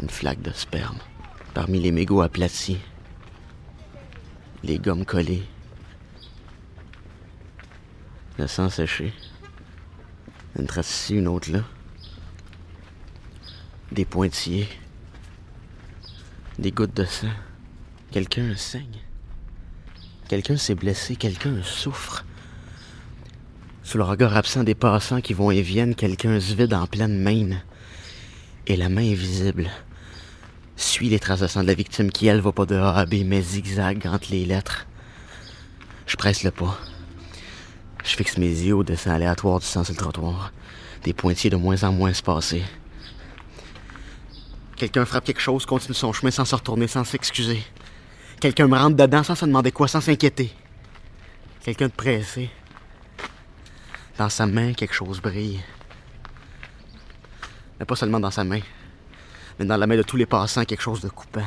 Une 0.00 0.08
flaque 0.08 0.40
de 0.40 0.50
sperme. 0.50 0.96
Parmi 1.52 1.78
les 1.78 1.92
mégots 1.92 2.22
aplatis. 2.22 2.78
Les 4.64 4.78
gommes 4.78 5.04
collées. 5.04 5.42
Le 8.38 8.46
sang 8.46 8.70
séché. 8.70 9.12
Une 10.58 10.66
trace 10.66 10.88
ici, 10.88 11.16
une 11.16 11.28
autre 11.28 11.52
là. 11.52 11.64
Des 13.90 14.06
pointillés. 14.06 14.68
Des 16.58 16.72
gouttes 16.72 16.96
de 16.96 17.04
sang. 17.04 17.28
Quelqu'un 18.10 18.56
saigne. 18.56 19.02
Quelqu'un 20.32 20.56
s'est 20.56 20.74
blessé, 20.74 21.14
quelqu'un 21.14 21.62
souffre. 21.62 22.24
Sous 23.82 23.98
le 23.98 24.04
regard 24.04 24.34
absent 24.34 24.64
des 24.64 24.74
passants 24.74 25.20
qui 25.20 25.34
vont 25.34 25.50
et 25.50 25.60
viennent, 25.60 25.94
quelqu'un 25.94 26.40
se 26.40 26.54
vide 26.54 26.72
en 26.72 26.86
pleine 26.86 27.18
main. 27.20 27.58
Et 28.66 28.76
la 28.76 28.88
main 28.88 29.02
invisible 29.02 29.68
suit 30.74 31.10
les 31.10 31.18
traces 31.18 31.40
de 31.40 31.46
sang 31.48 31.60
de 31.60 31.66
la 31.66 31.74
victime 31.74 32.10
qui, 32.10 32.28
elle, 32.28 32.40
va 32.40 32.50
pas 32.50 32.64
de 32.64 32.76
A 32.76 32.96
à 32.96 33.04
B, 33.04 33.16
mais 33.26 33.42
zigzag 33.42 34.06
entre 34.06 34.30
les 34.30 34.46
lettres. 34.46 34.86
Je 36.06 36.16
presse 36.16 36.44
le 36.44 36.50
pas. 36.50 36.78
Je 38.02 38.16
fixe 38.16 38.38
mes 38.38 38.46
yeux 38.46 38.76
au 38.76 38.84
dessin 38.84 39.10
aléatoire 39.10 39.60
du 39.60 39.66
sang 39.66 39.84
sur 39.84 39.92
le 39.92 39.98
trottoir. 39.98 40.50
Des 41.04 41.12
pointillés 41.12 41.50
de 41.50 41.56
moins 41.56 41.84
en 41.84 41.92
moins 41.92 42.08
espacés. 42.08 42.62
Quelqu'un 44.76 45.04
frappe 45.04 45.24
quelque 45.24 45.42
chose, 45.42 45.66
continue 45.66 45.94
son 45.94 46.14
chemin 46.14 46.30
sans 46.30 46.46
se 46.46 46.54
retourner, 46.54 46.86
sans 46.86 47.04
s'excuser. 47.04 47.62
Quelqu'un 48.42 48.66
me 48.66 48.76
rentre 48.76 48.96
dedans 48.96 49.22
sans 49.22 49.36
se 49.36 49.44
demander 49.44 49.70
quoi, 49.70 49.86
sans 49.86 50.00
s'inquiéter. 50.00 50.52
Quelqu'un 51.62 51.86
de 51.86 51.92
pressé. 51.92 52.50
Dans 54.18 54.28
sa 54.28 54.48
main, 54.48 54.72
quelque 54.72 54.94
chose 54.94 55.22
brille. 55.22 55.60
Mais 57.78 57.86
pas 57.86 57.94
seulement 57.94 58.18
dans 58.18 58.32
sa 58.32 58.42
main, 58.42 58.58
mais 59.60 59.64
dans 59.64 59.76
la 59.76 59.86
main 59.86 59.96
de 59.96 60.02
tous 60.02 60.16
les 60.16 60.26
passants, 60.26 60.64
quelque 60.64 60.82
chose 60.82 61.00
de 61.00 61.08
coupant. 61.08 61.46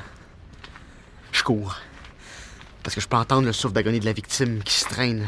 Je 1.34 1.44
cours. 1.44 1.76
Parce 2.82 2.96
que 2.96 3.02
je 3.02 3.10
peux 3.10 3.18
entendre 3.18 3.46
le 3.46 3.52
souffle 3.52 3.74
d'agonie 3.74 4.00
de 4.00 4.06
la 4.06 4.14
victime 4.14 4.64
qui 4.64 4.76
se 4.76 4.86
traîne, 4.86 5.28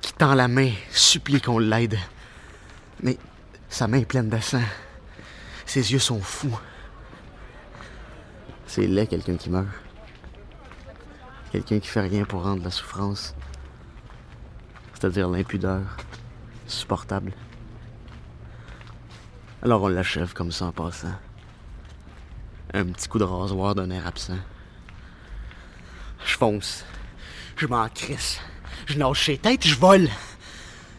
qui 0.00 0.12
tend 0.12 0.34
la 0.34 0.48
main, 0.48 0.72
supplie 0.90 1.40
qu'on 1.40 1.60
l'aide. 1.60 2.00
Mais 3.00 3.16
sa 3.68 3.86
main 3.86 3.98
est 3.98 4.06
pleine 4.06 4.28
de 4.28 4.40
sang. 4.40 4.64
Ses 5.66 5.92
yeux 5.92 6.00
sont 6.00 6.20
fous. 6.20 6.58
C'est 8.66 8.88
laid, 8.88 9.06
quelqu'un 9.06 9.36
qui 9.36 9.50
meurt. 9.50 9.68
Quelqu'un 11.50 11.80
qui 11.80 11.88
fait 11.88 12.00
rien 12.00 12.24
pour 12.24 12.42
rendre 12.42 12.62
la 12.62 12.70
souffrance. 12.70 13.34
C'est-à-dire 14.92 15.28
l'impudeur. 15.28 15.96
Supportable. 16.66 17.32
Alors 19.62 19.82
on 19.82 19.88
l'achève 19.88 20.34
comme 20.34 20.52
ça 20.52 20.66
en 20.66 20.72
passant. 20.72 21.14
Un 22.74 22.84
petit 22.86 23.08
coup 23.08 23.18
de 23.18 23.24
rasoir 23.24 23.74
d'un 23.74 23.90
air 23.90 24.06
absent. 24.06 24.36
Je 26.26 26.34
fonce. 26.36 26.84
Je 27.56 27.66
m'en 27.66 27.88
crisse. 27.88 28.40
Je 28.86 28.98
nage 28.98 29.26
les 29.26 29.38
têtes, 29.38 29.66
je 29.66 29.74
vole. 29.74 30.08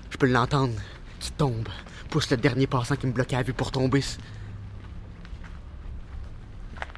Je 0.10 0.18
peux 0.18 0.28
l'entendre. 0.28 0.74
Qui 1.20 1.32
tombe. 1.32 1.70
Pousse 2.10 2.32
le 2.32 2.38
dernier 2.38 2.66
passant 2.66 2.96
qui 2.96 3.06
me 3.06 3.12
bloquait 3.12 3.36
à 3.36 3.44
vue 3.44 3.54
pour 3.54 3.72
tomber. 3.72 4.04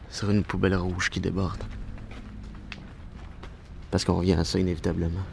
Sur 0.09 0.29
une 0.29 0.43
poubelle 0.43 0.75
rouge 0.75 1.09
qui 1.09 1.19
déborde. 1.19 1.63
Parce 3.91 4.05
qu'on 4.05 4.15
revient 4.15 4.33
à 4.33 4.45
ça 4.45 4.57
inévitablement. 4.57 5.23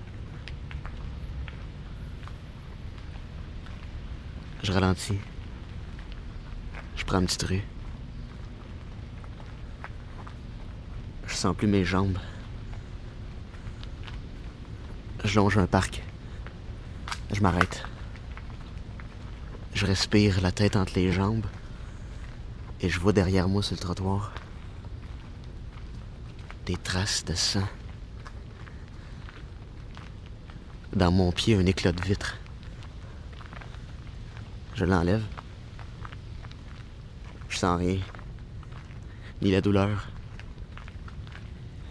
Je 4.65 4.73
ralentis. 4.73 5.19
Je 6.97 7.05
prends 7.05 7.21
une 7.21 7.27
petite 7.27 7.45
rue. 7.45 7.63
Je 11.29 11.35
sens 11.35 11.57
plus 11.57 11.69
mes 11.69 11.85
jambes. 11.85 12.19
Je 15.25 15.37
longe 15.37 15.57
un 15.57 15.67
parc. 15.67 16.03
Je 17.33 17.41
m'arrête. 17.41 17.85
Je 19.73 19.87
respire 19.87 20.41
la 20.41 20.51
tête 20.51 20.75
entre 20.75 20.95
les 20.97 21.13
jambes. 21.13 21.47
Et 22.81 22.89
je 22.89 22.99
vois 22.99 23.13
derrière 23.13 23.49
moi 23.49 23.63
sur 23.63 23.77
le 23.77 23.81
trottoir 23.81 24.33
des 26.67 26.77
traces 26.77 27.25
de 27.25 27.35
sang. 27.35 27.67
Dans 30.99 31.13
mon 31.13 31.31
pied, 31.31 31.55
un 31.55 31.65
éclat 31.65 31.93
de 31.93 32.03
vitre. 32.03 32.39
Je 34.75 34.85
l'enlève. 34.85 35.23
Je 37.49 37.57
sens 37.57 37.79
rien. 37.79 37.99
Ni 39.41 39.53
la 39.53 39.61
douleur, 39.61 40.09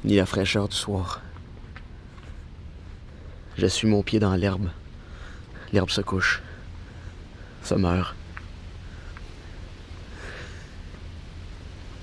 ni 0.04 0.18
la 0.18 0.26
fraîcheur 0.26 0.68
du 0.68 0.76
soir. 0.76 1.22
Je 3.58 3.66
suis 3.66 3.88
mon 3.88 4.04
pied 4.04 4.20
dans 4.20 4.36
l'herbe. 4.36 4.68
L'herbe 5.72 5.90
se 5.90 6.02
couche. 6.02 6.42
Se 7.64 7.76
meurt. 7.76 8.14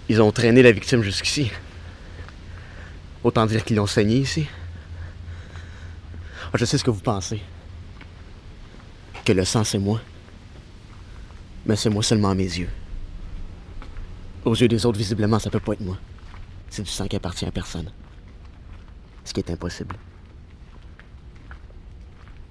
Ils 0.09 0.22
ont 0.22 0.32
traîné 0.32 0.62
la 0.62 0.72
victime 0.72 1.02
jusqu'ici. 1.02 1.50
Autant 3.22 3.44
dire 3.44 3.62
qu'ils 3.62 3.76
l'ont 3.76 3.86
saigné 3.86 4.16
ici. 4.16 4.48
Je 6.55 6.64
sais 6.64 6.78
ce 6.78 6.84
que 6.84 6.90
vous 6.90 7.00
pensez. 7.00 7.42
Que 9.24 9.32
le 9.32 9.44
sang, 9.44 9.64
c'est 9.64 9.78
moi. 9.78 10.00
Mais 11.66 11.74
c'est 11.74 11.90
moi 11.90 12.02
seulement 12.02 12.30
à 12.30 12.34
mes 12.34 12.44
yeux. 12.44 12.70
Aux 14.44 14.55
yeux 14.55 14.68
des 14.68 14.86
autres, 14.86 14.98
visiblement, 14.98 15.40
ça 15.40 15.50
peut 15.50 15.59
pas 15.59 15.72
être 15.72 15.80
moi. 15.80 15.98
C'est 16.70 16.82
du 16.82 16.90
sang 16.90 17.09
qui 17.09 17.16
appartient 17.16 17.46
à 17.46 17.50
personne. 17.50 17.90
Ce 19.24 19.32
qui 19.32 19.40
est 19.40 19.50
impossible. 19.50 19.96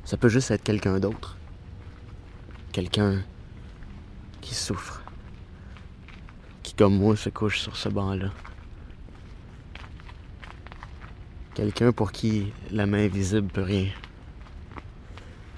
Ça 0.03 0.17
peut 0.17 0.29
juste 0.29 0.51
être 0.51 0.63
quelqu'un 0.63 0.99
d'autre. 0.99 1.37
Quelqu'un 2.73 3.21
qui 4.41 4.53
souffre. 4.53 5.01
Qui, 6.61 6.73
comme 6.73 6.97
moi, 6.97 7.15
se 7.15 7.29
couche 7.29 7.59
sur 7.59 7.77
ce 7.77 7.87
banc-là. 7.87 8.31
Quelqu'un 11.55 11.91
pour 11.91 12.11
qui 12.11 12.51
la 12.71 12.87
main 12.87 13.05
invisible 13.05 13.47
peut 13.47 13.61
rien. 13.61 13.87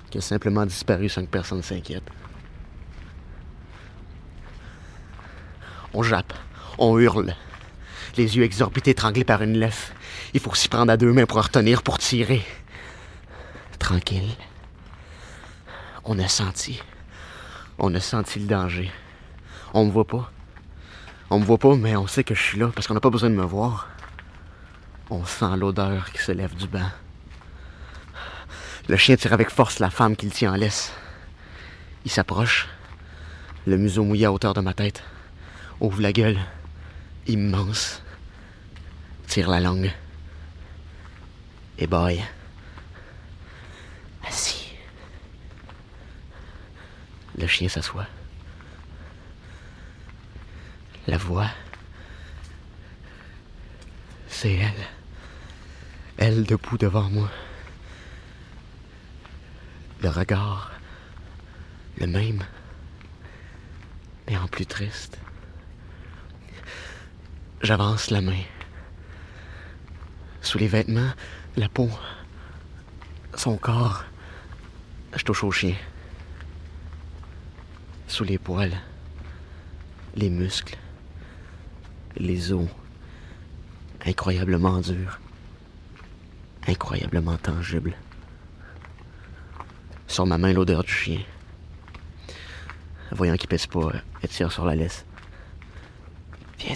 Qui 0.09 0.17
a 0.17 0.21
simplement 0.21 0.65
disparu 0.65 1.07
sans 1.07 1.21
que 1.21 1.29
personne 1.29 1.63
s'inquiète. 1.63 2.03
On 5.93 6.03
jappe, 6.03 6.33
on 6.77 6.99
hurle. 6.99 7.33
Les 8.17 8.35
yeux 8.35 8.43
exorbités 8.43 8.91
étranglés 8.91 9.23
par 9.23 9.41
une 9.41 9.57
laisse. 9.57 9.93
Il 10.33 10.41
faut 10.41 10.53
s'y 10.53 10.67
prendre 10.67 10.91
à 10.91 10.97
deux 10.97 11.13
mains 11.13 11.25
pour 11.25 11.37
en 11.37 11.41
retenir, 11.41 11.81
pour 11.81 11.97
tirer. 11.97 12.41
Tranquille. 13.79 14.35
On 16.03 16.19
a 16.19 16.27
senti. 16.27 16.81
On 17.79 17.93
a 17.95 18.01
senti 18.01 18.39
le 18.39 18.47
danger. 18.47 18.91
On 19.73 19.85
me 19.85 19.91
voit 19.91 20.07
pas. 20.07 20.31
On 21.29 21.39
me 21.39 21.45
voit 21.45 21.57
pas, 21.57 21.75
mais 21.75 21.95
on 21.95 22.07
sait 22.07 22.25
que 22.25 22.35
je 22.35 22.41
suis 22.41 22.59
là 22.59 22.69
parce 22.75 22.87
qu'on 22.87 22.93
n'a 22.93 22.99
pas 22.99 23.09
besoin 23.09 23.29
de 23.29 23.35
me 23.35 23.45
voir. 23.45 23.87
On 25.09 25.23
sent 25.23 25.55
l'odeur 25.57 26.11
qui 26.11 26.17
se 26.17 26.31
lève 26.31 26.55
du 26.55 26.67
banc. 26.67 26.89
Le 28.87 28.97
chien 28.97 29.15
tire 29.15 29.33
avec 29.33 29.49
force 29.49 29.79
la 29.79 29.89
femme 29.89 30.15
qu'il 30.15 30.31
tient 30.31 30.53
en 30.53 30.55
laisse. 30.55 30.91
Il 32.05 32.11
s'approche, 32.11 32.67
le 33.67 33.77
museau 33.77 34.03
mouillé 34.03 34.25
à 34.25 34.31
hauteur 34.31 34.53
de 34.53 34.61
ma 34.61 34.73
tête. 34.73 35.03
Ouvre 35.79 36.01
la 36.01 36.11
gueule, 36.11 36.39
immense. 37.27 38.01
Tire 39.27 39.49
la 39.49 39.59
langue. 39.59 39.91
Et 41.77 41.87
boy. 41.87 42.23
Assis. 44.27 44.73
Le 47.37 47.47
chien 47.47 47.69
s'assoit. 47.69 48.07
La 51.07 51.17
voix. 51.17 51.49
C'est 54.27 54.53
elle. 54.53 54.94
Elle 56.17 56.43
debout 56.43 56.77
devant 56.77 57.09
moi. 57.09 57.29
Le 60.01 60.09
regard, 60.09 60.71
le 61.97 62.07
même, 62.07 62.43
mais 64.27 64.37
en 64.37 64.47
plus 64.47 64.65
triste. 64.65 65.17
J'avance 67.61 68.11
la 68.11 68.21
main. 68.21 68.43
Sous 70.41 70.57
les 70.57 70.67
vêtements, 70.67 71.11
la 71.57 71.67
peau, 71.67 71.89
son 73.33 73.57
corps, 73.57 74.05
je 75.15 75.23
touche 75.23 75.43
au 75.43 75.51
chien. 75.51 75.75
Sous 78.07 78.23
les 78.23 78.37
poils, 78.37 78.77
les 80.15 80.29
muscles, 80.29 80.77
les 82.15 82.53
os, 82.53 82.69
incroyablement 84.05 84.79
durs, 84.79 85.19
incroyablement 86.67 87.37
tangibles. 87.37 87.95
Sur 90.07 90.25
ma 90.25 90.37
main, 90.37 90.53
l'odeur 90.53 90.83
du 90.83 90.91
chien. 90.91 91.21
Voyant 93.11 93.35
qu'il 93.35 93.49
pèse 93.49 93.67
pas, 93.67 93.91
elle 94.21 94.29
tire 94.29 94.51
sur 94.51 94.65
la 94.65 94.75
laisse. 94.75 95.05
Viens, 96.59 96.75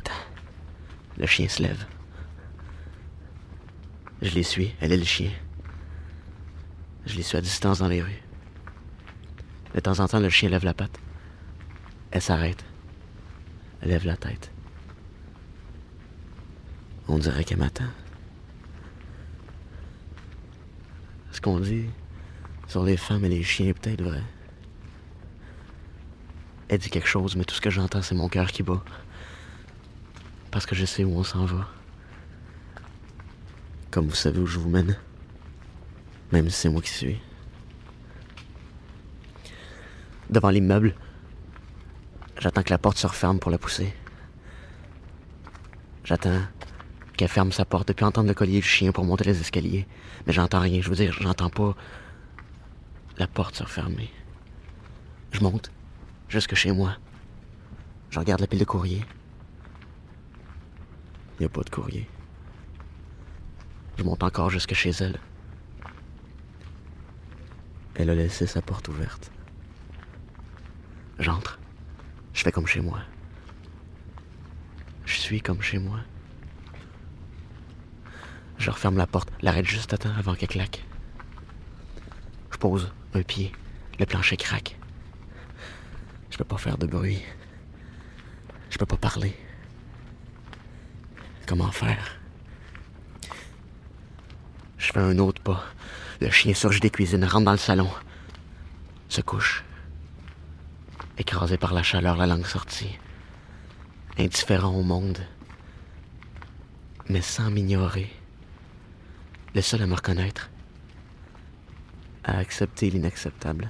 Le 1.18 1.26
chien 1.26 1.48
se 1.48 1.62
lève. 1.62 1.86
Je 4.22 4.32
les 4.32 4.44
suis, 4.44 4.76
elle 4.82 4.92
est 4.92 4.98
le 4.98 5.06
chien. 5.06 5.32
Je 7.06 7.16
les 7.16 7.24
suis 7.24 7.38
à 7.38 7.42
distance 7.42 7.80
dans 7.80 7.88
les 7.88 8.02
rues. 8.02 8.22
De 9.74 9.80
temps 9.80 10.00
en 10.00 10.08
temps, 10.08 10.20
le 10.20 10.30
chien 10.30 10.50
lève 10.50 10.66
la 10.66 10.74
patte. 10.74 11.00
Elle 12.12 12.22
s'arrête. 12.22 12.64
Elle 13.82 13.90
lève 13.90 14.06
la 14.06 14.18
tête. 14.18 14.52
On 17.08 17.18
dirait 17.18 17.44
qu'elle 17.44 17.60
m'attend. 17.60 17.86
Ce 21.32 21.42
qu'on 21.42 21.60
dit 21.60 21.86
sur 22.68 22.84
les 22.84 22.98
femmes 22.98 23.26
et 23.26 23.30
les 23.30 23.44
chiens 23.44 23.74
peut-être 23.74 24.02
vrai. 24.02 24.22
Elle 26.68 26.80
dit 26.80 26.90
quelque 26.90 27.08
chose, 27.08 27.36
mais 27.36 27.44
tout 27.44 27.56
ce 27.56 27.62
que 27.62 27.70
j'entends, 27.70 28.02
c'est 28.02 28.16
mon 28.16 28.30
cœur 28.30 28.52
qui 28.52 28.62
bat. 28.62 28.84
Parce 30.52 30.66
que 30.66 30.76
je 30.76 30.86
sais 30.86 31.04
où 31.04 31.18
on 31.18 31.24
s'en 31.24 31.46
va. 31.46 31.68
Comme 33.90 34.08
vous 34.08 34.16
savez 34.16 34.40
où 34.40 34.46
je 34.46 34.60
vous 34.60 34.70
mène. 34.70 34.96
Même 36.32 36.48
si 36.50 36.56
c'est 36.56 36.70
moi 36.70 36.82
qui 36.82 36.90
suis. 36.90 37.20
Devant 40.30 40.50
l'immeuble, 40.50 40.94
j'attends 42.38 42.62
que 42.62 42.70
la 42.70 42.78
porte 42.78 43.00
se 43.00 43.08
referme 43.08 43.40
pour 43.40 43.50
la 43.50 43.58
pousser. 43.58 43.92
J'attends 46.04 46.40
qu'elle 47.20 47.28
ferme 47.28 47.52
sa 47.52 47.66
porte 47.66 47.90
depuis 47.90 48.06
entendre 48.06 48.30
le 48.30 48.34
collier 48.34 48.62
du 48.62 48.66
chien 48.66 48.94
pour 48.94 49.04
monter 49.04 49.26
les 49.26 49.42
escaliers. 49.42 49.86
Mais 50.26 50.32
j'entends 50.32 50.62
rien, 50.62 50.80
je 50.80 50.90
veux 50.90 50.96
dire, 50.96 51.12
j'entends 51.12 51.50
pas 51.50 51.76
la 53.18 53.28
porte 53.28 53.56
se 53.56 53.64
refermer. 53.64 54.10
Je 55.34 55.42
monte 55.42 55.70
jusque 56.30 56.56
chez 56.56 56.72
moi. 56.72 56.96
Je 58.10 58.20
regarde 58.20 58.40
la 58.40 58.48
pile 58.48 58.60
de 58.60 58.64
courrier. 58.64 59.06
Il 61.36 61.42
n'y 61.42 61.46
a 61.46 61.50
pas 61.50 61.62
de 61.62 61.70
courrier. 61.70 62.08
Je 63.98 64.04
monte 64.06 64.24
encore 64.24 64.50
jusque 64.50 64.74
chez 64.74 64.92
elle. 64.92 65.20
Elle 67.96 68.12
a 68.12 68.16
laissé 68.16 68.48
sa 68.48 68.62
porte 68.62 68.88
ouverte. 68.88 69.30
J'entre. 71.20 71.60
Je 72.34 72.44
fais 72.44 72.52
comme 72.54 72.66
chez 72.66 72.80
moi. 72.80 73.00
Je 75.04 75.18
suis 75.18 75.42
comme 75.42 75.62
chez 75.62 75.80
moi. 75.80 76.00
Je 78.60 78.70
referme 78.70 78.98
la 78.98 79.08
porte, 79.08 79.32
l'arrête 79.42 79.66
juste 79.66 79.94
à 79.94 79.98
temps 79.98 80.14
avant 80.18 80.36
qu'elle 80.36 80.50
claque. 80.50 80.84
Je 82.52 82.58
pose 82.58 82.92
un 83.14 83.24
pied, 83.24 83.54
le 84.00 84.06
plancher 84.06 84.36
craque. 84.36 84.78
Je 86.30 86.38
peux 86.38 86.44
pas 86.44 86.58
faire 86.58 86.78
de 86.78 86.86
bruit. 86.86 87.22
Je 88.70 88.78
peux 88.78 88.86
pas 88.86 88.98
parler. 88.98 89.34
Comment 91.48 91.72
faire? 91.72 92.20
Je 94.78 94.92
fais 94.92 95.00
un 95.00 95.18
autre 95.20 95.42
pas. 95.42 95.64
Le 96.20 96.30
chien 96.30 96.54
surge 96.54 96.82
des 96.82 96.90
cuisines, 96.90 97.24
rentre 97.24 97.46
dans 97.46 97.52
le 97.52 97.58
salon, 97.58 97.90
se 99.08 99.22
couche. 99.22 99.64
Écrasé 101.18 101.58
par 101.58 101.74
la 101.74 101.82
chaleur, 101.82 102.18
la 102.18 102.28
langue 102.28 102.46
sortie. 102.46 103.00
Indifférent 104.18 104.76
au 104.76 104.84
monde. 104.84 105.20
Mais 107.08 107.22
sans 107.22 107.50
m'ignorer. 107.50 108.19
Le 109.56 109.62
seul 109.62 109.82
à 109.82 109.88
me 109.88 109.96
reconnaître. 109.96 110.50
À 112.24 112.38
accepter 112.38 112.90
l'inacceptable. 112.90 113.70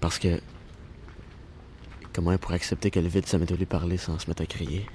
Parce 0.00 0.18
que. 0.18 0.40
Comment 2.12 2.32
elle 2.32 2.38
pourrait 2.38 2.56
accepter 2.56 2.90
que 2.90 3.00
le 3.00 3.08
vide 3.08 3.26
se 3.26 3.36
mette 3.36 3.50
de 3.50 3.56
lui 3.56 3.66
parler 3.66 3.96
sans 3.96 4.18
se 4.18 4.28
mettre 4.28 4.42
à 4.42 4.46
crier? 4.46 4.86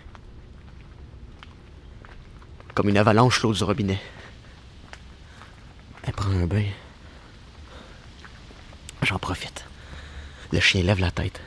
Comme 2.76 2.90
une 2.90 2.98
avalanche 2.98 3.42
l'eau 3.42 3.54
du 3.54 3.64
robinet. 3.64 4.00
Elle 6.04 6.14
prend 6.14 6.32
un 6.32 6.48
bain. 6.48 6.66
J'en 9.02 9.20
profite. 9.20 9.66
Le 10.52 10.60
chien 10.60 10.84
lève 10.84 11.00
la 11.00 11.12
tête. 11.12 11.42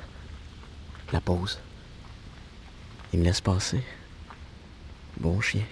La 1.12 1.20
pose. 1.20 1.60
Il 3.12 3.20
me 3.20 3.24
laisse 3.24 3.40
passer. 3.40 3.82
Bon 5.18 5.40
chien. 5.40 5.62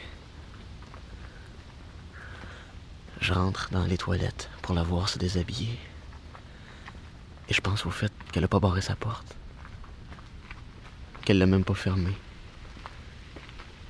Je 3.22 3.32
rentre 3.32 3.68
dans 3.70 3.84
les 3.84 3.96
toilettes 3.96 4.50
pour 4.62 4.74
la 4.74 4.82
voir 4.82 5.08
se 5.08 5.16
déshabiller. 5.16 5.78
Et 7.48 7.54
je 7.54 7.60
pense 7.60 7.86
au 7.86 7.90
fait 7.90 8.12
qu'elle 8.32 8.42
n'a 8.42 8.48
pas 8.48 8.58
barré 8.58 8.80
sa 8.80 8.96
porte. 8.96 9.36
Qu'elle 11.24 11.38
l'a 11.38 11.46
même 11.46 11.62
pas 11.62 11.74
fermée. 11.74 12.16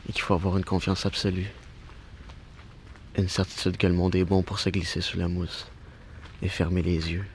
Et 0.06 0.12
qu'il 0.12 0.20
faut 0.20 0.34
avoir 0.34 0.58
une 0.58 0.66
confiance 0.66 1.06
absolue. 1.06 1.50
Une 3.16 3.30
certitude 3.30 3.78
que 3.78 3.86
le 3.86 3.94
monde 3.94 4.14
est 4.16 4.24
bon 4.24 4.42
pour 4.42 4.58
se 4.58 4.68
glisser 4.68 5.00
sous 5.00 5.16
la 5.16 5.28
mousse 5.28 5.66
et 6.42 6.50
fermer 6.50 6.82
les 6.82 7.10
yeux 7.12 7.26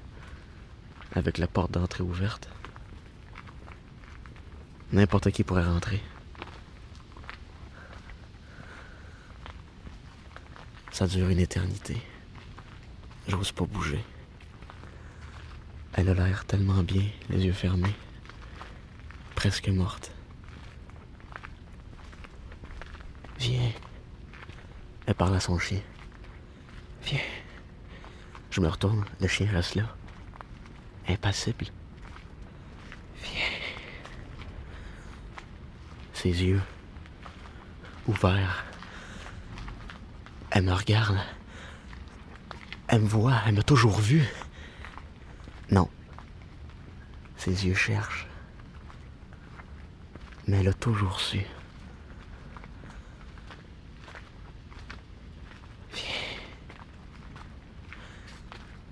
avec 1.14 1.40
la 1.40 1.48
porte 1.48 1.72
d'entrée 1.72 2.04
ouverte. 2.04 2.48
N'importe 4.94 5.32
qui 5.32 5.44
pourrait 5.44 5.66
rentrer. 5.66 6.04
Ça 10.98 11.06
dure 11.06 11.30
une 11.30 11.38
éternité. 11.38 11.96
J'ose 13.28 13.52
pas 13.52 13.66
bouger. 13.66 14.04
Elle 15.94 16.10
a 16.10 16.16
l'air 16.16 16.44
tellement 16.46 16.82
bien, 16.82 17.04
les 17.30 17.46
yeux 17.46 17.54
fermés. 17.54 17.94
Presque 19.36 19.70
morte. 19.70 20.12
Viens. 23.38 23.72
Elle 25.06 25.14
parle 25.14 25.36
à 25.36 25.40
son 25.40 25.60
chien. 25.60 25.82
Viens. 27.04 27.20
Je 28.50 28.60
me 28.60 28.68
retourne, 28.68 29.06
le 29.22 29.28
chien 29.28 29.52
reste 29.52 29.76
là. 29.76 29.96
Impassible. 31.08 31.68
Viens. 33.22 33.60
Ses 36.14 36.44
yeux 36.44 36.62
ouverts. 38.08 38.67
Elle 40.58 40.64
me 40.64 40.74
regarde. 40.74 41.20
Elle 42.88 43.02
me 43.02 43.08
voit, 43.08 43.36
elle 43.46 43.54
m'a 43.54 43.62
toujours 43.62 44.00
vu. 44.00 44.26
Non. 45.70 45.88
Ses 47.36 47.68
yeux 47.68 47.76
cherchent. 47.76 48.26
Mais 50.48 50.62
elle 50.62 50.70
a 50.70 50.74
toujours 50.74 51.20
su. 51.20 51.42
Viens. 55.94 56.04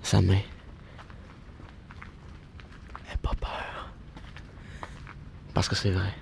Sa 0.04 0.22
main. 0.22 0.42
Elle 3.10 3.18
pas 3.18 3.34
peur. 3.40 3.90
Parce 5.52 5.68
que 5.68 5.74
c'est 5.74 5.90
vrai. 5.90 6.14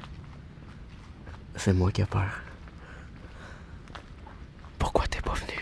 C'est 1.57 1.75
moi 1.75 1.93
qui 1.93 2.01
ai 2.01 2.07
peur. 2.07 2.41
Pourquoi 4.95 5.07
t'es 5.07 5.23
pas 5.23 5.33
venu? 5.33 5.59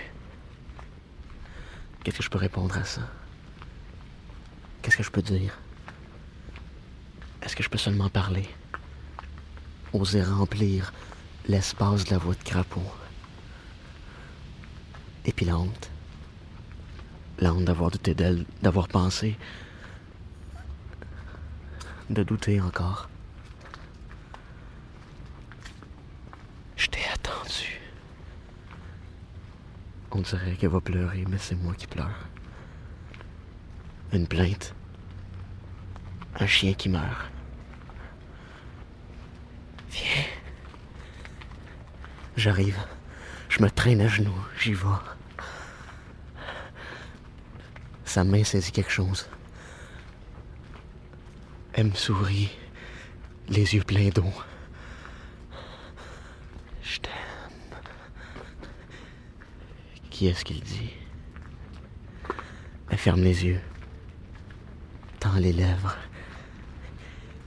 Qu'est-ce 2.12 2.18
que 2.18 2.24
je 2.24 2.30
peux 2.30 2.38
répondre 2.38 2.76
à 2.76 2.84
ça? 2.84 3.00
Qu'est-ce 4.82 4.98
que 4.98 5.02
je 5.02 5.10
peux 5.10 5.22
dire? 5.22 5.58
Est-ce 7.40 7.56
que 7.56 7.62
je 7.62 7.70
peux 7.70 7.78
seulement 7.78 8.10
parler? 8.10 8.46
Oser 9.94 10.22
remplir 10.22 10.92
l'espace 11.48 12.04
de 12.04 12.10
la 12.10 12.18
voix 12.18 12.34
de 12.34 12.42
crapaud. 12.42 12.92
Et 15.24 15.32
puis 15.32 15.46
la 15.46 15.56
honte. 15.56 15.90
D'avoir 17.38 17.90
douté 17.90 18.14
d'elle, 18.14 18.44
d'avoir 18.60 18.88
pensé. 18.88 19.38
De 22.10 22.22
douter 22.22 22.60
encore. 22.60 23.08
On 30.14 30.20
dirait 30.20 30.56
qu'elle 30.56 30.68
va 30.68 30.80
pleurer, 30.80 31.24
mais 31.26 31.38
c'est 31.38 31.54
moi 31.54 31.72
qui 31.74 31.86
pleure. 31.86 32.28
Une 34.12 34.26
plainte. 34.26 34.74
Un 36.38 36.46
chien 36.46 36.74
qui 36.74 36.90
meurt. 36.90 37.30
Viens. 39.90 40.24
J'arrive. 42.36 42.78
Je 43.48 43.62
me 43.62 43.70
traîne 43.70 44.02
à 44.02 44.08
genoux. 44.08 44.38
J'y 44.60 44.74
vais. 44.74 44.86
Sa 48.04 48.22
main 48.22 48.44
saisit 48.44 48.70
quelque 48.70 48.92
chose. 48.92 49.26
Elle 51.72 51.86
me 51.86 51.94
sourit, 51.94 52.50
les 53.48 53.74
yeux 53.74 53.82
pleins 53.82 54.10
d'eau. 54.10 54.30
Je 56.82 56.98
t'aime. 56.98 57.12
Est-ce 60.26 60.44
qu'il 60.44 60.60
dit? 60.60 60.90
Elle 62.90 62.98
ferme 62.98 63.22
les 63.22 63.44
yeux, 63.44 63.60
tend 65.18 65.34
les 65.34 65.52
lèvres, 65.52 65.96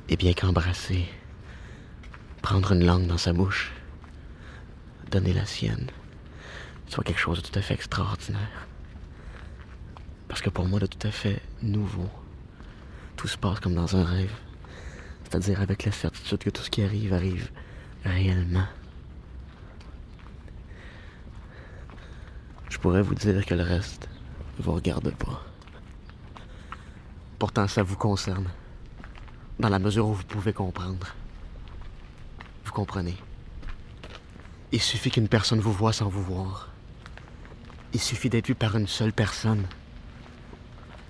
et 0.10 0.18
bien 0.18 0.34
qu'embrasser, 0.34 1.06
prendre 2.42 2.74
une 2.74 2.86
langue 2.86 3.08
dans 3.08 3.18
sa 3.18 3.34
bouche, 3.34 3.72
donner 5.10 5.34
la 5.34 5.46
sienne, 5.46 5.90
soit 6.88 7.04
quelque 7.04 7.20
chose 7.20 7.42
de 7.42 7.48
tout 7.48 7.58
à 7.58 7.62
fait 7.62 7.76
extraordinaire. 7.76 8.68
Parce 10.28 10.42
que 10.42 10.50
pour 10.50 10.66
moi, 10.66 10.80
de 10.80 10.86
tout 10.88 11.08
à 11.08 11.12
fait 11.12 11.42
nouveau. 11.62 12.10
Tout 13.16 13.28
se 13.28 13.38
passe 13.38 13.60
comme 13.60 13.76
dans 13.76 13.96
un 13.96 14.04
rêve. 14.04 14.34
C'est-à-dire 15.24 15.62
avec 15.62 15.86
la 15.86 15.92
certitude 15.92 16.40
que 16.40 16.50
tout 16.50 16.62
ce 16.62 16.70
qui 16.70 16.84
arrive 16.84 17.14
arrive 17.14 17.50
réellement. 18.04 18.68
Je 22.70 22.75
pourrais 22.86 23.02
vous 23.02 23.16
dire 23.16 23.44
que 23.48 23.56
le 23.56 23.64
reste 23.64 24.08
ne 24.60 24.64
vous 24.64 24.74
regarde 24.74 25.10
pas. 25.16 25.42
Pourtant, 27.40 27.68
ça 27.68 27.82
vous 27.82 27.96
concerne. 27.96 28.48
Dans 29.58 29.70
la 29.70 29.80
mesure 29.80 30.06
où 30.08 30.14
vous 30.14 30.24
pouvez 30.24 30.54
comprendre. 30.54 31.08
Vous 32.64 32.72
comprenez? 32.72 33.16
Il 34.72 34.80
suffit 34.80 35.10
qu'une 35.10 35.28
personne 35.28 35.60
vous 35.60 35.72
voie 35.74 35.94
sans 35.94 36.10
vous 36.10 36.22
voir. 36.22 36.70
Il 37.92 38.00
suffit 38.00 38.30
d'être 38.30 38.46
vu 38.46 38.54
par 38.54 38.78
une 38.78 38.86
seule 38.86 39.14
personne 39.14 39.66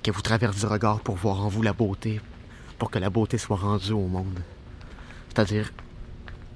que 0.01 0.11
vous 0.11 0.21
traverse 0.21 0.57
du 0.57 0.67
regard 0.67 1.01
pour 1.01 1.17
voir 1.17 1.41
en 1.41 1.49
vous 1.49 1.61
la 1.61 1.73
beauté, 1.73 2.21
pour 2.79 2.89
que 2.89 2.99
la 2.99 3.09
beauté 3.09 3.37
soit 3.37 3.57
rendue 3.57 3.91
au 3.91 4.07
monde. 4.07 4.39
C'est-à-dire 5.27 5.73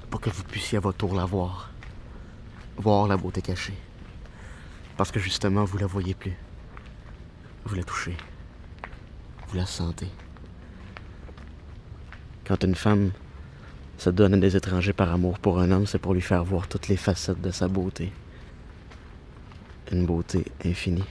pour 0.09 0.21
que 0.21 0.29
vous 0.29 0.45
puissiez 0.45 0.77
à 0.77 0.81
votre 0.81 0.99
tour 0.99 1.13
la 1.13 1.25
voir. 1.25 1.71
Voir 2.77 3.09
la 3.09 3.17
beauté 3.17 3.41
cachée. 3.41 3.75
Parce 4.99 5.11
que 5.11 5.19
justement, 5.21 5.63
vous 5.63 5.77
la 5.77 5.85
voyez 5.85 6.13
plus. 6.13 6.35
Vous 7.63 7.73
la 7.73 7.85
touchez. 7.85 8.17
Vous 9.47 9.55
la 9.55 9.65
sentez. 9.65 10.09
Quand 12.43 12.61
une 12.65 12.75
femme 12.75 13.11
se 13.97 14.09
donne 14.09 14.33
à 14.33 14.37
des 14.37 14.57
étrangers 14.57 14.91
par 14.91 15.13
amour 15.13 15.39
pour 15.39 15.59
un 15.59 15.71
homme, 15.71 15.87
c'est 15.87 15.99
pour 15.99 16.13
lui 16.13 16.21
faire 16.21 16.43
voir 16.43 16.67
toutes 16.67 16.89
les 16.89 16.97
facettes 16.97 17.39
de 17.39 17.49
sa 17.49 17.69
beauté. 17.69 18.11
Une 19.93 20.05
beauté 20.05 20.43
infinie. 20.65 21.07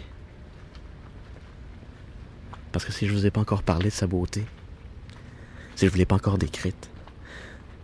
Parce 2.72 2.84
que 2.84 2.93
si 2.93 3.09
je 3.09 3.14
vous 3.14 3.24
ai 3.24 3.30
pas 3.30 3.41
encore 3.41 3.62
parlé 3.62 3.86
de 3.86 3.95
sa 3.95 4.07
beauté, 4.07 4.45
si 5.76 5.86
je 5.86 5.91
vous 5.91 5.97
l'ai 5.97 6.05
pas 6.05 6.16
encore 6.16 6.36
décrite, 6.36 6.91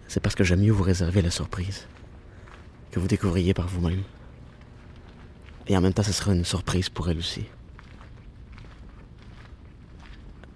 c'est 0.07 0.21
parce 0.21 0.35
que 0.35 0.45
j'aime 0.45 0.61
mieux 0.61 0.71
vous 0.71 0.83
réserver 0.83 1.23
la 1.23 1.31
surprise, 1.31 1.87
que 2.91 3.01
vous 3.01 3.09
découvriez 3.09 3.55
par 3.55 3.69
vous-même. 3.69 4.03
Et 5.67 5.77
en 5.77 5.81
même 5.81 5.95
temps, 5.95 6.03
ce 6.03 6.12
sera 6.12 6.33
une 6.33 6.45
surprise 6.45 6.89
pour 6.89 7.09
elle 7.09 7.19
aussi. 7.19 7.47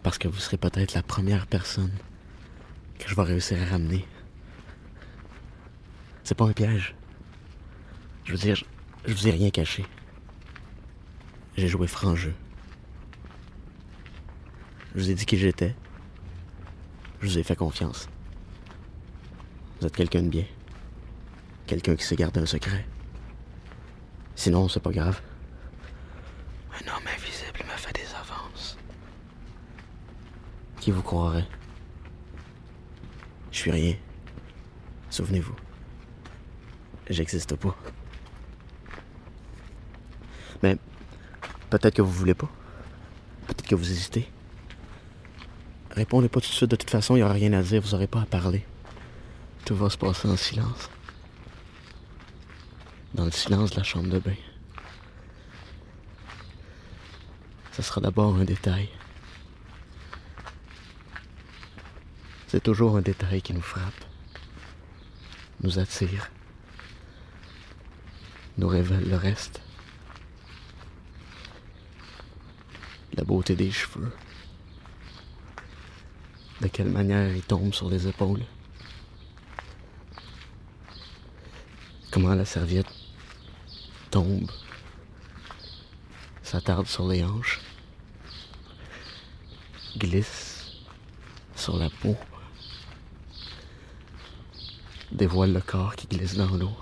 Parce 0.02 0.18
que 0.18 0.28
vous 0.28 0.38
serez 0.38 0.58
peut-être 0.58 0.94
la 0.94 1.02
première 1.02 1.46
personne 1.46 1.92
que 2.98 3.08
je 3.08 3.14
vais 3.14 3.22
réussir 3.22 3.60
à 3.60 3.64
ramener. 3.64 4.06
C'est 6.24 6.34
pas 6.34 6.44
un 6.44 6.52
piège. 6.52 6.94
Je 8.24 8.32
veux 8.32 8.38
dire, 8.38 8.56
je, 9.06 9.14
vous 9.14 9.28
ai 9.28 9.30
rien 9.30 9.50
caché. 9.50 9.86
J'ai 11.56 11.68
joué 11.68 11.86
franc 11.86 12.14
jeu. 12.14 12.34
Je 14.94 15.00
vous 15.00 15.10
ai 15.10 15.14
dit 15.14 15.24
qui 15.24 15.38
j'étais. 15.38 15.74
Je 17.20 17.26
vous 17.26 17.38
ai 17.38 17.42
fait 17.42 17.56
confiance. 17.56 18.08
Vous 19.80 19.86
êtes 19.86 19.96
quelqu'un 19.96 20.22
de 20.22 20.28
bien. 20.28 20.44
Quelqu'un 21.66 21.96
qui 21.96 22.04
sait 22.04 22.16
garder 22.16 22.40
un 22.40 22.46
secret. 22.46 22.86
Sinon, 24.38 24.68
c'est 24.68 24.78
pas 24.78 24.92
grave. 24.92 25.20
Un 26.72 26.86
homme 26.86 27.02
invisible 27.12 27.58
me 27.64 27.76
fait 27.76 27.92
des 27.92 28.06
avances. 28.14 28.78
Qui 30.78 30.92
vous 30.92 31.02
croirait? 31.02 31.44
Je 33.50 33.58
suis 33.58 33.72
rien. 33.72 33.96
Souvenez-vous. 35.10 35.56
J'existe 37.10 37.56
pas. 37.56 37.76
Mais 40.62 40.76
peut-être 41.70 41.96
que 41.96 42.02
vous 42.02 42.12
voulez 42.12 42.34
pas. 42.34 42.48
Peut-être 43.48 43.66
que 43.66 43.74
vous 43.74 43.90
hésitez. 43.90 44.30
Répondez 45.90 46.28
pas 46.28 46.40
tout 46.40 46.48
de 46.48 46.54
suite, 46.54 46.70
de 46.70 46.76
toute 46.76 46.90
façon, 46.90 47.16
il 47.16 47.18
n'y 47.18 47.24
aura 47.24 47.32
rien 47.32 47.52
à 47.54 47.62
dire, 47.62 47.82
vous 47.82 47.90
n'aurez 47.90 48.06
pas 48.06 48.20
à 48.20 48.26
parler. 48.26 48.64
Tout 49.64 49.74
va 49.74 49.90
se 49.90 49.98
passer 49.98 50.28
en 50.28 50.36
silence. 50.36 50.88
Dans 53.14 53.24
le 53.24 53.30
silence 53.30 53.70
de 53.70 53.76
la 53.76 53.82
chambre 53.82 54.08
de 54.10 54.18
bain. 54.18 54.36
Ce 57.72 57.82
sera 57.82 58.00
d'abord 58.00 58.34
un 58.34 58.44
détail. 58.44 58.88
C'est 62.48 62.62
toujours 62.62 62.96
un 62.96 63.02
détail 63.02 63.40
qui 63.40 63.54
nous 63.54 63.62
frappe, 63.62 64.04
nous 65.62 65.78
attire, 65.78 66.30
nous 68.56 68.68
révèle 68.68 69.08
le 69.08 69.16
reste. 69.16 69.60
La 73.14 73.24
beauté 73.24 73.54
des 73.54 73.70
cheveux. 73.70 74.12
De 76.60 76.68
quelle 76.68 76.90
manière 76.90 77.34
il 77.34 77.42
tombe 77.42 77.72
sur 77.72 77.88
les 77.88 78.08
épaules. 78.08 78.44
Comment 82.10 82.34
la 82.34 82.44
serviette 82.44 82.97
tombe, 84.10 84.50
s'attarde 86.42 86.86
sur 86.86 87.06
les 87.08 87.24
hanches, 87.24 87.60
glisse 89.96 90.72
sur 91.56 91.76
la 91.76 91.90
peau, 91.90 92.16
dévoile 95.12 95.52
le 95.52 95.60
corps 95.60 95.96
qui 95.96 96.06
glisse 96.06 96.36
dans 96.36 96.54
l'eau. 96.56 96.76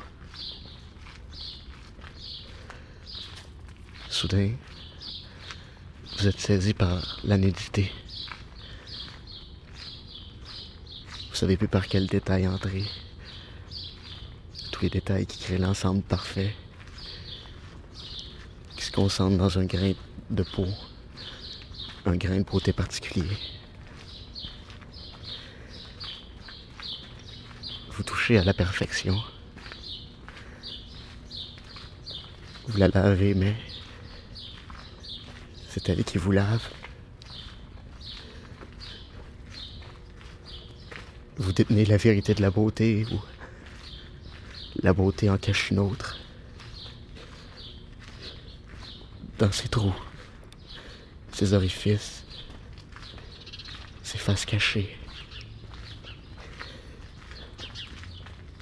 Soudain, 4.08 4.52
vous 6.18 6.26
êtes 6.26 6.40
saisi 6.40 6.72
par 6.72 7.20
la 7.24 7.36
nudité. 7.36 7.92
Vous 11.28 11.34
savez 11.34 11.58
plus 11.58 11.68
par 11.68 11.86
quel 11.86 12.06
détail 12.06 12.48
entrer. 12.48 12.84
Tous 14.72 14.82
les 14.82 14.90
détails 14.90 15.26
qui 15.26 15.38
créent 15.38 15.58
l'ensemble 15.58 16.02
parfait, 16.02 16.54
concentrent 18.96 19.36
dans 19.36 19.58
un 19.58 19.66
grain 19.66 19.92
de 20.30 20.42
peau, 20.42 20.66
un 22.06 22.16
grain 22.16 22.38
de 22.38 22.44
beauté 22.44 22.72
particulier. 22.72 23.36
Vous 27.90 28.02
touchez 28.02 28.38
à 28.38 28.44
la 28.44 28.54
perfection. 28.54 29.20
Vous 32.68 32.78
la 32.78 32.88
lavez, 32.88 33.34
mais 33.34 33.54
c'est 35.68 35.86
elle 35.90 36.02
qui 36.02 36.16
vous 36.16 36.32
lave. 36.32 36.66
Vous 41.36 41.52
détenez 41.52 41.84
la 41.84 41.98
vérité 41.98 42.32
de 42.32 42.40
la 42.40 42.50
beauté 42.50 43.06
ou 43.12 43.20
la 44.82 44.94
beauté 44.94 45.28
en 45.28 45.36
cache 45.36 45.70
une 45.70 45.80
autre. 45.80 46.15
Dans 49.38 49.52
ses 49.52 49.68
trous, 49.68 49.94
ses 51.32 51.52
orifices, 51.52 52.24
ses 54.02 54.16
faces 54.16 54.46
cachées. 54.46 54.96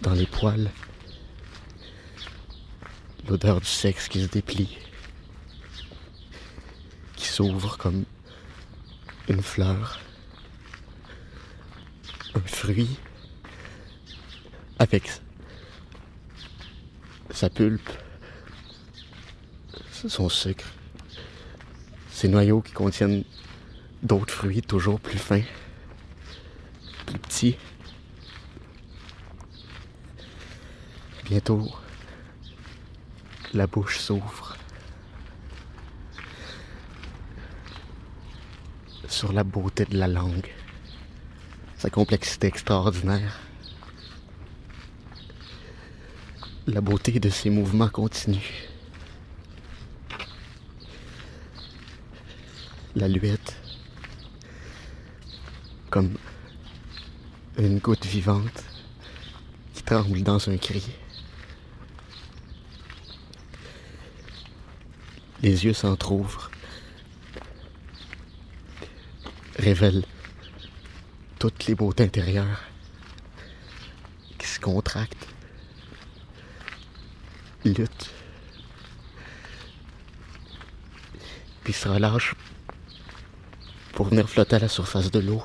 Dans 0.03 0.15
les 0.15 0.27
poils, 0.27 0.71
l'odeur 3.29 3.61
du 3.61 3.67
sexe 3.67 4.09
qui 4.09 4.23
se 4.23 4.29
déplie, 4.29 4.77
qui 7.15 7.27
s'ouvre 7.27 7.79
comme 7.79 8.05
une 9.29 9.43
fleur. 9.43 10.01
Un 12.35 12.41
fruit. 12.41 12.99
Avec 14.81 15.09
sa 17.31 17.49
pulpe, 17.49 17.89
son 20.09 20.29
sucre, 20.29 20.67
ses 22.11 22.29
noyaux 22.29 22.61
qui 22.61 22.73
contiennent 22.73 23.25
d'autres 24.03 24.33
fruits 24.33 24.63
toujours 24.63 25.01
plus 25.01 25.19
fins, 25.19 25.43
plus 27.07 27.19
petits. 27.19 27.57
Bientôt, 31.25 31.71
la 33.55 33.67
bouche 33.67 33.99
s'ouvre. 33.99 34.57
Sur 39.09 39.33
la 39.33 39.45
beauté 39.45 39.85
de 39.85 39.97
la 39.97 40.09
langue, 40.09 40.51
sa 41.79 41.89
complexité 41.89 42.49
extraordinaire, 42.49 43.41
la 46.67 46.81
beauté 46.81 47.21
de 47.21 47.31
ses 47.31 47.49
mouvements 47.49 47.89
continus. 47.89 48.74
La 52.97 53.09
luette, 53.09 53.57
comme 55.91 56.17
une 57.59 57.81
goutte 57.81 58.07
vivante 58.07 58.63
qui 59.75 59.83
tremble 59.83 60.23
dans 60.23 60.49
un 60.49 60.57
cri. 60.57 60.85
Les 65.43 65.65
yeux 65.65 65.73
s'entr'ouvrent, 65.73 66.53
révèlent 69.59 70.05
toutes 71.41 71.67
les 71.67 71.75
beautés 71.75 72.05
intérieures 72.05 72.63
qui 74.39 74.47
se 74.47 74.61
contractent, 74.61 75.27
luttent, 77.65 78.11
puis 81.65 81.73
se 81.73 81.89
relâchent 81.89 82.37
pour 83.95 84.07
venir 84.07 84.29
flotter 84.29 84.57
à 84.57 84.59
la 84.59 84.69
surface 84.69 85.11
de 85.11 85.21
l'eau. 85.21 85.43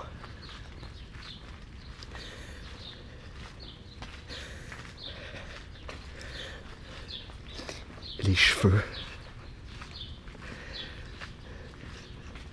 Les 8.24 8.36
cheveux 8.36 8.84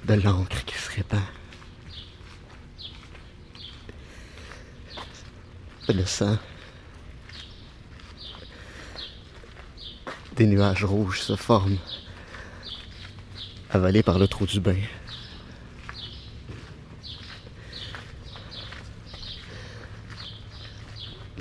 de 0.05 0.15
l'encre 0.15 0.65
qui 0.65 0.75
se 0.77 0.91
répand. 0.91 1.21
Le 5.89 6.05
sang. 6.05 6.39
Des 10.35 10.47
nuages 10.47 10.85
rouges 10.85 11.23
se 11.23 11.37
forment, 11.37 11.79
avalés 13.71 14.03
par 14.03 14.19
le 14.19 14.29
trou 14.29 14.45
du 14.47 14.61
bain. 14.61 14.77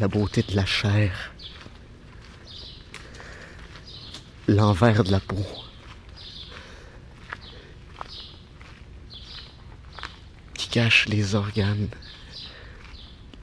La 0.06 0.10
beauté 0.10 0.44
de 0.44 0.56
la 0.56 0.68
chair. 0.68 1.34
L'envers 4.48 5.04
de 5.04 5.10
la 5.10 5.20
peau. 5.20 5.44
Qui 10.54 10.68
cache 10.68 11.08
les 11.08 11.34
organes, 11.34 11.90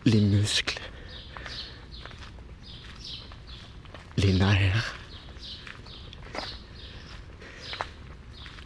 les 0.04 0.20
muscles, 0.20 0.80
les 4.16 4.32
nerfs, 4.32 4.94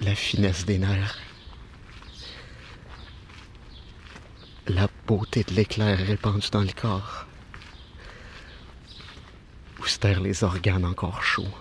la 0.01 0.15
finesse 0.15 0.67
des 0.67 0.77
nerfs, 0.77 1.17
la 4.67 4.87
beauté 5.07 5.45
de 5.45 5.55
l'éclair 5.55 5.97
répandu 5.97 6.51
dans 6.51 6.61
le 6.61 6.73
corps, 6.73 7.26
les 10.05 10.45
organes 10.45 10.85
encore 10.85 11.23
chauds. 11.23 11.59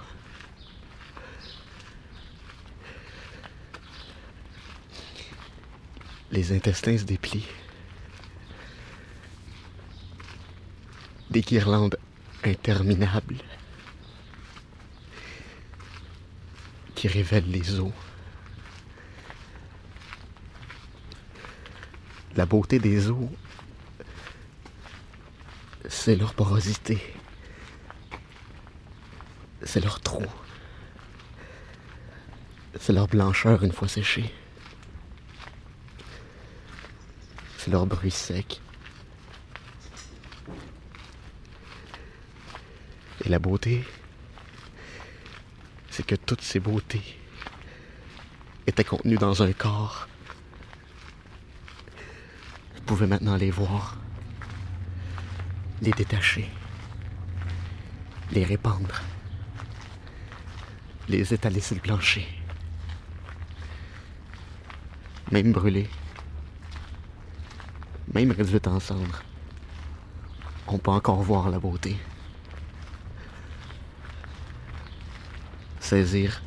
Les 6.32 6.52
intestins 6.52 6.98
se 6.98 7.04
déplient. 7.04 7.48
Des 11.30 11.42
guirlandes 11.42 11.98
interminables 12.44 13.38
qui 16.94 17.08
révèlent 17.08 17.50
les 17.50 17.80
os. 17.80 17.92
La 22.36 22.46
beauté 22.46 22.80
des 22.80 23.10
os, 23.10 23.30
c'est 25.88 26.16
leur 26.16 26.34
porosité. 26.34 27.02
C'est 29.76 29.84
leur 29.84 29.99
trou. 29.99 30.23
C'est 32.80 32.93
leur 32.93 33.09
blancheur 33.09 33.61
une 33.61 33.73
fois 33.73 33.89
séchée. 33.89 34.34
C'est 37.57 37.71
leur 37.71 37.86
bruit 37.86 38.09
sec. 38.09 38.61
Et 43.26 43.28
la 43.28 43.38
beauté, 43.38 43.84
c'est 45.89 46.05
que 46.05 46.15
toutes 46.15 46.39
ces 46.39 46.61
beautés 46.61 47.19
étaient 48.67 48.86
contenues 48.86 49.17
dans 49.17 49.43
un 49.43 49.51
corps. 49.51 50.07
Vous 52.76 52.82
pouvez 52.86 53.07
maintenant 53.07 53.36
les 53.36 53.51
voir, 53.51 53.97
les 55.82 55.91
détacher, 55.91 56.49
les 58.32 58.45
répandre, 58.45 59.01
les 61.08 61.34
étaler 61.34 61.60
sur 61.60 61.76
le 61.76 61.82
plancher, 61.82 62.28
même 65.32 65.52
brûler, 65.52 65.90
même 68.14 68.32
réduite 68.32 68.68
en 68.68 68.80
cendres. 68.80 69.22
On 70.68 70.80
peut 70.80 70.91
encore 70.91 71.22
voir 71.22 71.49
la 71.49 71.60
beauté. 71.60 71.95
Saisir 75.80 76.41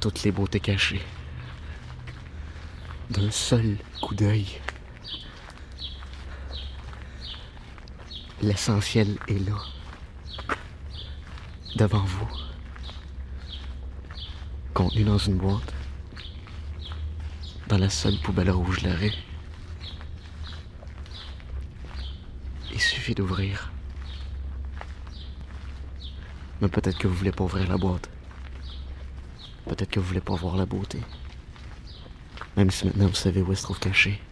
toutes 0.00 0.22
les 0.22 0.30
beautés 0.30 0.60
cachées. 0.60 1.02
D'un 3.10 3.30
seul 3.30 3.78
coup 4.00 4.14
d'œil. 4.14 4.46
L'essentiel 8.40 9.18
est 9.26 9.48
là. 9.48 9.56
Devant 11.74 12.04
vous. 12.04 12.47
Contenu 14.78 15.02
dans 15.02 15.18
une 15.18 15.38
boîte. 15.38 15.74
Dans 17.66 17.78
la 17.78 17.90
seule 17.90 18.16
poubelle 18.20 18.52
rouge 18.52 18.80
de 18.80 18.88
la 18.88 18.94
rue. 18.94 19.12
Il 22.72 22.80
suffit 22.80 23.12
d'ouvrir. 23.12 23.72
Mais 26.60 26.68
peut-être 26.68 26.96
que 26.96 27.08
vous 27.08 27.14
voulez 27.16 27.32
pas 27.32 27.42
ouvrir 27.42 27.68
la 27.68 27.76
boîte. 27.76 28.08
Peut-être 29.64 29.90
que 29.90 29.98
vous 29.98 30.06
voulez 30.06 30.20
pas 30.20 30.36
voir 30.36 30.56
la 30.56 30.64
beauté. 30.64 31.00
Même 32.56 32.70
si 32.70 32.86
maintenant 32.86 33.08
vous 33.08 33.14
savez 33.16 33.42
où 33.42 33.50
elle 33.50 33.56
se 33.56 33.64
trouve 33.64 33.80
cachée. 33.80 34.22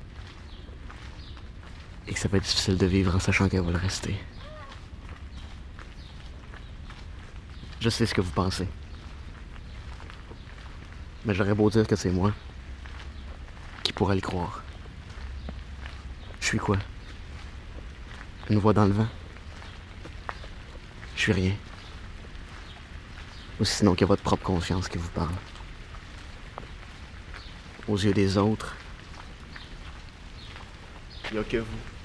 Et 2.06 2.12
que 2.12 2.20
ça 2.20 2.28
va 2.28 2.39
être 2.39 2.44
difficile 2.44 2.78
de 2.78 2.86
vivre 2.86 3.16
en 3.16 3.18
sachant 3.18 3.48
qu'elle 3.48 3.62
va 3.62 3.73
le 3.73 3.78
rester. 3.78 4.14
Je 7.81 7.89
sais 7.89 8.06
ce 8.06 8.14
que 8.14 8.20
vous 8.20 8.31
pensez. 8.31 8.68
Mais 11.27 11.35
j'aurais 11.35 11.55
beau 11.55 11.69
dire 11.69 11.86
que 11.86 11.97
c'est 11.97 12.11
moi. 12.11 12.32
Qui 13.82 13.93
pourrait 13.93 14.15
le 14.15 14.20
croire? 14.20 14.62
Je 16.40 16.47
suis 16.47 16.59
quoi? 16.59 16.78
Une 18.48 18.61
voix 18.61 18.73
dans 18.73 18.85
le 18.85 18.93
vent? 18.93 19.09
Je 21.16 21.20
suis 21.20 21.32
rien. 21.32 21.53
Ou 23.59 23.65
sinon 23.65 23.97
a 24.01 24.05
votre 24.05 24.23
propre 24.23 24.44
conscience 24.44 24.89
qui 24.89 24.98
vous 24.98 25.09
parle. 25.09 25.35
Aux 27.89 27.97
yeux 27.97 28.12
des 28.12 28.39
autres, 28.39 28.77
il 31.31 31.35
n'y 31.35 31.39
a 31.40 31.44
que 31.44 31.57
vous. 31.57 31.95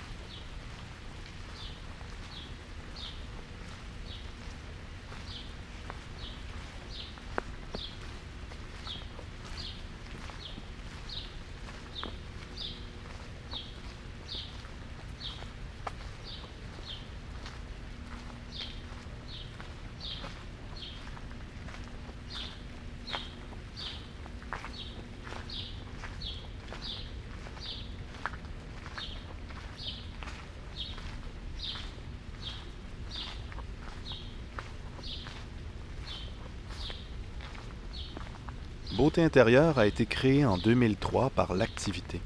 Beauté 39.11 39.25
intérieure 39.25 39.77
a 39.77 39.87
été 39.87 40.05
créé 40.05 40.45
en 40.45 40.57
2003 40.57 41.31
par 41.31 41.53
l'activité. 41.53 42.21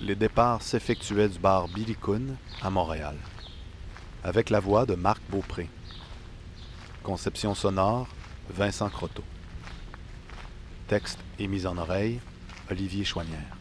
Les 0.00 0.14
départs 0.14 0.62
s'effectuaient 0.62 1.28
du 1.28 1.40
bar 1.40 1.66
Billy 1.66 1.96
Coon 1.96 2.36
à 2.62 2.70
Montréal, 2.70 3.16
avec 4.22 4.48
la 4.48 4.60
voix 4.60 4.86
de 4.86 4.94
Marc 4.94 5.20
Beaupré. 5.28 5.68
Conception 7.02 7.56
sonore, 7.56 8.06
Vincent 8.54 8.90
Croteau. 8.90 9.24
Texte 10.86 11.18
et 11.40 11.48
mise 11.48 11.66
en 11.66 11.78
oreille, 11.78 12.20
Olivier 12.70 13.04
Chouanière. 13.04 13.59